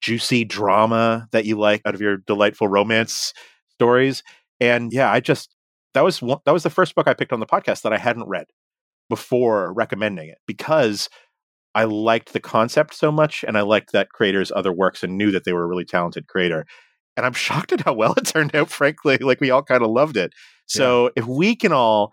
juicy 0.00 0.44
drama 0.44 1.28
that 1.32 1.44
you 1.44 1.58
like 1.58 1.82
out 1.84 1.94
of 1.94 2.00
your 2.00 2.18
delightful 2.18 2.68
romance 2.68 3.32
stories. 3.70 4.22
And 4.60 4.92
yeah, 4.92 5.10
I 5.10 5.20
just 5.20 5.54
that 5.94 6.04
was 6.04 6.20
one, 6.20 6.38
that 6.44 6.52
was 6.52 6.62
the 6.62 6.70
first 6.70 6.94
book 6.94 7.06
I 7.06 7.14
picked 7.14 7.32
on 7.32 7.40
the 7.40 7.46
podcast 7.46 7.82
that 7.82 7.92
I 7.92 7.98
hadn't 7.98 8.28
read 8.28 8.46
before 9.08 9.72
recommending 9.72 10.28
it 10.28 10.38
because 10.46 11.08
I 11.74 11.84
liked 11.84 12.32
the 12.32 12.40
concept 12.40 12.94
so 12.94 13.12
much 13.12 13.44
and 13.46 13.56
I 13.56 13.60
liked 13.60 13.92
that 13.92 14.08
creator's 14.10 14.50
other 14.50 14.72
works 14.72 15.02
and 15.02 15.18
knew 15.18 15.30
that 15.30 15.44
they 15.44 15.52
were 15.52 15.64
a 15.64 15.66
really 15.66 15.84
talented 15.84 16.26
creator. 16.26 16.64
And 17.16 17.24
I'm 17.24 17.32
shocked 17.32 17.72
at 17.72 17.80
how 17.80 17.94
well 17.94 18.14
it 18.14 18.26
turned 18.26 18.54
out, 18.54 18.70
frankly. 18.70 19.18
Like 19.18 19.40
we 19.40 19.50
all 19.50 19.62
kind 19.62 19.82
of 19.82 19.90
loved 19.90 20.16
it. 20.16 20.32
So 20.66 21.04
yeah. 21.04 21.10
if 21.16 21.26
we 21.26 21.56
can 21.56 21.72
all 21.72 22.12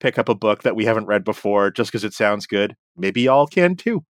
pick 0.00 0.18
up 0.18 0.28
a 0.28 0.34
book 0.34 0.62
that 0.62 0.76
we 0.76 0.84
haven't 0.84 1.06
read 1.06 1.24
before 1.24 1.70
just 1.70 1.90
because 1.90 2.04
it 2.04 2.14
sounds 2.14 2.46
good, 2.46 2.76
maybe 2.96 3.22
y'all 3.22 3.46
can 3.46 3.76
too. 3.76 4.04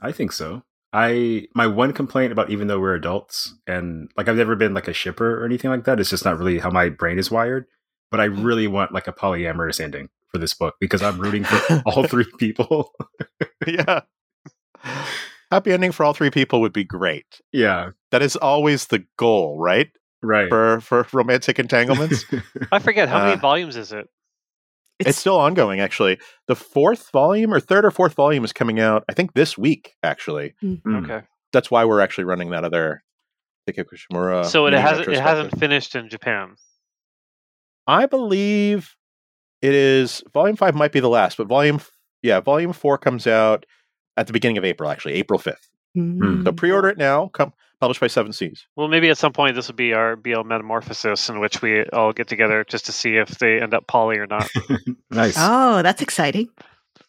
I 0.00 0.12
think 0.12 0.32
so. 0.32 0.62
I 0.92 1.46
my 1.54 1.66
one 1.66 1.92
complaint 1.92 2.32
about 2.32 2.50
even 2.50 2.66
though 2.66 2.78
we're 2.78 2.94
adults 2.94 3.54
and 3.66 4.10
like 4.16 4.28
I've 4.28 4.36
never 4.36 4.56
been 4.56 4.74
like 4.74 4.88
a 4.88 4.92
shipper 4.92 5.40
or 5.40 5.46
anything 5.46 5.70
like 5.70 5.84
that. 5.84 5.98
It's 5.98 6.10
just 6.10 6.24
not 6.24 6.38
really 6.38 6.58
how 6.58 6.70
my 6.70 6.90
brain 6.90 7.18
is 7.18 7.30
wired. 7.30 7.66
But 8.10 8.20
I 8.20 8.28
mm. 8.28 8.44
really 8.44 8.66
want 8.66 8.92
like 8.92 9.08
a 9.08 9.12
polyamorous 9.12 9.80
ending 9.80 10.10
for 10.28 10.36
this 10.36 10.52
book 10.52 10.74
because 10.80 11.02
I'm 11.02 11.18
rooting 11.18 11.44
for 11.44 11.82
all 11.86 12.04
three 12.04 12.30
people. 12.38 12.92
yeah. 13.66 14.02
Happy 15.52 15.70
ending 15.70 15.92
for 15.92 16.04
all 16.04 16.14
three 16.14 16.30
people 16.30 16.62
would 16.62 16.72
be 16.72 16.82
great. 16.82 17.42
Yeah. 17.52 17.90
That 18.10 18.22
is 18.22 18.36
always 18.36 18.86
the 18.86 19.04
goal, 19.18 19.58
right? 19.58 19.90
Right. 20.22 20.48
For 20.48 20.80
for 20.80 21.06
romantic 21.12 21.58
entanglements. 21.58 22.24
I 22.72 22.78
forget 22.78 23.10
how 23.10 23.18
uh, 23.18 23.24
many 23.26 23.40
volumes 23.40 23.76
is 23.76 23.92
it? 23.92 24.06
It's, 24.98 25.10
it's, 25.10 25.18
still 25.18 25.36
ongoing, 25.36 25.78
actually. 25.78 26.18
The 26.48 26.56
fourth 26.56 27.10
volume 27.12 27.52
or 27.52 27.60
third 27.60 27.84
or 27.84 27.90
fourth 27.90 28.14
volume 28.14 28.44
is 28.44 28.52
coming 28.54 28.80
out, 28.80 29.04
I 29.10 29.12
think, 29.12 29.34
this 29.34 29.58
week. 29.58 29.94
Actually, 30.02 30.54
mm-hmm. 30.62 31.04
okay. 31.04 31.26
That's 31.52 31.70
why 31.70 31.84
we're 31.84 32.00
actually 32.00 32.24
running 32.24 32.48
that 32.50 32.64
other 32.64 33.02
Kikushimura. 33.68 34.46
So 34.46 34.64
it 34.64 34.72
hasn't 34.72 35.08
it 35.08 35.20
hasn't 35.20 35.58
finished 35.58 35.94
in 35.94 36.08
Japan. 36.08 36.56
I 37.86 38.06
believe 38.06 38.96
it 39.60 39.74
is 39.74 40.22
volume 40.32 40.56
five 40.56 40.74
might 40.74 40.92
be 40.92 41.00
the 41.00 41.10
last, 41.10 41.36
but 41.36 41.46
volume 41.46 41.80
yeah, 42.22 42.40
volume 42.40 42.72
four 42.72 42.96
comes 42.96 43.26
out 43.26 43.66
at 44.16 44.26
the 44.26 44.32
beginning 44.32 44.58
of 44.58 44.64
April, 44.64 44.90
actually, 44.90 45.14
April 45.14 45.38
5th. 45.38 45.68
Mm-hmm. 45.96 46.44
So 46.44 46.52
pre-order 46.52 46.88
it 46.88 46.98
now. 46.98 47.28
Come 47.28 47.52
published 47.82 48.00
by 48.00 48.06
Seven 48.06 48.32
Seas. 48.32 48.66
Well, 48.76 48.86
maybe 48.86 49.10
at 49.10 49.18
some 49.18 49.32
point 49.32 49.56
this 49.56 49.66
will 49.66 49.74
be 49.74 49.92
our 49.92 50.14
BL 50.14 50.42
Metamorphosis, 50.44 51.28
in 51.28 51.40
which 51.40 51.62
we 51.62 51.84
all 51.86 52.12
get 52.12 52.28
together 52.28 52.64
just 52.64 52.86
to 52.86 52.92
see 52.92 53.16
if 53.16 53.38
they 53.38 53.60
end 53.60 53.74
up 53.74 53.88
poly 53.88 54.18
or 54.18 54.26
not. 54.28 54.48
nice. 55.10 55.34
Oh, 55.36 55.82
that's 55.82 56.00
exciting. 56.00 56.48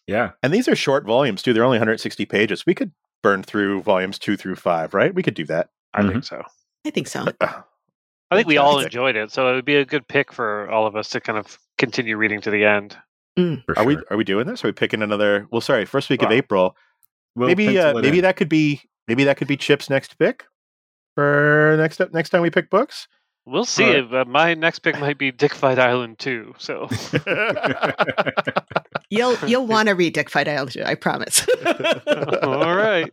Yeah, 0.07 0.31
and 0.41 0.51
these 0.51 0.67
are 0.67 0.75
short 0.75 1.05
volumes 1.05 1.43
too. 1.43 1.53
They're 1.53 1.63
only 1.63 1.77
160 1.77 2.25
pages. 2.25 2.65
We 2.65 2.73
could 2.73 2.91
burn 3.21 3.43
through 3.43 3.83
volumes 3.83 4.17
two 4.17 4.35
through 4.35 4.55
five, 4.55 4.95
right? 4.95 5.13
We 5.13 5.21
could 5.21 5.35
do 5.35 5.45
that. 5.45 5.69
I 5.93 6.01
mm-hmm. 6.01 6.09
think 6.09 6.23
so. 6.25 6.41
I 6.85 6.89
think 6.89 7.07
so. 7.07 7.27
I 7.41 8.35
think 8.35 8.47
we 8.47 8.57
all 8.57 8.79
enjoyed 8.79 9.15
it, 9.15 9.31
so 9.31 9.51
it 9.51 9.53
would 9.53 9.65
be 9.65 9.75
a 9.75 9.85
good 9.85 10.07
pick 10.07 10.33
for 10.33 10.67
all 10.71 10.87
of 10.87 10.95
us 10.95 11.09
to 11.09 11.21
kind 11.21 11.37
of 11.37 11.59
continue 11.77 12.17
reading 12.17 12.41
to 12.41 12.49
the 12.49 12.65
end. 12.65 12.97
Mm. 13.37 13.63
Are 13.69 13.75
sure. 13.75 13.85
we 13.85 13.97
are 14.09 14.17
we 14.17 14.23
doing 14.23 14.47
this? 14.47 14.63
Are 14.63 14.69
we 14.69 14.73
picking 14.73 15.03
another? 15.03 15.47
Well, 15.51 15.61
sorry, 15.61 15.85
first 15.85 16.09
week 16.09 16.23
of 16.23 16.31
April. 16.31 16.75
We'll 17.35 17.47
maybe 17.47 17.77
uh, 17.79 17.93
maybe 17.95 18.19
in. 18.19 18.23
that 18.23 18.35
could 18.35 18.49
be 18.49 18.81
maybe 19.07 19.23
that 19.23 19.37
could 19.37 19.47
be 19.47 19.57
Chip's 19.57 19.89
next 19.89 20.17
pick 20.17 20.45
for 21.15 21.75
next 21.77 21.99
up 22.01 22.13
next 22.13 22.29
time 22.29 22.41
we 22.41 22.49
pick 22.49 22.69
books. 22.69 23.07
We'll 23.45 23.65
see. 23.65 23.99
Uh, 23.99 24.23
my 24.25 24.53
next 24.53 24.79
pick 24.79 24.97
might 24.99 25.17
be 25.17 25.31
Dick 25.31 25.53
Fight 25.53 25.77
Island 25.77 26.17
too. 26.17 26.55
So 26.57 26.87
you'll 29.09 29.35
you'll 29.47 29.67
want 29.67 29.89
to 29.89 29.95
read 29.95 30.13
Dick 30.13 30.29
Fight 30.29 30.47
Island, 30.47 30.77
I 30.85 30.95
promise. 30.95 31.45
All 32.43 32.75
right. 32.75 33.11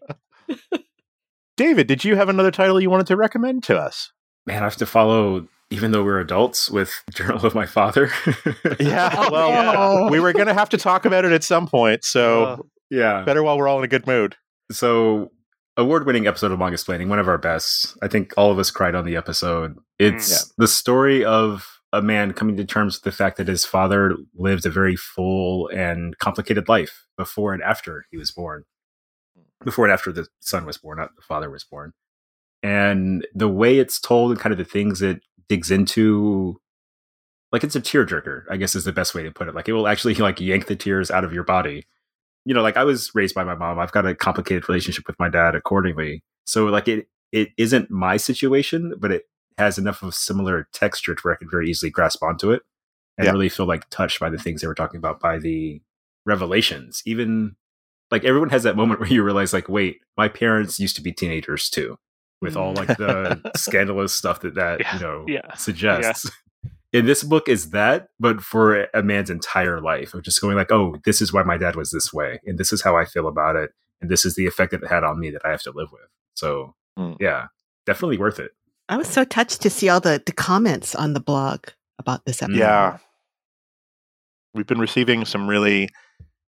David, 1.57 1.89
did 1.89 2.05
you 2.05 2.15
have 2.17 2.29
another 2.29 2.51
title 2.51 2.81
you 2.81 2.91
wanted 2.91 3.09
to 3.09 3.17
recommend 3.17 3.65
to 3.65 3.77
us? 3.77 4.13
Man, 4.47 4.63
I 4.63 4.65
have 4.65 4.77
to 4.77 4.87
follow 4.87 5.49
even 5.73 5.93
though 5.93 6.03
we're 6.03 6.21
adults 6.21 6.71
with 6.71 7.03
Journal 7.13 7.45
of 7.45 7.55
My 7.55 7.67
Father. 7.67 8.11
yeah, 8.81 9.29
well, 9.31 9.51
yeah. 9.51 10.11
we 10.11 10.19
were 10.19 10.33
going 10.33 10.49
to 10.49 10.55
have 10.55 10.69
to 10.71 10.77
talk 10.77 11.05
about 11.05 11.25
it 11.25 11.31
at 11.31 11.45
some 11.45 11.69
point, 11.69 12.03
so 12.03 12.45
uh, 12.45 12.57
yeah, 12.91 13.23
better 13.23 13.43
while 13.43 13.57
we're 13.57 13.69
all 13.69 13.79
in 13.79 13.85
a 13.85 13.89
good 13.89 14.07
mood. 14.07 14.37
So 14.71 15.31
award-winning 15.77 16.27
episode 16.27 16.53
of 16.53 16.59
Mangasplaining, 16.59 17.09
one 17.09 17.19
of 17.19 17.29
our 17.29 17.39
best. 17.39 17.97
I 18.03 18.09
think 18.09 18.35
all 18.37 18.51
of 18.51 18.59
us 18.59 18.71
cried 18.71 18.95
on 18.95 19.05
the 19.05 19.17
episode. 19.17 19.77
It's 19.99 20.29
mm, 20.29 20.33
yeah. 20.33 20.53
the 20.59 20.69
story 20.69 21.25
of 21.25 21.81
a 21.93 22.03
man 22.03 22.33
coming 22.33 22.57
to 22.57 22.65
terms 22.65 22.97
with 22.97 23.05
the 23.05 23.17
fact 23.17 23.37
that 23.37 23.49
his 23.49 23.65
father 23.65 24.17
lived 24.35 24.67
a 24.67 24.71
very 24.71 24.97
full 24.97 25.69
and 25.69 26.17
complicated 26.19 26.69
life 26.69 27.07
before 27.17 27.53
and 27.53 27.63
after 27.63 28.05
he 28.11 28.17
was 28.17 28.31
born. 28.31 28.65
Before 29.65 29.85
and 29.85 29.93
after 29.93 30.13
the 30.13 30.27
son 30.41 30.65
was 30.65 30.79
born, 30.79 30.99
not 30.99 31.17
the 31.17 31.23
father 31.23 31.51
was 31.51 31.65
born. 31.65 31.93
And 32.63 33.27
the 33.35 33.49
way 33.49 33.79
it's 33.79 34.01
told 34.01 34.31
and 34.31 34.41
kind 34.41 34.53
of 34.53 34.59
the 34.59 34.65
things 34.65 35.03
it 35.03 35.23
digs 35.49 35.71
into 35.71 36.61
like 37.53 37.65
it's 37.65 37.75
a 37.75 37.81
tearjerker, 37.81 38.45
I 38.49 38.57
guess 38.57 38.77
is 38.77 38.85
the 38.85 38.93
best 38.93 39.15
way 39.15 39.25
to 39.25 39.33
put 39.33 39.49
it. 39.49 39.55
Like 39.55 39.69
it 39.69 39.73
will 39.73 39.89
actually 39.89 40.15
like 40.15 40.41
yank 40.41 40.67
the 40.67 40.77
tears 40.77 41.11
out 41.11 41.25
of 41.25 41.33
your 41.33 41.43
body 41.43 41.87
you 42.45 42.55
know, 42.55 42.63
like 42.63 42.77
I 42.77 42.85
was 42.85 43.11
raised 43.15 43.35
by 43.35 43.45
my 43.45 43.55
mom. 43.55 43.79
I've 43.79 43.93
got 43.93 44.07
a 44.07 44.15
complicated 44.15 44.69
relationship 44.69 45.07
with 45.07 45.19
my 45.19 45.29
dad 45.29 45.55
accordingly. 45.55 46.23
So 46.47 46.67
like 46.67 46.89
it 46.89 47.09
it 47.33 47.51
isn't 47.57 47.91
my 47.91 48.17
situation, 48.17 48.95
but 48.99 49.13
it 49.13 49.25
has 49.59 49.79
enough 49.79 50.03
of 50.03 50.09
a 50.09 50.13
similar 50.13 50.69
texture 50.73 51.15
to 51.15 51.21
where 51.23 51.35
I 51.35 51.37
can 51.37 51.51
very 51.51 51.69
easily 51.71 51.91
grasp 51.91 52.23
onto 52.23 52.51
it 52.51 52.63
and 53.19 53.27
yeah. 53.27 53.33
really 53.33 53.49
feel 53.49 53.67
like 53.67 53.89
touched 53.91 54.19
by 54.19 54.31
the 54.31 54.39
things 54.39 54.61
they 54.61 54.67
were 54.67 54.75
talking 54.75 54.99
about 54.99 55.21
by 55.21 55.39
the 55.39 55.81
revelations. 56.25 57.03
Even 57.05 57.57
like 58.11 58.25
everyone 58.25 58.49
has 58.49 58.63
that 58.63 58.77
moment 58.77 59.01
where 59.01 59.09
you 59.09 59.23
realize 59.23 59.53
like, 59.53 59.69
wait, 59.69 60.01
my 60.17 60.29
parents 60.29 60.81
used 60.81 60.97
to 60.97 61.03
be 61.03 61.13
teenagers 61.13 61.69
too, 61.69 61.99
with 62.41 62.57
all 62.57 62.75
mm. 62.75 62.79
like 62.79 62.97
the 62.97 63.53
scandalous 63.57 64.13
stuff 64.13 64.41
that 64.41 64.55
that 64.55 64.81
yeah. 64.81 64.95
you 64.95 65.01
know 65.01 65.25
yeah. 65.29 65.55
suggests 65.55 66.31
in 66.93 67.07
this 67.07 67.23
book 67.23 67.49
is 67.49 67.71
that, 67.71 68.09
but 68.19 68.41
for 68.41 68.89
a 68.93 69.03
man's 69.03 69.31
entire 69.31 69.81
life 69.81 70.13
of 70.15 70.23
just 70.23 70.41
going 70.41 70.57
like, 70.57 70.73
oh, 70.73 70.97
this 71.05 71.21
is 71.21 71.33
why 71.33 71.43
my 71.43 71.57
dad 71.57 71.77
was 71.77 71.91
this 71.91 72.13
way, 72.13 72.41
and 72.45 72.59
this 72.59 72.73
is 72.73 72.83
how 72.83 72.97
I 72.97 73.05
feel 73.05 73.29
about 73.29 73.57
it, 73.57 73.71
and 74.01 74.11
this 74.11 74.25
is 74.25 74.35
the 74.35 74.47
effect 74.47 74.73
that 74.73 74.83
it 74.83 74.89
had 74.89 75.05
on 75.05 75.19
me 75.21 75.31
that 75.31 75.43
I 75.45 75.51
have 75.51 75.63
to 75.63 75.73
live 75.73 75.93
with. 75.93 76.09
So 76.35 76.75
mm. 76.99 77.17
yeah, 77.21 77.47
definitely 77.87 78.19
worth 78.19 78.41
it. 78.41 78.53
I 78.89 78.97
was 78.97 79.09
so 79.09 79.25
touched 79.25 79.63
to 79.63 79.71
see 79.71 79.89
all 79.89 80.01
the 80.01 80.21
the 80.25 80.33
comments 80.33 80.95
on 80.95 81.13
the 81.13 81.21
blog 81.21 81.67
about 81.99 82.25
this 82.25 82.43
episode. 82.43 82.59
Yeah, 82.59 82.99
we've 84.53 84.67
been 84.67 84.81
receiving 84.81 85.25
some 85.25 85.49
really 85.49 85.91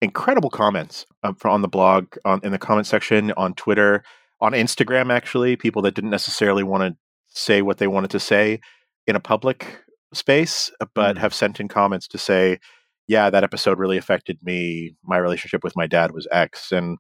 incredible 0.02 0.50
comments 0.50 1.06
uh, 1.24 1.34
on 1.46 1.62
the 1.62 1.68
blog, 1.68 2.08
on 2.26 2.42
in 2.44 2.52
the 2.52 2.58
comment 2.58 2.88
section, 2.88 3.32
on 3.34 3.54
Twitter, 3.54 4.04
on 4.42 4.54
Instagram. 4.54 5.14
Actually, 5.14 5.56
people 5.56 5.84
that 5.84 5.94
didn't 5.94 6.10
necessarily 6.10 6.64
want 6.64 6.82
to 6.82 6.98
say 7.28 7.62
what 7.62 7.78
they 7.78 7.88
wanted 7.88 8.10
to 8.12 8.20
say 8.20 8.60
in 9.06 9.16
a 9.16 9.20
public 9.20 9.83
space, 10.16 10.72
uh, 10.82 10.86
but 10.94 11.16
mm. 11.16 11.20
have 11.20 11.34
sent 11.34 11.60
in 11.60 11.68
comments 11.68 12.08
to 12.10 12.18
say, 12.18 12.60
yeah, 13.08 13.30
that 13.30 13.44
episode 13.44 13.80
really 13.80 13.98
affected 13.98 14.38
me. 14.44 14.96
My 15.04 15.18
relationship 15.18 15.64
with 15.64 15.76
my 15.76 15.88
dad 15.88 16.12
was 16.12 16.28
X, 16.32 16.72
and 16.72 16.98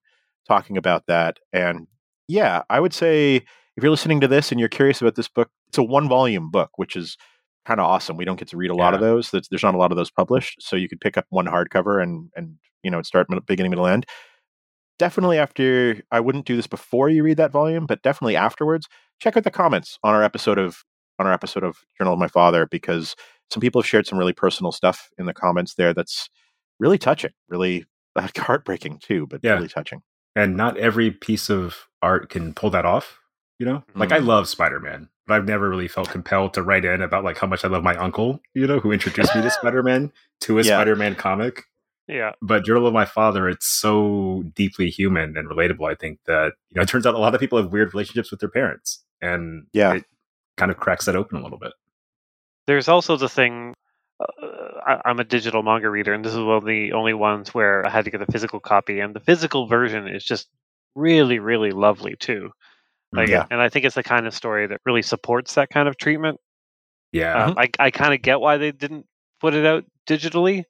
talking 0.48 0.78
about 0.78 1.06
that. 1.08 1.40
And 1.52 1.88
yeah, 2.28 2.64
I 2.70 2.80
would 2.80 2.94
say 2.94 3.38
if 3.76 3.84
you're 3.84 3.92
listening 3.92 4.22
to 4.22 4.28
this 4.28 4.52
and 4.52 4.60
you're 4.60 4.70
curious 4.70 5.02
about 5.02 5.16
this 5.16 5.28
book, 5.28 5.50
it's 5.68 5.78
a 5.78 5.84
one 5.84 6.08
volume 6.08 6.52
book, 6.52 6.72
which 6.76 6.96
is 6.96 7.18
kind 7.66 7.80
of 7.80 7.86
awesome. 7.86 8.18
We 8.18 8.26
don't 8.26 8.40
get 8.40 8.50
to 8.50 8.58
read 8.58 8.72
a 8.72 8.76
lot 8.76 8.94
of 8.94 9.00
those. 9.00 9.32
There's 9.32 9.64
not 9.64 9.76
a 9.76 9.78
lot 9.78 9.92
of 9.92 9.98
those 9.98 10.12
published, 10.12 10.62
so 10.62 10.76
you 10.76 10.90
could 10.90 11.02
pick 11.02 11.18
up 11.18 11.26
one 11.30 11.46
hardcover 11.46 12.02
and 12.02 12.30
and 12.36 12.58
you 12.84 12.92
know 12.92 13.02
start 13.02 13.28
beginning, 13.48 13.72
middle, 13.72 13.88
end. 13.88 14.06
Definitely 15.00 15.40
after 15.40 16.02
I 16.12 16.20
wouldn't 16.20 16.46
do 16.46 16.56
this 16.56 16.68
before 16.68 17.10
you 17.10 17.24
read 17.24 17.38
that 17.38 17.52
volume, 17.52 17.86
but 17.86 18.02
definitely 18.04 18.36
afterwards. 18.36 18.88
Check 19.20 19.38
out 19.38 19.44
the 19.44 19.52
comments 19.52 19.98
on 20.04 20.14
our 20.14 20.24
episode 20.24 20.60
of 20.60 20.84
on 21.20 21.28
our 21.28 21.34
episode 21.34 21.64
of 21.64 21.78
Journal 21.98 22.14
of 22.14 22.20
My 22.20 22.28
Father 22.28 22.68
because 22.70 23.16
some 23.50 23.62
people 23.62 23.82
have 23.82 23.88
shared 23.88 24.08
some 24.08 24.18
really 24.18 24.34
personal 24.34 24.72
stuff 24.72 25.10
in 25.18 25.26
the 25.26 25.34
comments 25.34 25.76
there 25.76 25.94
that's 25.94 26.30
really 26.80 26.98
touching, 26.98 27.32
really 27.50 27.86
heartbreaking 28.38 29.00
too, 29.00 29.28
but 29.28 29.42
yeah. 29.44 29.54
really 29.54 29.68
touching. 29.68 30.02
And 30.36 30.58
not 30.58 30.78
every 30.78 31.12
piece 31.12 31.50
of 31.50 31.88
art 32.02 32.30
can 32.30 32.54
pull 32.54 32.72
that 32.72 32.86
off, 32.86 33.20
you 33.60 33.66
know? 33.66 33.78
Mm-hmm. 33.78 34.00
Like 34.00 34.12
I 34.12 34.20
mm. 34.20 34.26
love 34.26 34.48
Spider-Man, 34.48 35.10
but 35.28 35.36
I've 35.36 35.46
never 35.46 35.70
really 35.70 35.88
felt 35.88 36.10
compelled 36.10 36.56
to 36.56 36.64
write 36.64 36.86
in 36.86 37.02
about 37.02 37.24
like 37.24 37.38
how 37.38 37.48
much 37.48 37.64
I 37.64 37.68
love 37.68 37.84
my 37.84 37.96
uncle, 37.96 38.40
you 38.56 38.66
know, 38.66 38.80
who 38.80 38.92
introduced 38.92 39.36
me 39.36 39.42
to 39.44 39.52
Spider-Man 39.62 40.12
to 40.42 40.60
a 40.60 40.64
yeah. 40.64 40.78
Spider-Man 40.78 41.16
comic. 41.16 41.64
Yeah. 42.08 42.32
But 42.42 42.66
Journal 42.66 42.88
of 42.88 42.94
My 42.94 43.06
Father, 43.06 43.48
it's 43.48 43.68
so 43.68 44.44
deeply 44.56 44.90
human 44.90 45.38
and 45.38 45.50
relatable, 45.50 45.90
I 45.90 45.96
think, 45.96 46.20
that, 46.26 46.54
you 46.70 46.76
know, 46.76 46.82
it 46.82 46.90
turns 46.90 47.06
out 47.06 47.14
a 47.14 47.20
lot 47.20 47.34
of 47.34 47.40
people 47.40 47.58
have 47.62 47.72
weird 47.72 47.94
relationships 47.94 48.32
with 48.32 48.40
their 48.40 48.50
parents. 48.50 49.04
And 49.22 49.68
yeah. 49.72 49.94
It, 49.94 50.06
kind 50.58 50.72
of 50.72 50.78
cracks 50.78 51.06
that 51.06 51.16
open 51.16 51.38
a 51.38 51.44
little 51.44 51.58
bit. 51.58 51.74
There's 52.68 52.88
also 52.88 53.18
the 53.18 53.30
thing. 53.30 53.74
Uh, 54.20 54.48
I, 54.86 55.10
am 55.10 55.20
a 55.20 55.24
digital 55.24 55.64
manga 55.64 55.90
reader, 55.90 56.14
and 56.14 56.24
this 56.24 56.34
is 56.34 56.40
one 56.40 56.58
of 56.58 56.66
the 56.66 56.94
only 56.94 57.14
ones 57.14 57.54
where 57.54 57.86
I 57.86 57.90
had 57.90 58.06
to 58.06 58.12
get 58.12 58.22
a 58.22 58.32
physical 58.32 58.60
copy, 58.60 59.00
and 59.00 59.16
the 59.16 59.20
physical 59.20 59.68
version 59.68 60.08
is 60.08 60.24
just 60.24 60.48
really, 60.96 61.40
really 61.40 61.72
lovely 61.72 62.16
too. 62.20 62.52
Like, 63.12 63.30
yeah. 63.30 63.46
and 63.52 63.62
I 63.62 63.70
think 63.70 63.86
it's 63.86 63.96
the 63.96 64.04
kind 64.04 64.26
of 64.26 64.34
story 64.34 64.68
that 64.68 64.82
really 64.86 65.02
supports 65.02 65.56
that 65.56 65.70
kind 65.70 65.88
of 65.88 65.98
treatment. 65.98 66.40
Yeah. 67.12 67.46
Um, 67.46 67.56
I 67.58 67.70
I 67.80 67.92
kind 67.92 68.14
of 68.14 68.22
get 68.22 68.42
why 68.42 68.58
they 68.58 68.72
didn't 68.72 69.06
put 69.40 69.54
it 69.54 69.66
out 69.66 69.86
digitally 70.08 70.64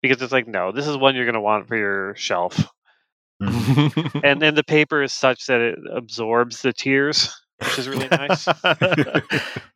because 0.00 0.22
it's 0.22 0.32
like 0.32 0.48
no, 0.48 0.72
this 0.72 0.86
is 0.86 0.96
one 0.96 1.14
you're 1.14 1.26
going 1.26 1.34
to 1.34 1.40
want 1.40 1.68
for 1.68 1.76
your 1.76 2.14
shelf, 2.16 2.66
and 3.40 4.40
then 4.40 4.54
the 4.54 4.64
paper 4.66 5.02
is 5.02 5.12
such 5.12 5.46
that 5.46 5.60
it 5.60 5.78
absorbs 5.94 6.62
the 6.62 6.72
tears, 6.72 7.34
which 7.60 7.78
is 7.78 7.88
really 7.88 8.08
nice. 8.08 8.46
yeah, 8.64 8.64
it's 8.64 9.26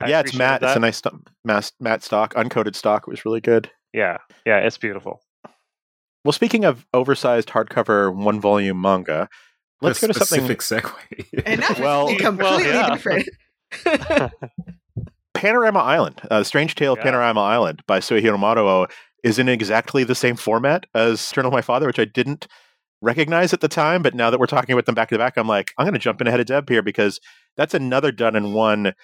appreciated 0.01 0.39
matte. 0.39 0.63
It's 0.63 0.77
a 0.77 0.81
nice 0.81 0.97
st- 0.99 1.15
mass, 1.45 1.73
matte 1.81 2.03
stock, 2.03 2.35
uncoated 2.35 2.75
stock. 2.75 3.05
It 3.07 3.11
was 3.11 3.25
really 3.25 3.41
good. 3.41 3.71
Yeah, 3.93 4.19
yeah, 4.47 4.59
it's 4.59 4.79
beautiful. 4.79 5.23
Well, 6.25 6.33
speaking 6.33 6.65
of 6.65 6.87
oversized 6.93 7.49
hardcover 7.49 8.15
one 8.15 8.41
volume 8.41 8.81
manga, 8.81 9.29
let's 9.81 10.03
a 10.03 10.09
go 10.09 10.13
to 10.13 10.19
something. 10.25 10.57
specific 10.57 10.61
segue. 10.85 11.43
And 11.47 11.63
that's 11.63 11.79
Well- 11.81 12.07
well, 12.07 12.17
completely 12.19 12.65
well, 12.65 12.89
yeah. 12.91 12.91
different. 12.91 13.29
Panorama 15.35 15.79
Island, 15.79 16.21
uh, 16.31 16.43
Strange 16.43 16.75
Tale 16.75 16.95
of 16.95 16.99
Yeah. 16.99 17.05
Panorama 17.05 17.41
Island 17.41 17.83
by 17.87 18.01
Suehiro 18.01 18.37
Maruo 18.37 18.91
is 19.23 19.39
in 19.39 19.49
exactly 19.49 20.03
the 20.05 20.15
same 20.15 20.37
format 20.37 20.87
as 20.95 21.31
Journal 21.31 21.49
of 21.51 21.53
My 21.53 21.63
Father, 21.63 21.87
which 21.87 21.99
I 21.99 22.05
didn't 22.05 22.49
recognize 23.01 23.53
at 23.53 23.61
the 23.61 23.69
time. 23.69 24.03
But 24.03 24.15
now 24.15 24.31
that 24.31 24.39
we're 24.39 24.47
talking 24.47 24.73
about 24.73 24.87
them 24.87 24.95
back 24.95 25.09
to 25.11 25.19
back, 25.19 25.37
I'm 25.37 25.49
like, 25.49 25.73
I'm 25.79 25.85
going 25.85 25.95
to 25.95 25.99
jump 25.99 26.21
in 26.21 26.27
ahead 26.27 26.41
of 26.41 26.47
Deb 26.47 26.69
here 26.69 26.83
because 26.83 27.21
that's 27.57 27.75
another 27.75 28.13
done 28.13 28.37
in 28.37 28.53
one 28.53 28.95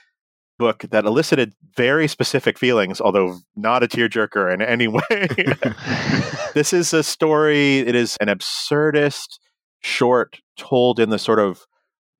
book 0.58 0.84
that 0.90 1.04
elicited 1.04 1.52
very 1.76 2.06
specific 2.06 2.58
feelings, 2.58 3.00
although 3.00 3.38
not 3.56 3.82
a 3.82 3.88
tearjerker 3.88 4.52
in 4.52 4.62
any 4.62 4.88
way. 4.88 5.28
this 6.54 6.72
is 6.72 6.92
a 6.92 7.02
story, 7.02 7.78
it 7.78 7.94
is 7.94 8.16
an 8.20 8.28
absurdist 8.28 9.38
short 9.80 10.40
told 10.56 11.00
in 11.00 11.10
the 11.10 11.18
sort 11.18 11.38
of 11.38 11.66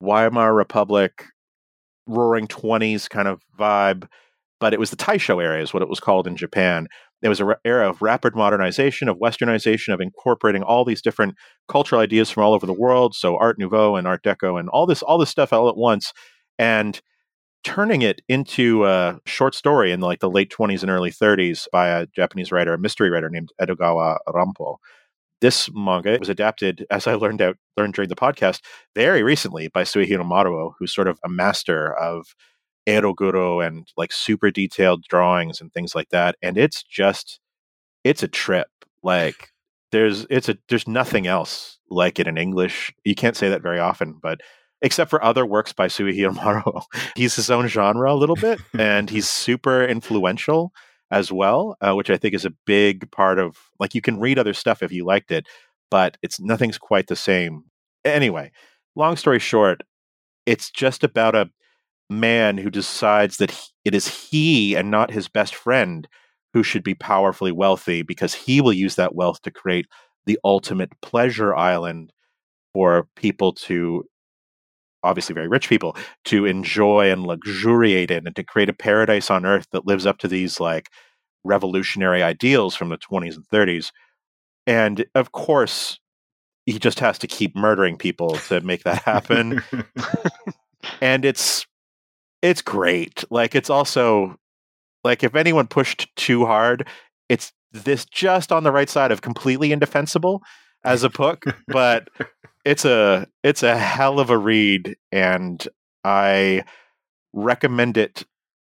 Weimar 0.00 0.54
Republic 0.54 1.24
roaring 2.06 2.46
20s 2.46 3.08
kind 3.08 3.28
of 3.28 3.42
vibe 3.58 4.06
but 4.60 4.72
it 4.72 4.80
was 4.80 4.90
the 4.90 4.96
taisho 4.96 5.42
era 5.42 5.60
is 5.60 5.72
what 5.72 5.82
it 5.82 5.88
was 5.88 6.00
called 6.00 6.26
in 6.26 6.36
japan 6.36 6.86
it 7.24 7.28
was 7.28 7.40
an 7.40 7.46
ra- 7.46 7.54
era 7.64 7.88
of 7.88 8.02
rapid 8.02 8.36
modernization 8.36 9.08
of 9.08 9.16
westernization 9.16 9.94
of 9.94 10.00
incorporating 10.00 10.62
all 10.62 10.84
these 10.84 11.00
different 11.00 11.34
cultural 11.68 12.02
ideas 12.02 12.30
from 12.30 12.44
all 12.44 12.52
over 12.52 12.66
the 12.66 12.72
world. 12.72 13.14
So 13.14 13.36
art 13.38 13.58
nouveau 13.58 13.96
and 13.96 14.06
art 14.06 14.22
deco 14.22 14.60
and 14.60 14.68
all 14.68 14.86
this 14.86 15.02
all 15.02 15.16
this 15.16 15.30
stuff 15.30 15.52
all 15.52 15.70
at 15.70 15.76
once 15.76 16.12
and 16.58 17.00
turning 17.64 18.02
it 18.02 18.20
into 18.28 18.84
a 18.84 19.18
short 19.24 19.54
story 19.54 19.90
in 19.90 20.00
like 20.00 20.20
the 20.20 20.30
late 20.30 20.52
20s 20.52 20.82
and 20.82 20.90
early 20.90 21.10
30s 21.10 21.66
by 21.72 21.88
a 21.88 22.06
japanese 22.14 22.52
writer 22.52 22.74
a 22.74 22.78
mystery 22.78 23.08
writer 23.08 23.30
named 23.30 23.48
edogawa 23.58 24.18
rampo. 24.28 24.76
This 25.40 25.70
manga 25.72 26.18
was 26.18 26.28
adapted, 26.28 26.86
as 26.90 27.06
I 27.06 27.14
learned 27.14 27.40
out 27.42 27.56
learned 27.76 27.94
during 27.94 28.08
the 28.08 28.14
podcast, 28.14 28.60
very 28.94 29.22
recently 29.22 29.68
by 29.68 29.82
Suehiro 29.82 30.24
Maruo, 30.24 30.72
who's 30.78 30.94
sort 30.94 31.08
of 31.08 31.18
a 31.24 31.28
master 31.28 31.94
of 31.94 32.26
eroguro 32.86 33.66
and 33.66 33.88
like 33.96 34.12
super 34.12 34.50
detailed 34.50 35.04
drawings 35.04 35.60
and 35.60 35.72
things 35.72 35.94
like 35.94 36.10
that. 36.10 36.36
And 36.42 36.58
it's 36.58 36.82
just, 36.82 37.40
it's 38.02 38.22
a 38.22 38.28
trip. 38.28 38.68
Like 39.02 39.50
there's, 39.92 40.26
it's 40.30 40.48
a, 40.48 40.58
there's 40.68 40.88
nothing 40.88 41.26
else 41.26 41.78
like 41.90 42.18
it 42.18 42.26
in 42.26 42.38
English. 42.38 42.92
You 43.04 43.14
can't 43.14 43.36
say 43.36 43.48
that 43.48 43.62
very 43.62 43.78
often, 43.78 44.18
but 44.22 44.40
except 44.82 45.10
for 45.10 45.24
other 45.24 45.46
works 45.46 45.72
by 45.72 45.88
Suehiro 45.88 46.34
Maruo, 46.34 46.82
he's 47.16 47.34
his 47.36 47.50
own 47.50 47.66
genre 47.66 48.12
a 48.12 48.14
little 48.14 48.36
bit, 48.36 48.60
and 48.78 49.08
he's 49.10 49.28
super 49.30 49.84
influential 49.84 50.72
as 51.10 51.32
well, 51.32 51.76
uh, 51.80 51.94
which 51.94 52.10
I 52.10 52.16
think 52.16 52.34
is 52.34 52.44
a 52.44 52.54
big 52.66 53.10
part 53.10 53.38
of 53.38 53.56
like 53.78 53.94
you 53.94 54.00
can 54.02 54.20
read 54.20 54.38
other 54.38 54.54
stuff 54.54 54.82
if 54.82 54.92
you 54.92 55.04
liked 55.04 55.30
it, 55.30 55.46
but 55.90 56.16
it's 56.22 56.40
nothing's 56.40 56.78
quite 56.78 57.06
the 57.06 57.16
same. 57.16 57.64
Anyway, 58.04 58.52
long 58.94 59.16
story 59.16 59.38
short, 59.38 59.82
it's 60.44 60.70
just 60.70 61.02
about 61.04 61.34
a 61.34 61.50
man 62.10 62.58
who 62.58 62.70
decides 62.70 63.38
that 63.38 63.50
he, 63.50 63.68
it 63.84 63.94
is 63.94 64.08
he 64.08 64.74
and 64.74 64.90
not 64.90 65.10
his 65.10 65.28
best 65.28 65.54
friend 65.54 66.08
who 66.52 66.62
should 66.62 66.84
be 66.84 66.94
powerfully 66.94 67.52
wealthy 67.52 68.02
because 68.02 68.34
he 68.34 68.60
will 68.60 68.72
use 68.72 68.94
that 68.96 69.14
wealth 69.14 69.42
to 69.42 69.50
create 69.50 69.86
the 70.26 70.38
ultimate 70.44 70.90
pleasure 71.00 71.54
island 71.54 72.12
for 72.72 73.08
people 73.16 73.52
to 73.52 74.04
obviously 75.02 75.34
very 75.34 75.48
rich 75.48 75.68
people 75.68 75.96
to 76.24 76.46
enjoy 76.46 77.10
and 77.10 77.26
luxuriate 77.26 78.10
in 78.10 78.26
and 78.26 78.36
to 78.36 78.42
create 78.42 78.70
a 78.70 78.74
paradise 78.74 79.30
on 79.30 79.44
earth 79.44 79.66
that 79.72 79.86
lives 79.86 80.06
up 80.06 80.18
to 80.18 80.28
these 80.28 80.60
like 80.60 80.88
revolutionary 81.42 82.22
ideals 82.22 82.74
from 82.74 82.88
the 82.88 82.96
20s 82.96 83.36
and 83.36 83.46
30s 83.48 83.90
and 84.66 85.04
of 85.14 85.32
course 85.32 85.98
he 86.66 86.78
just 86.78 87.00
has 87.00 87.18
to 87.18 87.26
keep 87.26 87.54
murdering 87.54 87.98
people 87.98 88.30
to 88.48 88.60
make 88.62 88.84
that 88.84 89.02
happen. 89.02 89.62
And 91.00 91.24
it's 91.24 91.66
it's 92.44 92.60
great 92.60 93.24
like 93.30 93.54
it's 93.54 93.70
also 93.70 94.36
like 95.02 95.24
if 95.24 95.34
anyone 95.34 95.66
pushed 95.66 96.14
too 96.14 96.44
hard 96.44 96.86
it's 97.30 97.52
this 97.72 98.04
just 98.04 98.52
on 98.52 98.64
the 98.64 98.70
right 98.70 98.90
side 98.90 99.10
of 99.10 99.22
completely 99.22 99.72
indefensible 99.72 100.42
as 100.84 101.02
a 101.02 101.08
book 101.08 101.44
but 101.68 102.08
it's 102.66 102.84
a 102.84 103.26
it's 103.42 103.62
a 103.62 103.76
hell 103.78 104.20
of 104.20 104.28
a 104.28 104.36
read 104.36 104.94
and 105.10 105.66
i 106.04 106.62
recommend 107.32 107.96
it 107.96 108.24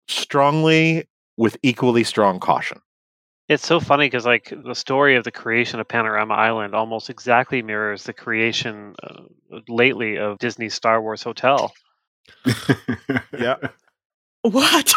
strongly 0.09 1.07
with 1.37 1.59
equally 1.63 2.03
strong 2.03 2.41
caution 2.41 2.81
It's 3.49 3.67
so 3.67 3.79
funny 3.79 4.07
because 4.07 4.25
like 4.25 4.55
the 4.65 4.75
story 4.75 5.17
of 5.17 5.25
the 5.25 5.31
creation 5.31 5.79
of 5.81 5.87
Panorama 5.87 6.35
Island 6.35 6.75
almost 6.75 7.11
exactly 7.11 7.63
mirrors 7.63 8.03
the 8.05 8.13
creation 8.13 8.95
uh, 9.03 9.23
lately 9.69 10.19
of 10.19 10.39
Disney's 10.39 10.75
Star 10.75 11.01
Wars 11.01 11.23
Hotel. 11.23 11.73
Yeah. 13.39 13.57
what? 14.43 14.93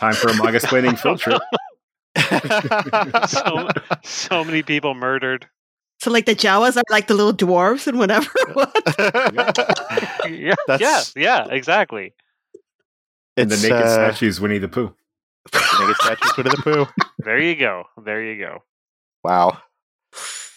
Time 0.00 0.14
for 0.14 0.28
a 0.28 0.32
Mangasplaining 0.32 0.98
field 0.98 1.20
trip. 1.20 1.42
So 3.28 3.68
so 4.04 4.44
many 4.44 4.62
people 4.62 4.94
murdered. 4.94 5.46
so 6.00 6.10
like 6.10 6.26
the 6.26 6.34
Jawas 6.34 6.76
are 6.76 6.82
like 6.90 7.06
the 7.06 7.14
little 7.14 7.32
dwarves 7.32 7.86
and 7.86 7.98
whatever. 7.98 8.28
what? 8.52 8.72
yeah, 8.98 10.28
yeah, 10.28 10.54
That's- 10.66 11.12
yeah, 11.16 11.46
exactly. 11.50 12.14
And 13.36 13.50
the 13.50 13.56
naked 13.56 13.72
uh, 13.86 13.94
statues 13.94 14.40
Winnie 14.40 14.58
the 14.58 14.68
Pooh. 14.68 14.94
naked 15.54 15.96
statues 15.96 16.36
Winnie 16.36 16.50
the 16.50 16.62
Pooh. 16.62 16.86
There 17.18 17.38
you 17.38 17.54
go. 17.56 17.84
There 18.04 18.22
you 18.22 18.38
go. 18.38 18.62
Wow. 19.24 19.58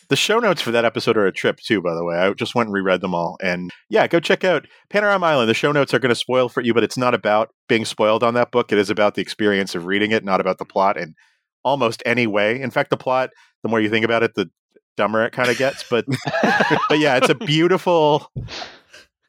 The 0.10 0.16
show 0.16 0.40
notes 0.40 0.62
for 0.62 0.72
that 0.72 0.86
episode 0.86 1.18
are 1.18 1.26
a 1.26 1.32
trip 1.32 1.58
too, 1.58 1.82
by 1.82 1.94
the 1.96 2.04
way. 2.04 2.16
I 2.16 2.32
just 2.34 2.56
went 2.56 2.68
and 2.68 2.74
reread 2.74 3.02
them 3.02 3.16
all. 3.16 3.38
And 3.42 3.72
yeah, 3.90 4.08
go 4.08 4.20
check 4.20 4.44
out 4.44 4.68
Panorama 4.90 5.26
Island. 5.26 5.50
The 5.50 5.54
show 5.54 5.72
notes 5.72 5.94
are 5.94 6.00
going 6.00 6.10
to 6.10 6.16
spoil 6.16 6.50
for 6.50 6.62
you, 6.62 6.74
but 6.74 6.84
it's 6.84 6.98
not 6.98 7.14
about 7.14 7.50
being 7.68 7.86
spoiled 7.86 8.24
on 8.24 8.34
that 8.36 8.52
book. 8.52 8.72
It 8.72 8.78
is 8.78 8.90
about 8.90 9.16
the 9.16 9.22
experience 9.22 9.74
of 9.74 9.86
reading 9.86 10.12
it, 10.12 10.24
not 10.24 10.42
about 10.42 10.58
the 10.58 10.66
plot 10.66 10.98
in 10.98 11.16
almost 11.64 12.04
any 12.06 12.28
way. 12.28 12.62
In 12.62 12.72
fact, 12.72 12.92
the 12.92 12.98
plot, 12.98 13.32
the 13.64 13.70
more 13.70 13.82
you 13.82 13.90
think 13.90 14.06
about 14.06 14.24
it, 14.24 14.36
the 14.36 14.50
dumber 14.96 15.26
it 15.26 15.34
kind 15.34 15.50
of 15.50 15.58
gets. 15.58 15.84
But 15.90 16.06
but 16.90 17.00
yeah, 17.00 17.18
it's 17.18 17.30
a 17.30 17.36
beautiful, 17.36 18.32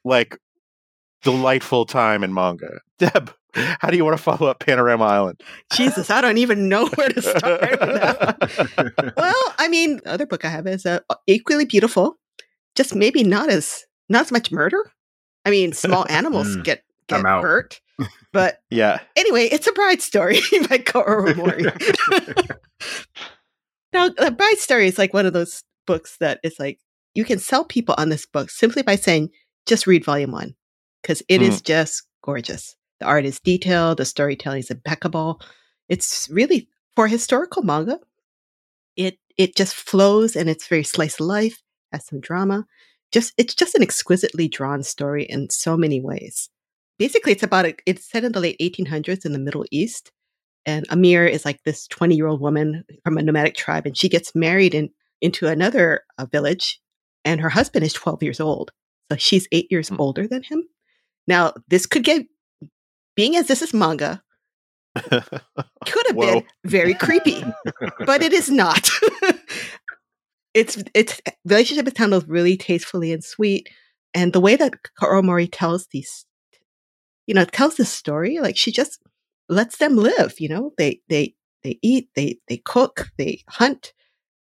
like 0.04 0.38
delightful 1.22 1.86
time 1.86 2.22
in 2.22 2.32
manga. 2.32 2.80
Deb, 2.98 3.34
how 3.80 3.88
do 3.90 3.96
you 3.96 4.04
want 4.04 4.16
to 4.16 4.22
follow 4.22 4.48
up 4.50 4.60
Panorama 4.60 5.04
Island? 5.04 5.42
Jesus, 5.72 6.10
I 6.10 6.20
don't 6.20 6.38
even 6.38 6.68
know 6.68 6.86
where 6.94 7.08
to 7.08 7.22
start. 7.22 7.60
with 7.70 7.80
that 7.80 8.92
one. 8.96 9.12
well, 9.16 9.54
I 9.58 9.68
mean, 9.68 9.96
the 10.04 10.10
other 10.12 10.26
book 10.26 10.44
I 10.44 10.48
have 10.48 10.66
is 10.66 10.84
uh, 10.86 11.00
equally 11.26 11.64
beautiful, 11.64 12.16
just 12.74 12.94
maybe 12.94 13.22
not 13.24 13.48
as 13.50 13.84
not 14.08 14.22
as 14.22 14.32
much 14.32 14.52
murder. 14.52 14.78
I 15.44 15.50
mean, 15.50 15.72
small 15.72 16.06
animals 16.10 16.56
Mm, 16.56 16.64
get 16.64 16.82
get 17.08 17.22
hurt, 17.24 17.80
but 18.32 18.58
Yeah. 18.70 19.00
anyway, 19.16 19.44
it's 19.46 19.66
a 19.66 19.72
bride 19.72 20.02
story 20.02 20.36
by 20.68 20.78
Kaoru 20.78 21.36
Mori. 21.36 21.64
now, 23.92 24.10
a 24.18 24.30
bride 24.30 24.58
story 24.58 24.86
is 24.86 24.98
like 24.98 25.14
one 25.14 25.26
of 25.26 25.32
those 25.32 25.62
books 25.86 26.16
that 26.18 26.40
is 26.42 26.56
like 26.58 26.78
you 27.14 27.24
can 27.24 27.38
sell 27.38 27.64
people 27.64 27.94
on 27.96 28.08
this 28.08 28.26
book 28.26 28.50
simply 28.50 28.82
by 28.82 28.96
saying 28.96 29.30
just 29.66 29.86
read 29.86 30.04
volume 30.04 30.32
one 30.32 30.54
because 31.02 31.22
it 31.28 31.40
is 31.42 31.62
just 31.62 32.02
gorgeous. 32.22 32.76
The 33.00 33.06
art 33.06 33.24
is 33.24 33.40
detailed, 33.40 33.98
the 33.98 34.04
storytelling 34.04 34.60
is 34.60 34.70
impeccable. 34.70 35.40
It's 35.88 36.28
really 36.30 36.68
for 36.94 37.06
historical 37.08 37.62
manga. 37.62 37.98
It 38.96 39.18
it 39.36 39.54
just 39.56 39.74
flows 39.74 40.36
and 40.36 40.48
it's 40.48 40.66
very 40.68 40.84
slice 40.84 41.20
of 41.20 41.26
life, 41.26 41.62
has 41.92 42.06
some 42.06 42.20
drama. 42.20 42.66
Just 43.12 43.34
it's 43.36 43.54
just 43.54 43.74
an 43.74 43.82
exquisitely 43.82 44.48
drawn 44.48 44.82
story 44.82 45.24
in 45.24 45.50
so 45.50 45.76
many 45.76 46.00
ways. 46.00 46.48
Basically, 46.98 47.32
it's 47.32 47.42
about 47.42 47.66
a, 47.66 47.74
it's 47.84 48.10
set 48.10 48.24
in 48.24 48.32
the 48.32 48.40
late 48.40 48.58
1800s 48.60 49.26
in 49.26 49.32
the 49.32 49.38
Middle 49.38 49.66
East, 49.70 50.10
and 50.64 50.86
Amir 50.90 51.26
is 51.26 51.44
like 51.44 51.62
this 51.64 51.86
20 51.88 52.16
year 52.16 52.26
old 52.26 52.40
woman 52.40 52.84
from 53.04 53.18
a 53.18 53.22
nomadic 53.22 53.54
tribe, 53.54 53.86
and 53.86 53.96
she 53.96 54.08
gets 54.08 54.34
married 54.34 54.74
in 54.74 54.90
into 55.20 55.46
another 55.46 56.02
uh, 56.18 56.26
village, 56.26 56.80
and 57.24 57.40
her 57.40 57.50
husband 57.50 57.84
is 57.84 57.92
12 57.92 58.22
years 58.22 58.40
old, 58.40 58.72
so 59.10 59.18
she's 59.18 59.48
eight 59.52 59.68
years 59.70 59.88
Hmm. 59.90 60.00
older 60.00 60.26
than 60.26 60.42
him. 60.42 60.64
Now, 61.28 61.54
this 61.68 61.86
could 61.86 62.04
get 62.04 62.26
being 63.16 63.36
as 63.36 63.48
this 63.48 63.62
is 63.62 63.74
manga, 63.74 64.22
could 65.02 65.12
have 66.06 66.16
Whoa. 66.16 66.40
been 66.40 66.44
very 66.64 66.94
creepy, 66.94 67.44
but 68.04 68.22
it 68.22 68.32
is 68.32 68.50
not. 68.50 68.88
it's 70.54 70.82
it's 70.94 71.20
relationship 71.44 71.86
is 71.86 71.96
handled 71.96 72.28
really 72.28 72.56
tastefully 72.56 73.12
and 73.12 73.24
sweet, 73.24 73.68
and 74.14 74.32
the 74.32 74.40
way 74.40 74.56
that 74.56 74.72
Kaoru 75.00 75.24
Mori 75.24 75.48
tells 75.48 75.86
these, 75.88 76.24
you 77.26 77.34
know, 77.34 77.44
tells 77.44 77.76
this 77.76 77.90
story, 77.90 78.38
like 78.38 78.56
she 78.56 78.72
just 78.72 79.00
lets 79.48 79.78
them 79.78 79.96
live. 79.96 80.34
You 80.38 80.48
know, 80.48 80.72
they 80.78 81.00
they 81.08 81.34
they 81.62 81.78
eat, 81.82 82.08
they 82.14 82.38
they 82.48 82.58
cook, 82.58 83.08
they 83.18 83.42
hunt, 83.48 83.92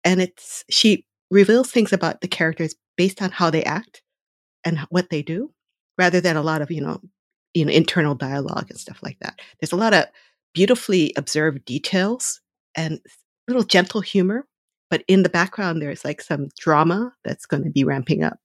and 0.03 0.21
it's 0.21 0.63
she 0.69 1.05
reveals 1.31 1.71
things 1.71 1.93
about 1.93 2.21
the 2.21 2.27
characters 2.27 2.75
based 2.95 3.21
on 3.21 3.31
how 3.31 3.49
they 3.49 3.63
act 3.63 4.03
and 4.63 4.79
what 4.89 5.09
they 5.09 5.23
do, 5.23 5.51
rather 5.97 6.21
than 6.21 6.37
a 6.37 6.43
lot 6.43 6.61
of 6.61 6.69
you 6.69 6.81
know 6.81 7.01
you 7.53 7.65
know 7.65 7.71
internal 7.71 8.15
dialogue 8.15 8.67
and 8.69 8.79
stuff 8.79 8.99
like 9.03 9.17
that. 9.19 9.39
There's 9.59 9.71
a 9.71 9.77
lot 9.77 9.93
of 9.93 10.05
beautifully 10.53 11.13
observed 11.17 11.65
details 11.65 12.41
and 12.75 12.99
little 13.47 13.63
gentle 13.63 14.01
humor, 14.01 14.47
but 14.89 15.03
in 15.07 15.23
the 15.23 15.29
background 15.29 15.81
there's 15.81 16.05
like 16.05 16.21
some 16.21 16.49
drama 16.59 17.13
that's 17.23 17.45
going 17.45 17.63
to 17.63 17.69
be 17.69 17.83
ramping 17.83 18.23
up. 18.23 18.39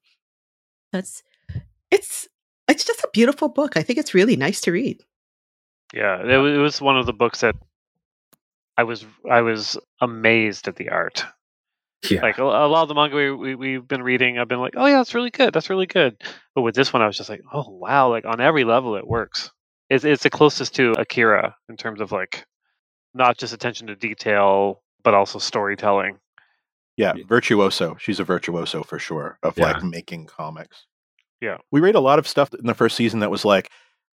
That's 0.92 1.22
it's 1.90 2.28
it's 2.68 2.84
just 2.84 3.00
a 3.00 3.10
beautiful 3.12 3.48
book. 3.48 3.76
I 3.76 3.82
think 3.82 3.98
it's 3.98 4.14
really 4.14 4.36
nice 4.36 4.60
to 4.62 4.72
read. 4.72 5.02
Yeah, 5.94 6.22
it, 6.22 6.36
was 6.36 6.82
one 6.82 6.98
of 6.98 7.06
the 7.06 7.14
books 7.14 7.40
that 7.40 7.56
I 8.76 8.84
was 8.84 9.06
I 9.28 9.40
was 9.40 9.78
amazed 10.00 10.68
at 10.68 10.76
the 10.76 10.90
art. 10.90 11.24
Yeah. 12.08 12.22
Like 12.22 12.38
a, 12.38 12.42
a 12.44 12.68
lot 12.68 12.82
of 12.82 12.88
the 12.88 12.94
manga 12.94 13.16
we, 13.16 13.32
we 13.32 13.54
we've 13.54 13.86
been 13.88 14.02
reading, 14.02 14.38
I've 14.38 14.48
been 14.48 14.60
like, 14.60 14.74
oh 14.76 14.86
yeah, 14.86 14.98
that's 14.98 15.14
really 15.14 15.30
good. 15.30 15.52
That's 15.52 15.68
really 15.70 15.86
good. 15.86 16.16
But 16.54 16.62
with 16.62 16.74
this 16.74 16.92
one, 16.92 17.02
I 17.02 17.06
was 17.06 17.16
just 17.16 17.28
like, 17.28 17.40
oh 17.52 17.68
wow, 17.68 18.08
like 18.10 18.24
on 18.24 18.40
every 18.40 18.64
level, 18.64 18.94
it 18.96 19.06
works. 19.06 19.50
It's 19.90 20.04
it's 20.04 20.22
the 20.22 20.30
closest 20.30 20.74
to 20.76 20.92
Akira 20.92 21.56
in 21.68 21.76
terms 21.76 22.00
of 22.00 22.12
like 22.12 22.44
not 23.14 23.36
just 23.38 23.52
attention 23.52 23.88
to 23.88 23.96
detail, 23.96 24.82
but 25.02 25.14
also 25.14 25.38
storytelling. 25.38 26.18
Yeah, 26.96 27.14
virtuoso. 27.28 27.96
She's 28.00 28.20
a 28.20 28.24
virtuoso 28.24 28.82
for 28.82 28.98
sure 28.98 29.38
of 29.42 29.56
Yeah. 29.56 29.72
like 29.72 29.82
making 29.82 30.26
comics. 30.26 30.86
Yeah. 31.40 31.58
We 31.70 31.80
read 31.80 31.94
a 31.94 32.00
lot 32.00 32.18
of 32.18 32.26
stuff 32.28 32.52
in 32.54 32.66
the 32.66 32.74
first 32.74 32.96
season 32.96 33.20
that 33.20 33.30
was 33.30 33.44
like 33.44 33.70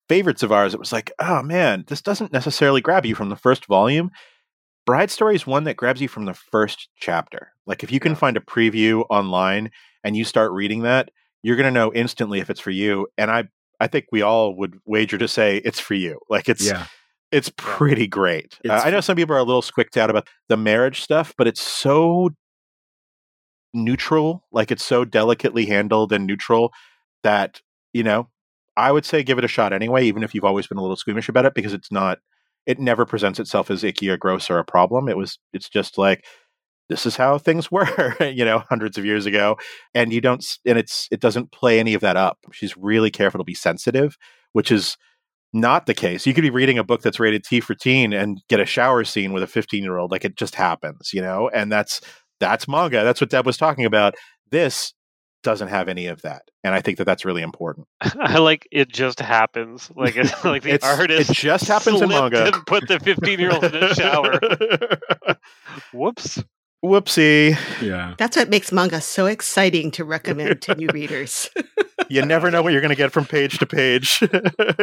favorites 0.08 0.44
of 0.44 0.52
ours. 0.52 0.74
It 0.74 0.80
was 0.80 0.92
like, 0.94 1.12
oh 1.20 1.42
man, 1.44 1.84
this 1.88 2.02
doesn't 2.02 2.32
necessarily 2.32 2.82
grab 2.82 3.06
you 3.06 3.16
from 3.16 3.30
the 3.30 3.36
first 3.36 3.66
volume. 3.66 4.12
Bride 4.86 5.10
Story 5.12 5.36
is 5.36 5.48
one 5.48 5.64
that 5.64 5.78
grabs 5.78 6.02
you 6.02 6.08
from 6.08 6.26
the 6.26 6.34
first 6.34 6.90
chapter. 6.98 7.52
Like 7.66 7.84
if 7.84 7.92
you 7.92 8.00
can 8.00 8.12
Yeah. 8.12 8.18
find 8.18 8.38
a 8.38 8.42
preview 8.42 9.04
online 9.10 9.72
and 10.04 10.16
you 10.16 10.24
start 10.24 10.52
reading 10.52 10.84
that, 10.84 11.10
you're 11.44 11.56
going 11.56 11.72
to 11.72 11.80
know 11.80 11.92
instantly 11.94 12.40
if 12.40 12.50
it's 12.50 12.60
for 12.60 12.72
you. 12.72 13.08
And 13.18 13.32
I 13.32 13.46
I 13.80 13.88
think 13.88 14.06
we 14.12 14.22
all 14.22 14.56
would 14.56 14.80
wager 14.86 15.18
to 15.18 15.28
say 15.28 15.58
it's 15.58 15.80
for 15.80 15.96
you. 15.96 16.20
Like 16.30 16.48
it's 16.48 16.66
yeah. 16.66 16.86
it's 17.32 17.52
pretty 17.58 18.08
great. 18.08 18.58
Uh, 18.68 18.74
I 18.74 18.90
know 18.90 19.02
some 19.02 19.18
people 19.18 19.36
are 19.36 19.40
a 19.40 19.44
little 19.44 19.62
squicked 19.62 19.98
out 19.98 20.10
about 20.10 20.28
the 20.48 20.58
marriage 20.58 21.02
stuff, 21.02 21.34
but 21.38 21.48
it's 21.48 21.62
so 21.62 22.30
neutral, 23.74 24.46
like 24.52 24.72
it's 24.72 24.86
so 24.86 25.04
delicately 25.04 25.66
handled 25.66 26.14
and 26.14 26.26
neutral 26.26 26.72
that, 27.24 27.62
you 27.92 28.04
know, 28.04 28.30
I 28.78 28.92
would 28.92 29.06
say 29.06 29.24
give 29.24 29.38
it 29.38 29.44
a 29.44 29.50
shot 29.50 29.74
anyway, 29.74 30.06
even 30.06 30.24
if 30.24 30.34
you've 30.34 30.46
always 30.46 30.68
been 30.68 30.78
a 30.78 30.82
little 30.82 30.96
squeamish 30.96 31.28
about 31.28 31.46
it, 31.46 31.54
because 31.54 31.74
it's 31.74 31.92
not 31.92 32.20
it 32.66 32.80
never 32.80 33.05
presents 33.05 33.39
itself 33.39 33.70
as 33.70 33.84
icky 33.84 34.09
or 34.09 34.18
gross 34.18 34.49
or 34.49 34.59
a 34.59 34.66
problem. 34.66 35.07
It 35.09 35.18
was 35.18 35.38
it's 35.53 35.70
just 35.70 35.97
like 35.97 36.26
this 36.89 37.05
is 37.05 37.16
how 37.16 37.38
things 37.38 37.72
were, 37.72 38.16
you 38.22 38.45
know, 38.45 38.59
hundreds 38.70 38.97
of 38.97 39.05
years 39.05 39.26
ago. 39.26 39.57
And 39.93 40.13
you 40.13 40.22
don't 40.22 40.45
and 40.66 40.78
it's 40.78 41.07
it 41.11 41.20
doesn't 41.20 41.51
play 41.51 41.80
any 41.80 41.93
of 41.93 42.01
that 42.01 42.18
up. 42.18 42.39
She's 42.51 42.78
really 42.78 43.11
careful 43.11 43.39
to 43.39 43.43
be 43.43 43.55
sensitive, 43.55 44.18
which 44.53 44.72
is 44.72 44.97
not 45.53 45.86
the 45.86 45.93
case. 45.93 46.28
You 46.28 46.34
could 46.34 46.41
be 46.41 46.49
reading 46.49 46.78
a 46.78 46.84
book 46.84 47.01
that's 47.01 47.20
rated 47.20 47.43
T 47.43 47.61
for 47.61 47.76
teen 47.76 48.13
and 48.13 48.41
get 48.49 48.59
a 48.59 48.66
shower 48.66 49.03
scene 49.05 49.32
with 49.32 49.41
a 49.41 49.47
15 49.47 49.84
year 49.84 49.97
old. 49.97 50.11
Like 50.11 50.26
it 50.26 50.36
just 50.36 50.55
happens, 50.55 51.11
you 51.13 51.22
know? 51.22 51.49
And 51.49 51.72
that's 51.72 52.01
that's 52.39 52.68
manga. 52.68 53.03
That's 53.03 53.22
what 53.22 53.30
Deb 53.30 53.45
was 53.45 53.57
talking 53.57 53.86
about. 53.86 54.16
This 54.51 54.93
doesn't 55.46 55.70
have 55.70 55.88
any 55.88 56.08
of 56.08 56.22
that. 56.24 56.41
And 56.66 56.74
I 56.74 56.82
think 56.82 56.98
that 56.98 57.06
that's 57.06 57.24
really 57.24 57.41
important. 57.41 57.88
I 58.20 58.39
like 58.39 58.68
it 58.72 58.89
just 58.89 59.20
happens. 59.22 59.89
Like 59.96 60.18
it's 60.18 60.43
like 60.43 60.64
the 60.64 60.72
It's- 60.74 60.98
artist 61.00 61.30
it 61.30 61.34
just 61.36 61.68
happens 61.68 62.02
in 62.02 62.10
manga. 62.10 62.48
and 62.54 62.66
put 62.68 62.88
the 62.89 63.00
fifteen 63.00 63.39
year 63.39 63.52
old 63.54 63.64
in 63.64 63.76
a 63.76 63.96
shower. 63.96 64.38
Whoops. 65.93 66.43
Whoopsie. 66.84 67.58
Yeah. 67.82 68.14
That's 68.18 68.38
what 68.38 68.50
makes 68.50 68.72
manga 68.72 69.02
so 69.02 69.26
exciting 69.26 69.89
to 69.91 70.04
recommend 70.06 70.62
to 70.64 70.76
new 70.76 70.88
readers. 70.93 71.50
You 72.10 72.24
never 72.24 72.52
know 72.52 72.62
what 72.62 72.74
you're 72.74 72.82
going 72.82 72.89
to 72.89 72.96
get 72.96 73.12
from 73.12 73.26
page 73.26 73.58
to 73.58 73.66
page, 73.66 74.22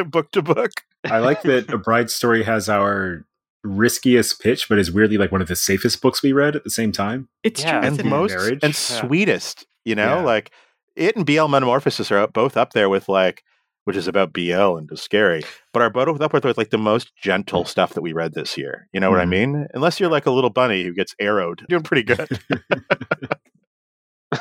book 0.06 0.32
to 0.32 0.42
book. 0.42 0.72
I 1.04 1.18
like 1.18 1.42
that 1.42 1.72
A 1.72 1.78
Bride 1.78 2.10
Story 2.10 2.42
has 2.42 2.68
our 2.68 3.24
riskiest 3.62 4.40
pitch, 4.40 4.68
but 4.68 4.80
is 4.80 4.90
weirdly 4.90 5.16
like 5.18 5.30
one 5.30 5.40
of 5.40 5.46
the 5.46 5.54
safest 5.54 6.02
books 6.02 6.20
we 6.24 6.32
read 6.32 6.56
at 6.56 6.64
the 6.64 6.70
same 6.70 6.90
time. 6.90 7.28
It's 7.44 7.62
Yeah, 7.62 7.78
true, 7.78 7.86
and 7.88 7.96
isn't 7.98 8.08
most 8.10 8.30
Marriage. 8.34 8.58
and 8.64 8.72
Yeah. 8.72 9.00
sweetest, 9.00 9.66
you 9.84 9.94
know, 9.94 10.16
Yeah. 10.18 10.22
like 10.22 10.50
it 10.96 11.16
and 11.16 11.24
BL 11.26 11.46
Metamorphosis 11.48 12.10
are 12.12 12.26
both 12.28 12.56
up 12.56 12.72
there 12.72 12.88
with 12.88 13.08
like, 13.08 13.42
which 13.84 13.96
is 13.96 14.06
about 14.06 14.32
BL 14.32 14.76
and 14.76 14.90
is 14.92 15.00
scary, 15.02 15.42
but 15.72 15.82
are 15.82 15.90
both 15.90 16.20
up 16.20 16.32
with 16.32 16.44
like 16.56 16.70
the 16.70 16.78
most 16.78 17.14
gentle 17.16 17.64
stuff 17.64 17.94
that 17.94 18.02
we 18.02 18.12
read 18.12 18.34
this 18.34 18.56
year. 18.58 18.88
You 18.92 19.00
know 19.00 19.10
what 19.10 19.20
I 19.20 19.24
Mhm. 19.24 19.28
mean? 19.30 19.66
Unless 19.74 19.98
you're 20.00 20.10
like 20.10 20.26
a 20.26 20.30
little 20.30 20.50
bunny 20.50 20.84
who 20.84 20.92
gets 20.94 21.14
arrowed, 21.20 21.64
doing 21.68 21.82
pretty 21.82 22.02
good. 22.04 22.28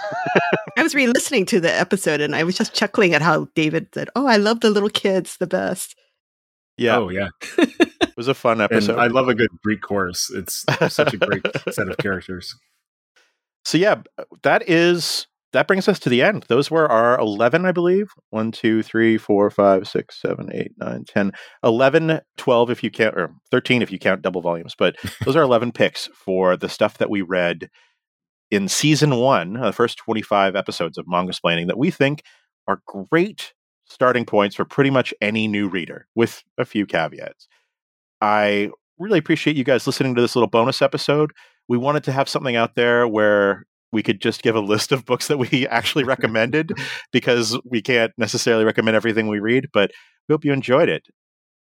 I 0.77 0.83
was 0.83 0.95
re-listening 0.95 1.45
to 1.47 1.59
the 1.59 1.71
episode 1.73 2.21
and 2.21 2.35
I 2.35 2.43
was 2.43 2.57
just 2.57 2.73
chuckling 2.73 3.13
at 3.13 3.21
how 3.21 3.47
David 3.55 3.87
said, 3.93 4.09
"Oh, 4.15 4.25
I 4.25 4.37
love 4.37 4.61
the 4.61 4.69
little 4.69 4.89
kids 4.89 5.37
the 5.37 5.47
best." 5.47 5.95
Yeah, 6.77 6.97
Oh 6.97 7.09
yeah. 7.09 7.27
it 7.57 8.15
was 8.15 8.27
a 8.29 8.33
fun 8.33 8.61
And 8.61 8.71
episode. 8.71 8.97
I 8.97 9.07
love 9.07 9.27
a 9.27 9.35
good 9.35 9.49
Greek 9.63 9.81
chorus. 9.81 10.31
It's 10.33 10.65
such 10.93 11.13
a 11.13 11.17
great 11.17 11.45
set 11.71 11.89
of 11.89 11.97
characters. 11.97 12.55
So 13.65 13.77
yeah, 13.77 14.01
that 14.43 14.67
is 14.69 15.27
that 15.53 15.67
brings 15.67 15.87
us 15.87 15.99
to 15.99 16.09
the 16.09 16.21
end. 16.21 16.45
Those 16.47 16.71
were 16.71 16.89
our 16.89 17.19
eleven, 17.19 17.65
I 17.65 17.71
believe. 17.71 18.11
One, 18.29 18.51
two, 18.51 18.83
three, 18.83 19.17
four, 19.17 19.49
five, 19.49 19.87
six, 19.87 20.21
seven, 20.21 20.49
eight, 20.53 20.71
nine, 20.77 21.03
ten. 21.05 21.31
Eleven, 21.63 22.21
twelve 22.37 22.69
if 22.69 22.83
you 22.83 22.89
count 22.89 23.15
or 23.15 23.31
thirteen 23.49 23.81
if 23.81 23.91
you 23.91 23.99
count 23.99 24.21
double 24.21 24.41
volumes. 24.41 24.75
But 24.77 24.95
those 25.25 25.35
are 25.35 25.43
eleven 25.43 25.71
picks 25.71 26.07
for 26.07 26.55
the 26.55 26.69
stuff 26.69 26.97
that 26.99 27.09
we 27.09 27.21
read 27.21 27.69
in 28.49 28.67
season 28.67 29.15
one, 29.15 29.57
uh, 29.57 29.67
the 29.67 29.73
first 29.73 29.97
twenty-five 29.97 30.55
episodes 30.55 30.97
of 30.97 31.05
Mangasplaining 31.05 31.67
that 31.67 31.77
we 31.77 31.91
think 31.91 32.23
are 32.67 32.81
great 32.85 33.53
starting 33.85 34.25
points 34.25 34.55
for 34.55 34.63
pretty 34.65 34.89
much 34.89 35.13
any 35.21 35.47
new 35.47 35.67
reader, 35.67 36.07
with 36.15 36.43
a 36.57 36.65
few 36.65 36.85
caveats. 36.85 37.47
I 38.21 38.69
really 38.97 39.19
appreciate 39.19 39.57
you 39.57 39.63
guys 39.63 39.85
listening 39.85 40.15
to 40.15 40.21
this 40.21 40.35
little 40.35 40.49
bonus 40.49 40.81
episode 40.81 41.31
we 41.71 41.77
wanted 41.77 42.03
to 42.03 42.11
have 42.11 42.27
something 42.27 42.57
out 42.57 42.75
there 42.75 43.07
where 43.07 43.65
we 43.91 44.03
could 44.03 44.21
just 44.21 44.41
give 44.41 44.55
a 44.55 44.61
list 44.61 44.91
of 44.91 45.05
books 45.05 45.27
that 45.27 45.37
we 45.37 45.67
actually 45.69 46.03
recommended 46.03 46.71
because 47.11 47.59
we 47.65 47.81
can't 47.81 48.11
necessarily 48.17 48.65
recommend 48.65 48.95
everything 48.95 49.27
we 49.27 49.39
read, 49.39 49.69
but 49.73 49.91
we 50.27 50.33
hope 50.33 50.45
you 50.45 50.53
enjoyed 50.53 50.89
it. 50.89 51.07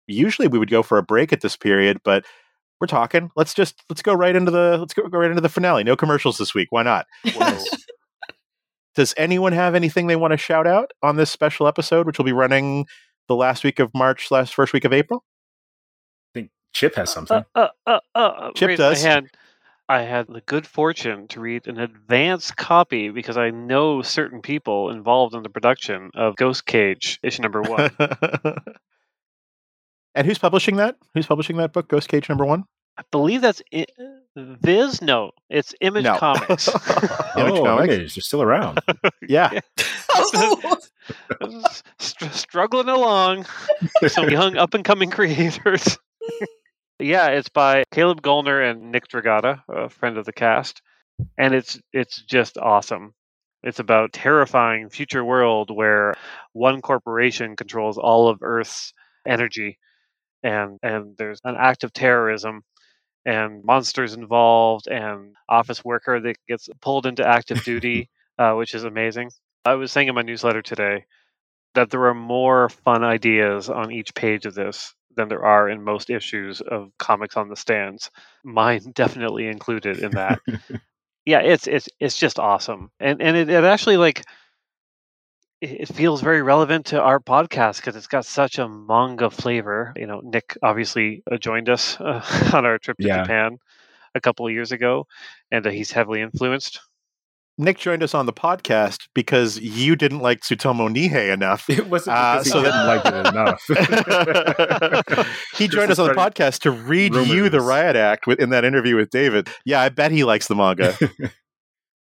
Usually 0.07 0.49
we 0.49 0.59
would 0.59 0.71
go 0.71 0.83
for 0.83 0.99
a 0.99 1.03
break 1.03 1.33
at 1.33 1.41
this 1.41 1.57
period, 1.57 1.99
but 2.05 2.25
we're 2.81 2.87
talking. 2.87 3.31
Let's 3.37 3.55
just 3.55 3.83
let's 3.89 4.03
go 4.03 4.13
right 4.13 4.35
into 4.35 4.51
the 4.51 4.77
let's 4.79 4.93
go, 4.93 5.07
go 5.09 5.19
right 5.19 5.31
into 5.31 5.41
the 5.41 5.49
finale. 5.49 5.85
No 5.85 5.97
commercials 5.97 6.39
this 6.39 6.53
week. 6.53 6.69
Why 6.71 6.83
not? 6.83 7.07
Does 8.95 9.15
anyone 9.17 9.53
have 9.53 9.75
anything 9.75 10.07
they 10.09 10.17
want 10.17 10.33
to 10.33 10.37
shout 10.37 10.67
out 10.67 10.91
on 11.03 11.17
this 11.17 11.31
special 11.31 11.67
episode, 11.67 12.07
which 12.07 12.19
will 12.19 12.27
be 12.27 12.33
running 12.33 12.87
the 13.29 13.37
last 13.37 13.65
week 13.65 13.79
of 13.79 13.91
March, 13.95 14.31
last 14.31 14.53
first 14.53 14.73
week 14.73 14.85
of 14.85 14.93
April? 14.93 15.25
I 16.35 16.41
think 16.41 16.51
Chip 16.75 16.97
has 16.97 17.11
something. 17.11 17.45
Uh, 17.55 17.69
uh, 17.87 18.01
uh, 18.15 18.19
uh, 18.19 18.51
Chip 18.55 18.69
raise 18.69 18.79
does. 18.79 19.03
My 19.89 19.99
hand. 19.99 20.09
I 20.09 20.17
had 20.17 20.27
the 20.29 20.41
good 20.43 20.67
fortune 20.67 21.29
to 21.29 21.41
read 21.41 21.67
an 21.67 21.79
advance 21.79 22.51
copy 22.51 23.11
because 23.11 23.37
I 23.37 23.51
know 23.51 24.03
certain 24.03 24.41
people 24.41 24.91
involved 24.91 25.35
in 25.35 25.43
the 25.43 25.51
production 25.51 26.11
of 26.15 26.37
Ghost 26.37 26.67
Cage 26.67 27.19
issue 27.23 27.43
number 27.43 27.63
one. 27.63 27.91
and 30.15 30.27
who's 30.27 30.39
publishing 30.39 30.77
that? 30.77 30.97
Who's 31.15 31.27
publishing 31.27 31.57
that 31.59 31.73
book, 31.73 31.89
Ghost 31.89 32.09
Cage 32.09 32.29
number 32.29 32.45
one? 32.45 32.65
I 32.99 33.03
believe 33.11 33.41
that's 33.41 33.63
I- 33.73 33.87
Viz. 34.37 35.03
No, 35.03 35.33
it's 35.51 35.75
Image 35.81 36.05
No. 36.05 36.17
Comics. 36.17 36.69
Image 37.37 37.59
oh, 37.59 37.65
Comics? 37.65 37.95
Image, 37.95 38.15
they're 38.15 38.23
still 38.23 38.43
around. 38.43 38.81
Yeah. 39.29 39.61
oh, 40.11 40.79
struggling 41.99 42.89
along. 42.89 43.47
Some 44.09 44.31
young 44.31 44.57
up 44.57 44.75
and 44.75 44.85
coming 44.85 45.11
creators. 45.11 45.99
Yeah, 47.03 47.31
it's 47.31 47.49
by 47.49 47.83
Caleb 47.91 48.23
Goellner 48.23 48.71
and 48.71 48.93
Nick 48.93 49.09
Dragotta, 49.09 49.63
a 49.69 49.89
friend 49.89 50.17
of 50.17 50.25
the 50.25 50.33
cast, 50.33 50.83
and 51.37 51.53
it's 51.53 51.81
it's 51.93 52.23
just 52.23 52.59
awesome. 52.59 53.13
It's 53.65 53.81
about 53.81 54.13
terrifying 54.13 54.89
future 54.89 55.25
world 55.25 55.75
where 55.75 56.15
one 56.53 56.81
corporation 56.81 57.57
controls 57.57 57.99
all 57.99 58.29
of 58.29 58.39
Earth's 58.43 58.95
energy, 59.27 59.81
and 60.45 60.79
and 60.85 61.17
there's 61.19 61.41
an 61.43 61.57
act 61.59 61.83
of 61.83 61.93
terrorism, 61.93 62.63
and 63.27 63.65
monsters 63.65 64.15
involved, 64.15 64.87
and 64.87 65.35
office 65.49 65.85
worker 65.85 66.21
that 66.21 66.37
gets 66.49 66.69
pulled 66.81 67.07
into 67.07 67.27
active 67.27 67.65
duty, 67.65 68.11
uh, 68.39 68.55
which 68.55 68.77
is 68.77 68.85
amazing. 68.85 69.33
I 69.65 69.75
was 69.75 69.91
saying 69.91 70.07
in 70.07 70.15
my 70.15 70.23
newsletter 70.23 70.63
today 70.63 71.07
that 71.75 71.91
there 71.91 72.05
are 72.07 72.15
more 72.15 72.69
fun 72.69 73.03
ideas 73.03 73.69
on 73.69 73.91
each 73.91 74.15
page 74.15 74.47
of 74.47 74.55
this 74.55 74.95
than 75.17 75.29
there 75.29 75.45
are 75.45 75.69
in 75.69 75.83
most 75.83 76.11
issues 76.11 76.61
of 76.61 76.91
comics 76.99 77.37
on 77.37 77.49
the 77.49 77.57
stands. 77.57 78.11
Mine 78.45 78.91
definitely 78.95 79.47
included 79.49 79.99
in 79.99 80.15
that. 80.15 80.41
yeah, 81.27 81.41
it's 81.41 81.67
it's 81.67 81.89
it's 82.01 82.17
just 82.19 82.39
awesome, 82.39 82.91
and 83.01 83.21
and 83.23 83.37
it, 83.37 83.49
it 83.51 83.65
actually 83.65 83.97
like 83.97 84.25
it 85.61 85.89
feels 85.89 86.21
very 86.21 86.43
relevant 86.43 86.87
to 86.87 87.01
our 87.01 87.19
podcast 87.21 87.77
because 87.77 87.97
it's 87.97 88.07
got 88.09 88.25
such 88.27 88.59
a 88.59 88.69
manga 88.69 89.31
flavor. 89.31 89.93
You 89.97 90.07
know, 90.07 90.21
Nick 90.23 90.57
obviously 90.63 91.23
uh, 91.31 91.37
joined 91.39 91.69
us 91.69 92.01
uh, 92.01 92.23
on 92.55 92.65
our 92.67 92.79
trip 92.79 92.99
to 93.01 93.09
Yeah. 93.09 93.11
Japan 93.11 93.59
a 94.15 94.21
couple 94.21 94.47
of 94.47 94.53
years 94.53 94.73
ago, 94.73 95.07
and 95.51 95.67
uh, 95.67 95.71
he's 95.71 95.93
heavily 95.93 96.21
influenced. 96.23 96.81
Nick 97.59 97.79
joined 97.79 98.03
us 98.03 98.15
on 98.15 98.27
the 98.27 98.33
podcast 98.33 98.99
because 99.15 99.59
you 99.61 99.95
didn't 99.95 100.21
like 100.21 100.41
Tsutomu 100.41 100.89
Nihei 100.95 101.33
enough. 101.33 101.69
It 101.69 101.87
wasn't 101.89 102.17
Uh, 102.17 102.39
because 102.39 102.51
so 102.51 102.59
he 102.59 102.65
didn't 102.65 102.87
like 102.87 103.05
it 103.05 103.27
enough. 103.27 103.63
he 105.57 105.67
Just 105.67 105.73
joined 105.77 105.91
us 105.91 105.99
on 105.99 106.09
the 106.09 106.15
podcast 106.15 106.61
to 106.61 106.71
read 106.71 107.15
you 107.15 107.49
the 107.49 107.61
riot 107.61 107.97
act 107.97 108.27
with, 108.27 108.41
in 108.41 108.51
that 108.51 108.65
interview 108.65 108.97
with 108.97 109.11
David. 109.11 109.49
Yeah, 109.65 109.81
I 109.81 109.89
bet 109.91 110.13
he 110.13 110.25
likes 110.25 110.49
the 110.49 110.55
manga. 110.55 110.97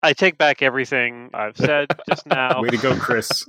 I 0.02 0.12
take 0.12 0.38
back 0.38 0.62
everything 0.62 1.30
I've 1.34 1.56
said 1.56 1.88
just 2.08 2.26
now. 2.26 2.62
Way 2.62 2.70
to 2.70 2.76
go, 2.78 2.94
Chris. 2.98 3.44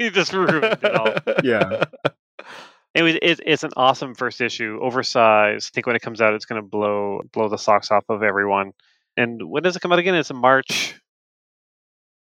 you 0.00 0.10
just 0.10 0.32
ruined 0.32 0.64
it 0.64 0.84
all. 0.84 1.14
yeah. 1.44 1.84
Anyway, 2.94 3.18
it, 3.20 3.40
it's 3.44 3.64
an 3.64 3.70
awesome 3.76 4.14
first 4.14 4.40
issue, 4.40 4.78
oversized. 4.82 5.70
I 5.70 5.72
think 5.74 5.86
when 5.86 5.94
it 5.94 6.02
comes 6.02 6.20
out, 6.20 6.32
it's 6.34 6.46
going 6.46 6.60
to 6.60 6.66
blow 6.66 7.20
blow 7.32 7.48
the 7.48 7.58
socks 7.58 7.90
off 7.90 8.04
of 8.08 8.22
everyone. 8.22 8.72
And 9.18 9.42
when 9.50 9.62
does 9.62 9.76
it 9.76 9.80
come 9.80 9.92
out 9.92 9.98
again? 9.98 10.14
It's 10.14 10.30
in 10.30 10.36
March. 10.36 10.94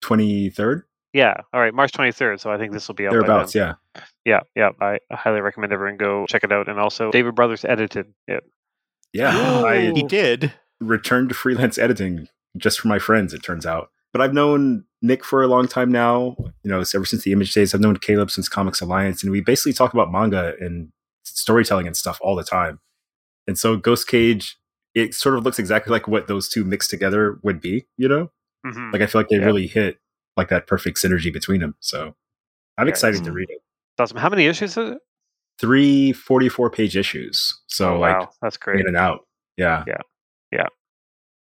23rd? 0.03 0.83
Yeah, 1.13 1.33
all 1.53 1.61
right, 1.61 1.73
March 1.73 1.93
twenty 1.93 2.11
third. 2.11 2.39
So 2.41 2.51
I 2.51 2.57
think 2.57 2.73
this 2.73 2.87
will 2.87 2.93
be 2.95 3.05
out 3.07 3.11
by 3.11 3.15
Thereabouts, 3.15 3.53
then. 3.53 3.75
yeah. 3.95 4.03
Yeah, 4.25 4.39
yeah. 4.55 4.69
I 4.79 4.99
I 5.09 5.15
highly 5.15 5.41
recommend 5.41 5.71
everyone 5.73 5.97
go 5.97 6.25
check 6.27 6.43
it 6.43 6.51
out. 6.51 6.67
And 6.67 6.79
also, 6.79 7.11
David 7.11 7.33
Brothers 7.33 7.65
edited 7.65 8.13
it. 8.27 8.43
Yeah. 9.13 9.29
I 9.65 9.91
he 9.95 10.03
did. 10.03 10.53
returned 10.81 11.29
to 11.29 11.35
freelance 11.35 11.77
editing 11.77 12.27
just 12.57 12.79
for 12.79 12.87
my 12.89 12.99
friends, 12.99 13.33
it 13.33 13.41
turns 13.41 13.65
out. 13.65 13.89
But 14.11 14.21
I've 14.21 14.33
known 14.33 14.83
Nick 15.01 15.23
for 15.23 15.41
a 15.41 15.47
long 15.47 15.67
time 15.67 15.91
now. 15.91 16.35
You 16.63 16.69
know, 16.71 16.83
ever 16.93 17.05
since 17.05 17.23
the 17.23 17.31
image 17.31 17.53
days, 17.53 17.73
I've 17.73 17.81
known 17.81 17.97
Caleb 17.97 18.29
since 18.29 18.49
Comics 18.49 18.81
Alliance, 18.81 19.23
and 19.23 19.31
we 19.31 19.41
basically 19.41 19.73
talk 19.73 19.93
about 19.93 20.11
manga 20.11 20.53
and 20.59 20.91
storytelling 21.23 21.87
and 21.87 21.95
stuff 21.97 22.19
all 22.21 22.35
the 22.35 22.43
time. 22.43 22.79
And 23.47 23.57
so 23.57 23.77
Ghost 23.77 24.07
Cage, 24.07 24.57
it 24.97 25.13
sort 25.13 25.37
of 25.37 25.43
looks 25.43 25.59
exactly 25.59 25.91
like 25.91 26.07
what 26.07 26.27
those 26.27 26.49
two 26.49 26.63
mixed 26.63 26.89
together 26.89 27.39
would 27.43 27.61
be, 27.61 27.85
you 27.97 28.07
know? 28.07 28.31
Mhm. 28.65 28.91
Like 28.91 29.01
I 29.01 29.05
feel 29.05 29.19
like 29.21 29.29
they 29.29 29.37
Yeah. 29.37 29.45
really 29.45 29.67
hit 29.67 29.99
like 30.35 30.49
that 30.49 30.65
perfect 30.67 30.97
synergy 30.97 31.31
between 31.31 31.61
them. 31.61 31.75
So 31.79 32.15
I'm 32.77 32.87
Yeah, 32.87 32.91
excited 32.91 33.23
to 33.23 33.31
read 33.31 33.49
it. 33.49 33.59
Awesome. 33.99 34.17
How 34.17 34.29
many 34.29 34.45
issues 34.47 34.77
is 34.77 34.91
it? 34.93 34.97
Three 35.59 36.13
44 36.13 36.69
page 36.69 36.95
issues. 36.97 37.61
So 37.67 37.95
oh, 37.95 37.99
like 37.99 38.19
wow, 38.19 38.29
that's 38.41 38.57
great. 38.57 38.79
in 38.79 38.87
and 38.87 38.97
out. 38.97 39.21
Yeah. 39.55 39.83
Yeah. 39.87 40.01
Yeah. 40.51 40.67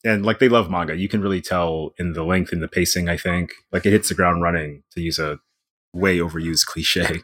And 0.04 0.24
like 0.24 0.38
they 0.38 0.48
love 0.48 0.70
manga. 0.70 0.96
You 0.96 1.08
can 1.08 1.20
really 1.20 1.42
tell 1.42 1.92
in 1.98 2.12
the 2.14 2.24
length 2.24 2.52
and 2.52 2.62
the 2.62 2.68
pacing, 2.68 3.08
I 3.08 3.16
think. 3.16 3.52
Like 3.72 3.84
it 3.86 3.90
hits 3.90 4.08
the 4.08 4.14
ground 4.14 4.42
running 4.42 4.82
to 4.92 5.00
use 5.00 5.18
a 5.18 5.38
way 5.92 6.18
overused 6.18 6.66
cliche. 6.66 7.22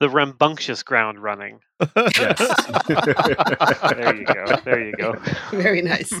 The 0.00 0.08
rambunctious 0.08 0.82
ground 0.82 1.22
running. 1.22 1.60
Yes. 2.18 2.38
There 2.88 4.16
you 4.16 4.24
go. 4.24 4.56
There 4.64 4.84
you 4.84 4.92
go. 4.96 5.14
Very 5.50 5.82
nice. 5.82 6.12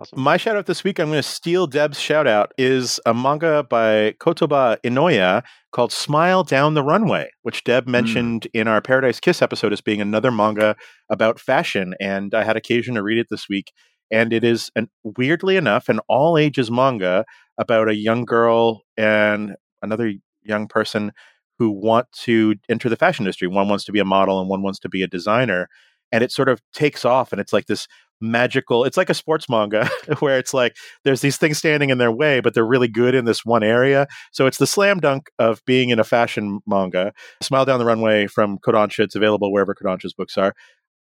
Awesome. 0.00 0.22
My 0.22 0.38
shout 0.38 0.56
out 0.56 0.64
this 0.64 0.82
week, 0.82 0.98
I'm 0.98 1.08
going 1.08 1.18
to 1.18 1.22
steal 1.22 1.66
Deb's 1.66 2.00
shout 2.00 2.26
out, 2.26 2.52
is 2.56 2.98
a 3.04 3.12
manga 3.12 3.66
by 3.68 4.14
Kotoba 4.18 4.78
Inoya 4.82 5.42
called 5.72 5.92
Smile 5.92 6.42
Down 6.42 6.72
the 6.72 6.82
Runway, 6.82 7.30
which 7.42 7.64
Deb 7.64 7.84
hmm. 7.84 7.90
mentioned 7.90 8.48
in 8.54 8.66
our 8.66 8.80
Paradise 8.80 9.20
Kiss 9.20 9.42
episode 9.42 9.74
as 9.74 9.82
being 9.82 10.00
another 10.00 10.30
manga 10.30 10.76
about 11.10 11.38
fashion. 11.38 11.94
And 12.00 12.34
I 12.34 12.44
had 12.44 12.56
occasion 12.56 12.94
to 12.94 13.02
read 13.02 13.18
it 13.18 13.26
this 13.30 13.46
week. 13.46 13.72
And 14.10 14.32
it 14.32 14.42
is, 14.42 14.70
an, 14.74 14.88
weirdly 15.04 15.56
enough, 15.56 15.90
an 15.90 16.00
all 16.08 16.38
ages 16.38 16.70
manga 16.70 17.26
about 17.58 17.90
a 17.90 17.94
young 17.94 18.24
girl 18.24 18.82
and 18.96 19.54
another 19.82 20.14
young 20.42 20.66
person 20.66 21.12
who 21.60 21.70
want 21.70 22.10
to 22.12 22.54
enter 22.70 22.88
the 22.88 22.96
fashion 22.96 23.24
industry. 23.24 23.46
One 23.46 23.68
wants 23.68 23.84
to 23.84 23.92
be 23.92 24.00
a 24.00 24.04
model 24.04 24.40
and 24.40 24.48
one 24.48 24.62
wants 24.62 24.78
to 24.80 24.88
be 24.88 25.02
a 25.02 25.06
designer. 25.06 25.68
And 26.10 26.24
it 26.24 26.32
sort 26.32 26.48
of 26.48 26.60
takes 26.72 27.04
off, 27.04 27.30
and 27.30 27.40
it's 27.40 27.52
like 27.52 27.66
this 27.66 27.86
magical 28.22 28.84
it's 28.84 28.98
like 28.98 29.08
a 29.08 29.14
sports 29.14 29.48
manga 29.48 29.88
where 30.18 30.38
it's 30.38 30.52
like 30.52 30.76
there's 31.04 31.22
these 31.22 31.38
things 31.38 31.56
standing 31.56 31.88
in 31.88 31.96
their 31.96 32.12
way 32.12 32.38
but 32.40 32.52
they're 32.52 32.66
really 32.66 32.86
good 32.86 33.14
in 33.14 33.24
this 33.24 33.46
one 33.46 33.62
area 33.62 34.06
so 34.30 34.46
it's 34.46 34.58
the 34.58 34.66
slam 34.66 35.00
dunk 35.00 35.30
of 35.38 35.64
being 35.64 35.88
in 35.88 35.98
a 35.98 36.04
fashion 36.04 36.60
manga 36.66 37.14
smile 37.40 37.64
down 37.64 37.78
the 37.78 37.84
runway 37.86 38.26
from 38.26 38.58
kodansha 38.58 38.98
it's 38.98 39.14
available 39.14 39.50
wherever 39.50 39.74
kodansha's 39.74 40.12
books 40.12 40.36
are 40.36 40.54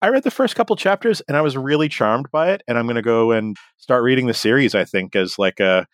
i 0.01 0.09
read 0.09 0.23
the 0.23 0.31
first 0.31 0.55
couple 0.55 0.77
chapters 0.77 1.21
and 1.27 1.37
i 1.37 1.41
was 1.41 1.57
really 1.57 1.89
charmed 1.89 2.31
by 2.31 2.53
it 2.53 2.63
and 2.69 2.79
i'm 2.79 2.87
going 2.87 2.95
to 2.95 3.03
go 3.03 3.33
and 3.33 3.57
start 3.77 4.05
reading 4.05 4.29
the 4.29 4.33
series 4.33 4.77
i 4.77 4.85
think 4.85 5.17
as 5.17 5.37
like 5.37 5.59
a 5.59 5.89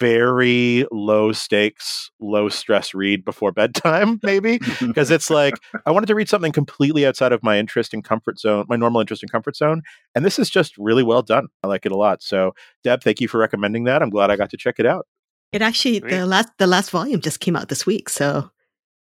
very 0.00 0.84
low 0.90 1.30
stakes 1.32 2.10
low 2.20 2.48
stress 2.48 2.94
read 2.94 3.24
before 3.24 3.52
bedtime 3.52 4.18
maybe 4.24 4.58
because 4.80 5.10
it's 5.10 5.30
like 5.30 5.54
I 5.86 5.90
wanted 5.92 6.06
to 6.06 6.14
read 6.14 6.28
something 6.28 6.50
completely 6.52 7.06
outside 7.06 7.32
of 7.32 7.42
my 7.42 7.58
interest 7.58 7.94
and 7.94 8.02
comfort 8.02 8.38
zone, 8.38 8.66
my 8.68 8.76
normal 8.76 9.00
interest 9.00 9.22
and 9.22 9.30
comfort 9.30 9.56
zone, 9.56 9.82
and 10.14 10.24
this 10.24 10.38
is 10.38 10.50
just 10.50 10.76
really 10.78 11.02
well 11.02 11.22
done. 11.22 11.46
I 11.62 11.68
like 11.68 11.86
it 11.86 11.92
a 11.92 11.96
lot. 11.96 12.22
So, 12.22 12.54
Deb, 12.82 13.02
thank 13.02 13.20
you 13.20 13.28
for 13.28 13.38
recommending 13.38 13.84
that. 13.84 14.02
I'm 14.02 14.10
glad 14.10 14.30
I 14.30 14.36
got 14.36 14.50
to 14.50 14.56
check 14.56 14.76
it 14.78 14.86
out. 14.86 15.06
It 15.52 15.62
actually 15.62 16.00
Sweet. 16.00 16.10
the 16.10 16.26
last 16.26 16.48
the 16.58 16.66
last 16.66 16.90
volume 16.90 17.20
just 17.20 17.40
came 17.40 17.54
out 17.56 17.68
this 17.68 17.86
week, 17.86 18.08
so 18.08 18.50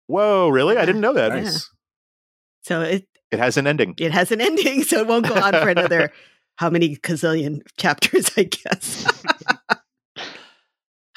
Whoa, 0.08 0.48
really? 0.50 0.76
I 0.76 0.84
didn't 0.84 1.00
know 1.00 1.14
that. 1.14 1.32
nice. 1.32 1.70
so 2.62 2.82
it 2.82 3.06
It 3.30 3.38
has 3.38 3.56
an 3.56 3.66
ending. 3.66 3.94
it 3.98 4.12
has 4.12 4.30
an 4.32 4.40
ending, 4.40 4.82
so 4.88 4.98
it 5.00 5.06
won't 5.06 5.26
go 5.28 5.34
on 5.34 5.52
for 5.52 5.68
another 5.70 6.12
how 6.56 6.68
many 6.68 6.96
gazillion 6.96 7.60
chapters, 7.78 8.30
I 8.36 8.42
guess. 8.44 9.06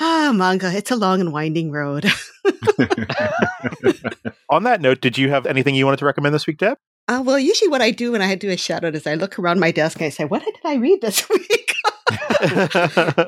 Ah, 0.06 0.32
manga, 0.34 0.72
it's 0.76 0.92
a 0.92 0.96
long 0.96 1.20
and 1.20 1.34
winding 1.34 1.72
road. 1.72 2.06
On 4.50 4.64
that 4.64 4.82
note, 4.82 5.02
did 5.02 5.18
you 5.18 5.30
have 5.30 5.46
anything 5.46 5.76
you 5.76 5.86
wanted 5.86 6.00
to 6.00 6.06
recommend 6.06 6.34
this 6.36 6.48
week, 6.48 6.58
Deb? 6.60 6.78
Uh, 7.08 7.22
well, 7.26 7.38
usually 7.40 7.70
what 7.70 7.82
I 7.82 7.92
do 7.92 8.12
when 8.12 8.22
I 8.22 8.36
do 8.36 8.50
a 8.50 8.58
shout 8.58 8.84
out 8.84 8.96
is 8.96 9.06
I 9.08 9.16
look 9.16 9.38
around 9.40 9.60
my 9.60 9.72
desk 9.72 10.00
and 10.00 10.08
I 10.08 10.10
say, 10.10 10.26
"What 10.26 10.44
did 10.44 10.56
I 10.64 10.76
read 10.76 11.02
this 11.02 11.28
week?" 11.30 11.74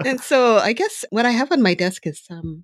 and 0.06 0.20
so 0.22 0.58
I 0.58 0.74
guess 0.74 1.06
what 1.10 1.26
I 1.26 1.32
have 1.32 1.52
on 1.52 1.62
my 1.62 1.74
desk 1.74 2.06
is 2.08 2.22
um, 2.30 2.64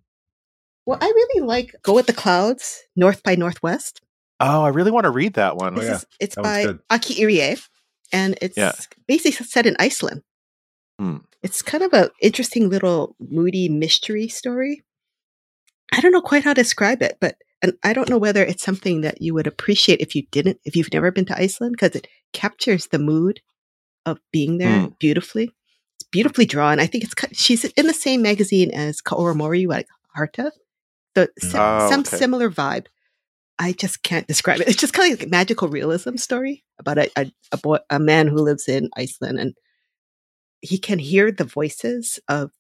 well, 0.86 0.98
I 1.02 1.06
really 1.06 1.46
like 1.46 1.76
"Go 1.84 1.94
with 1.94 2.08
the 2.08 2.14
Clouds," 2.14 2.82
North 2.96 3.24
by 3.24 3.36
Northwest. 3.36 4.02
oh, 4.40 4.64
I 4.64 4.70
really 4.70 4.92
want 4.92 5.06
to 5.06 5.12
read 5.12 5.34
that 5.34 5.58
one. 5.58 5.78
Oh, 5.78 5.82
yeah. 5.82 5.96
is 5.96 6.06
it's 6.20 6.36
That 6.36 6.44
by. 6.44 6.96
Aki 6.96 7.16
Irie, 7.24 7.62
and 8.12 8.38
it's 8.42 8.58
Yeah. 8.58 8.74
basically 9.08 9.46
set 9.46 9.66
in 9.66 9.76
Iceland. 9.80 10.22
Hmm. 11.00 11.18
It's 11.44 11.62
kind 11.62 11.84
of 11.84 11.94
a 11.94 12.10
interesting 12.22 12.70
little 12.70 13.16
moody 13.20 13.70
mystery 13.70 14.28
story. 14.30 14.84
I 15.94 16.02
don't 16.02 16.12
know 16.12 16.22
quite 16.22 16.44
how 16.44 16.54
to 16.54 16.62
describe 16.62 17.02
it, 17.02 17.18
but 17.22 17.36
and 17.62 17.74
I 17.84 17.94
don't 17.94 18.10
know 18.10 18.18
whether 18.18 18.44
it's 18.44 18.64
something 18.64 19.02
that 19.02 19.22
you 19.22 19.34
would 19.36 19.48
appreciate 19.48 20.02
if 20.02 20.16
you 20.16 20.24
didn't, 20.32 20.60
if 20.66 20.76
you've 20.76 20.92
never 20.92 21.12
been 21.12 21.26
to 21.26 21.38
Iceland, 21.40 21.74
because 21.74 21.96
it 21.96 22.08
captures 22.34 22.88
the 22.88 23.00
mood 23.00 23.42
of 24.06 24.20
being 24.32 24.58
there 24.58 24.80
Hmm. 24.82 24.88
beautifully. 25.00 25.52
It's 26.00 26.10
beautifully 26.12 26.46
drawn. 26.46 26.80
I 26.80 26.88
think 26.88 27.04
it's 27.06 27.14
she's 27.34 27.64
in 27.66 27.88
the 27.88 27.94
same 27.94 28.22
magazine 28.22 28.72
as 28.72 29.02
Kaoru 29.02 29.36
Mori, 29.36 29.66
like 29.66 29.88
Harta. 30.16 30.52
So 31.16 31.28
sim- 31.40 31.62
Oh, 31.62 31.90
some 31.90 32.02
okay. 32.02 32.18
similar 32.18 32.50
vibe. 32.50 32.88
I 33.60 33.72
just 33.74 34.02
can't 34.04 34.28
describe 34.28 34.60
it. 34.62 34.68
It's 34.68 34.78
just 34.78 34.94
kind 34.94 35.14
of 35.14 35.20
like 35.20 35.28
a 35.28 35.30
magical 35.30 35.68
realism 35.70 36.16
story 36.18 36.64
about 36.80 36.98
a, 36.98 37.10
a, 37.16 37.32
a 37.52 37.58
boy, 37.58 37.78
a 37.90 38.00
man 38.00 38.28
who 38.28 38.38
lives 38.38 38.68
in 38.68 38.90
Iceland 38.98 39.40
and 39.40 39.54
he 40.64 40.78
can 40.80 40.98
hear 40.98 41.32
the 41.32 41.44
voices 41.44 42.20
of 42.28 42.52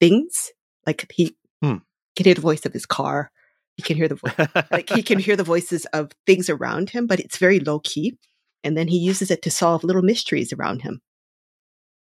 things. 0.00 0.52
Like 0.86 1.10
he 1.12 1.34
Hmm. 1.62 1.78
can 2.14 2.24
hear 2.26 2.34
the 2.34 2.40
voice 2.40 2.64
of 2.66 2.72
his 2.72 2.86
car. 2.86 3.30
He 3.76 3.82
can 3.82 3.96
hear 3.96 4.08
the 4.08 4.14
vo- 4.16 4.64
like 4.70 4.90
he 4.90 5.02
can 5.02 5.18
hear 5.18 5.34
the 5.36 5.42
voices 5.54 5.84
of 5.86 6.12
things 6.26 6.48
around 6.50 6.90
him, 6.90 7.06
but 7.06 7.18
it's 7.20 7.38
very 7.38 7.58
low 7.60 7.80
key. 7.80 8.16
And 8.64 8.76
then 8.76 8.88
he 8.88 8.98
uses 8.98 9.30
it 9.30 9.42
to 9.42 9.50
solve 9.50 9.82
little 9.84 10.02
mysteries 10.02 10.52
around 10.52 10.82
him. 10.82 11.00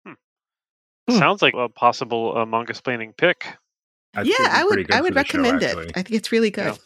Hmm. 0.06 0.14
Sounds 1.18 1.42
like 1.42 1.54
a 1.56 1.70
possible 1.70 2.34
uh, 2.38 2.46
Mangasplaining 2.46 3.18
pick. 3.18 3.46
I'd 4.16 4.26
yeah, 4.28 4.34
say 4.36 4.44
it'd 4.44 4.54
be 4.54 4.60
I 4.60 4.64
would 4.64 4.92
I 4.92 5.02
would 5.02 5.14
the 5.14 5.24
show, 5.26 5.40
recommend 5.40 5.64
it. 5.64 5.68
actually. 5.68 5.90
I 5.96 6.02
think 6.04 6.12
it's 6.12 6.32
really 6.32 6.52
good. 6.52 6.78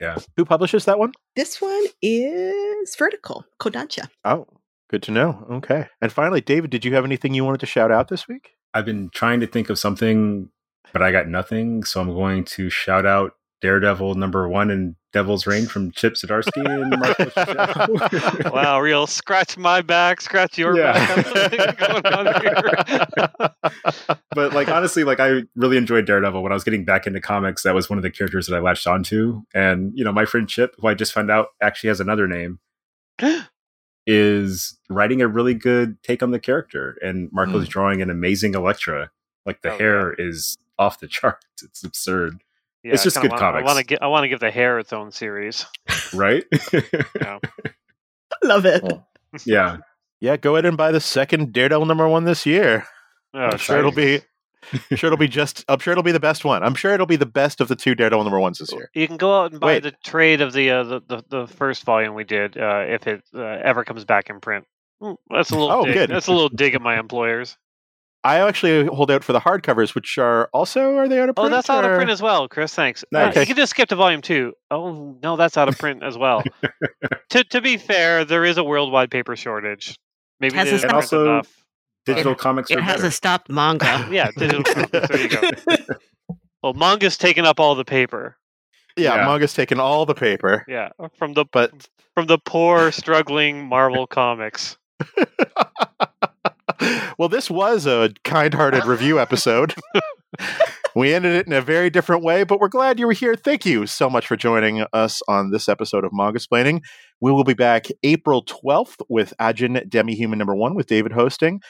Yeah. 0.00 0.16
Who 0.36 0.44
publishes 0.44 0.86
that 0.86 0.98
one? 0.98 1.12
This 1.36 1.60
one 1.60 1.84
is 2.02 2.96
Vertical, 2.96 3.44
Kodansha. 3.60 4.08
Oh, 4.24 4.46
good 4.90 5.02
to 5.04 5.10
know. 5.12 5.46
Okay. 5.50 5.86
And 6.00 6.12
finally, 6.12 6.40
David, 6.40 6.70
did 6.70 6.84
you 6.84 6.94
have 6.94 7.04
anything 7.04 7.34
you 7.34 7.44
wanted 7.44 7.60
to 7.60 7.66
shout 7.66 7.90
out 7.90 8.08
this 8.08 8.28
week? 8.28 8.50
I've 8.72 8.84
been 8.84 9.10
trying 9.14 9.40
to 9.40 9.46
think 9.46 9.70
of 9.70 9.78
something, 9.78 10.50
but 10.92 11.02
I 11.02 11.12
got 11.12 11.28
nothing. 11.28 11.84
So 11.84 12.00
I'm 12.00 12.08
going 12.14 12.44
to 12.46 12.68
shout 12.70 13.06
out 13.06 13.32
Daredevil 13.60 14.16
number 14.16 14.48
one 14.48 14.70
and 14.70 14.96
Devil's 15.12 15.46
Reign 15.46 15.66
from 15.66 15.92
Chip 15.92 16.14
Zdarsky 16.14 16.68
and 16.68 16.90
Marco 16.98 17.24
Checchetto. 17.26 18.52
wow, 18.52 18.80
real 18.80 19.06
scratch 19.06 19.56
my 19.56 19.80
back, 19.80 20.20
scratch 20.20 20.58
your 20.58 20.76
Yeah. 20.76 20.92
back. 20.92 21.78
going 21.78 22.06
on 22.06 22.42
here. 22.42 23.50
but 24.34 24.52
like 24.52 24.68
honestly, 24.68 25.04
like 25.04 25.20
I 25.20 25.42
really 25.54 25.76
enjoyed 25.76 26.04
Daredevil 26.04 26.42
when 26.42 26.50
I 26.52 26.54
was 26.54 26.64
getting 26.64 26.84
back 26.84 27.06
into 27.06 27.20
comics. 27.20 27.62
That 27.62 27.74
was 27.76 27.88
one 27.88 27.96
of 27.98 28.02
the 28.02 28.10
characters 28.10 28.48
that 28.48 28.56
I 28.56 28.58
latched 28.58 28.86
onto. 28.88 29.42
And 29.54 29.92
you 29.94 30.04
know, 30.04 30.12
my 30.12 30.24
friend 30.24 30.48
Chip, 30.48 30.74
who 30.78 30.88
I 30.88 30.94
just 30.94 31.12
found 31.12 31.30
out 31.30 31.46
actually 31.62 31.88
has 31.88 32.00
another 32.00 32.26
name, 32.26 32.58
is 34.06 34.78
writing 34.90 35.22
a 35.22 35.28
really 35.28 35.54
good 35.54 36.02
take 36.02 36.22
on 36.22 36.30
the 36.30 36.38
character. 36.38 36.96
And 37.02 37.30
Marco's 37.32 37.66
mm. 37.66 37.70
drawing 37.70 38.02
an 38.02 38.10
amazing 38.10 38.54
Elektra. 38.54 39.10
Like 39.46 39.62
the 39.62 39.72
Oh, 39.72 39.78
hair 39.78 40.12
is 40.14 40.56
off 40.78 41.00
the 41.00 41.08
charts. 41.08 41.62
It's 41.62 41.84
absurd. 41.84 42.42
Yeah, 42.82 42.92
It's 42.92 43.02
I 43.02 43.04
just 43.04 43.20
good 43.20 43.30
wanna- 43.30 43.58
I 43.58 43.62
want 43.62 43.78
to 43.78 43.84
get. 43.84 44.02
I 44.02 44.08
want 44.08 44.24
to 44.24 44.28
give 44.28 44.40
the 44.40 44.50
hair 44.50 44.78
its 44.78 44.92
own 44.92 45.10
series. 45.10 45.64
right? 46.14 46.44
Love 48.42 48.66
it. 48.66 48.82
Well, 48.82 49.08
yeah. 49.46 49.78
yeah, 50.20 50.36
go 50.36 50.56
ahead 50.56 50.66
and 50.66 50.76
buy 50.76 50.92
the 50.92 51.00
second 51.00 51.52
Daredevil 51.52 51.86
number 51.86 52.06
one 52.08 52.24
this 52.24 52.44
year. 52.44 52.86
Oh, 53.32 53.38
I'm 53.40 53.58
sure 53.58 53.78
it'll 53.78 53.90
be. 53.90 54.20
I'm 54.90 54.96
sure 54.96 55.08
it'll 55.08 55.16
be 55.18 55.28
just. 55.28 55.64
I'm 55.68 55.78
sure 55.78 55.92
it'll 55.92 56.02
be 56.02 56.12
the 56.12 56.20
best 56.20 56.44
one. 56.44 56.62
I'm 56.62 56.74
sure 56.74 56.92
it'll 56.92 57.06
be 57.06 57.16
the 57.16 57.26
best 57.26 57.60
of 57.60 57.68
the 57.68 57.76
two 57.76 57.94
Daredevil 57.94 58.24
number 58.24 58.40
ones 58.40 58.58
this 58.58 58.72
year. 58.72 58.90
You 58.94 59.06
can 59.06 59.16
go 59.16 59.40
out 59.42 59.52
and 59.52 59.60
buy 59.60 59.66
Wait. 59.74 59.82
the 59.82 59.92
trade 60.04 60.40
of 60.40 60.52
the, 60.52 60.70
uh, 60.70 60.82
the 60.84 61.00
the 61.06 61.24
the 61.28 61.46
first 61.46 61.84
volume 61.84 62.14
we 62.14 62.24
did 62.24 62.56
uh, 62.56 62.84
if 62.88 63.06
it 63.06 63.22
uh, 63.34 63.40
ever 63.42 63.84
comes 63.84 64.04
back 64.04 64.30
in 64.30 64.40
print. 64.40 64.66
Mm, 65.02 65.16
That's 65.30 65.50
a 65.50 65.54
little. 65.56 65.70
Oh, 65.72 65.84
dig. 65.84 65.94
good. 65.94 66.10
That's 66.10 66.26
a 66.28 66.32
little 66.32 66.48
dig 66.48 66.74
at 66.74 66.82
my 66.82 66.98
employers. 66.98 67.56
I 68.26 68.38
actually 68.38 68.86
hold 68.86 69.10
out 69.10 69.22
for 69.22 69.34
the 69.34 69.40
hardcovers, 69.40 69.94
which 69.94 70.16
are 70.16 70.48
also 70.54 70.96
are 70.96 71.06
they 71.08 71.20
out 71.20 71.28
of 71.28 71.36
print? 71.36 71.38
Oh, 71.38 71.42
print? 71.50 71.52
that's 71.52 71.68
out 71.68 71.84
of 71.84 71.94
print 71.94 72.10
as 72.10 72.22
well, 72.22 72.48
Chris. 72.48 72.74
Thanks. 72.74 73.04
Uh, 73.04 73.06
Nice. 73.26 73.36
you 73.36 73.44
can 73.44 73.56
just 73.56 73.70
skip 73.70 73.90
to 73.90 73.96
volume 73.96 74.22
two. 74.22 74.54
Oh 74.70 75.14
no, 75.22 75.36
that's 75.36 75.58
out 75.58 75.68
of 75.68 75.76
print 75.76 76.02
as 76.02 76.16
well. 76.16 76.42
to 77.30 77.44
to 77.44 77.60
be 77.60 77.76
fair, 77.76 78.24
there 78.24 78.44
is 78.46 78.56
a 78.56 78.64
worldwide 78.64 79.10
paper 79.10 79.36
shortage. 79.36 79.98
Maybe 80.40 80.56
Has 80.56 80.64
they 80.66 80.70
didn't 80.72 80.82
print 80.88 80.94
also- 80.94 81.24
enough. 81.34 81.63
Digital 82.06 82.34
comics 82.34 82.70
It 82.70 82.74
are 82.74 82.80
better. 82.80 82.92
hasn't 82.92 83.12
stopped 83.14 83.48
manga. 83.50 84.06
Yeah, 84.12 84.30
digital 84.36 84.62
comics. 84.64 84.90
There 85.08 85.20
you 85.20 85.28
go. 85.28 85.50
Well, 86.62 86.74
manga's 86.74 87.16
taking 87.18 87.44
up 87.46 87.58
all 87.60 87.74
the 87.74 87.84
paper. 87.84 88.36
yeah, 88.96 89.16
Yeah. 89.16 89.26
manga's 89.26 89.54
taken 89.54 89.78
all 89.80 90.06
the 90.06 90.14
paper, 90.14 90.64
Yeah, 90.68 90.90
uh, 90.98 91.08
from 91.18 91.34
the 91.34 91.44
but 91.52 91.88
from 92.14 92.26
the 92.26 92.38
poor, 92.38 92.90
struggling 92.92 93.66
Marvel 93.66 94.06
comics. 94.06 94.76
well, 97.18 97.28
this 97.28 97.50
was 97.50 97.86
a 97.86 98.10
kind-hearted 98.24 98.84
review 98.84 99.18
episode. 99.20 99.74
we 100.94 101.12
ended 101.14 101.34
it 101.36 101.46
in 101.46 101.52
a 101.52 101.60
very 101.60 101.90
different 101.90 102.22
way, 102.22 102.44
but 102.44 102.60
we're 102.60 102.68
glad 102.68 102.98
you 102.98 103.06
were 103.06 103.12
here. 103.12 103.34
Thank 103.36 103.64
you 103.66 103.86
so 103.86 104.08
much 104.10 104.26
for 104.26 104.36
joining 104.36 104.84
us 104.92 105.20
on 105.28 105.50
this 105.50 105.68
episode 105.68 106.04
of 106.04 106.12
Mangasplaining. 106.12 106.80
We 107.20 107.32
will 107.32 107.44
be 107.44 107.54
back 107.54 107.86
April 108.02 108.44
12th 108.44 108.96
with 109.08 109.32
Ajin 109.40 109.88
Demi-Human 109.88 110.38
number 110.38 110.54
one 110.54 110.74
with 110.74 110.86
David 110.86 111.12
hosting. 111.12 111.60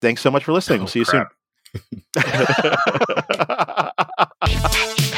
Thanks 0.00 0.22
so 0.22 0.30
much 0.30 0.44
for 0.44 0.52
listening. 0.52 0.80
Oh, 0.80 0.84
we'll 0.84 0.88
see 0.88 1.00
you 1.00 1.04
soon. 1.04 1.26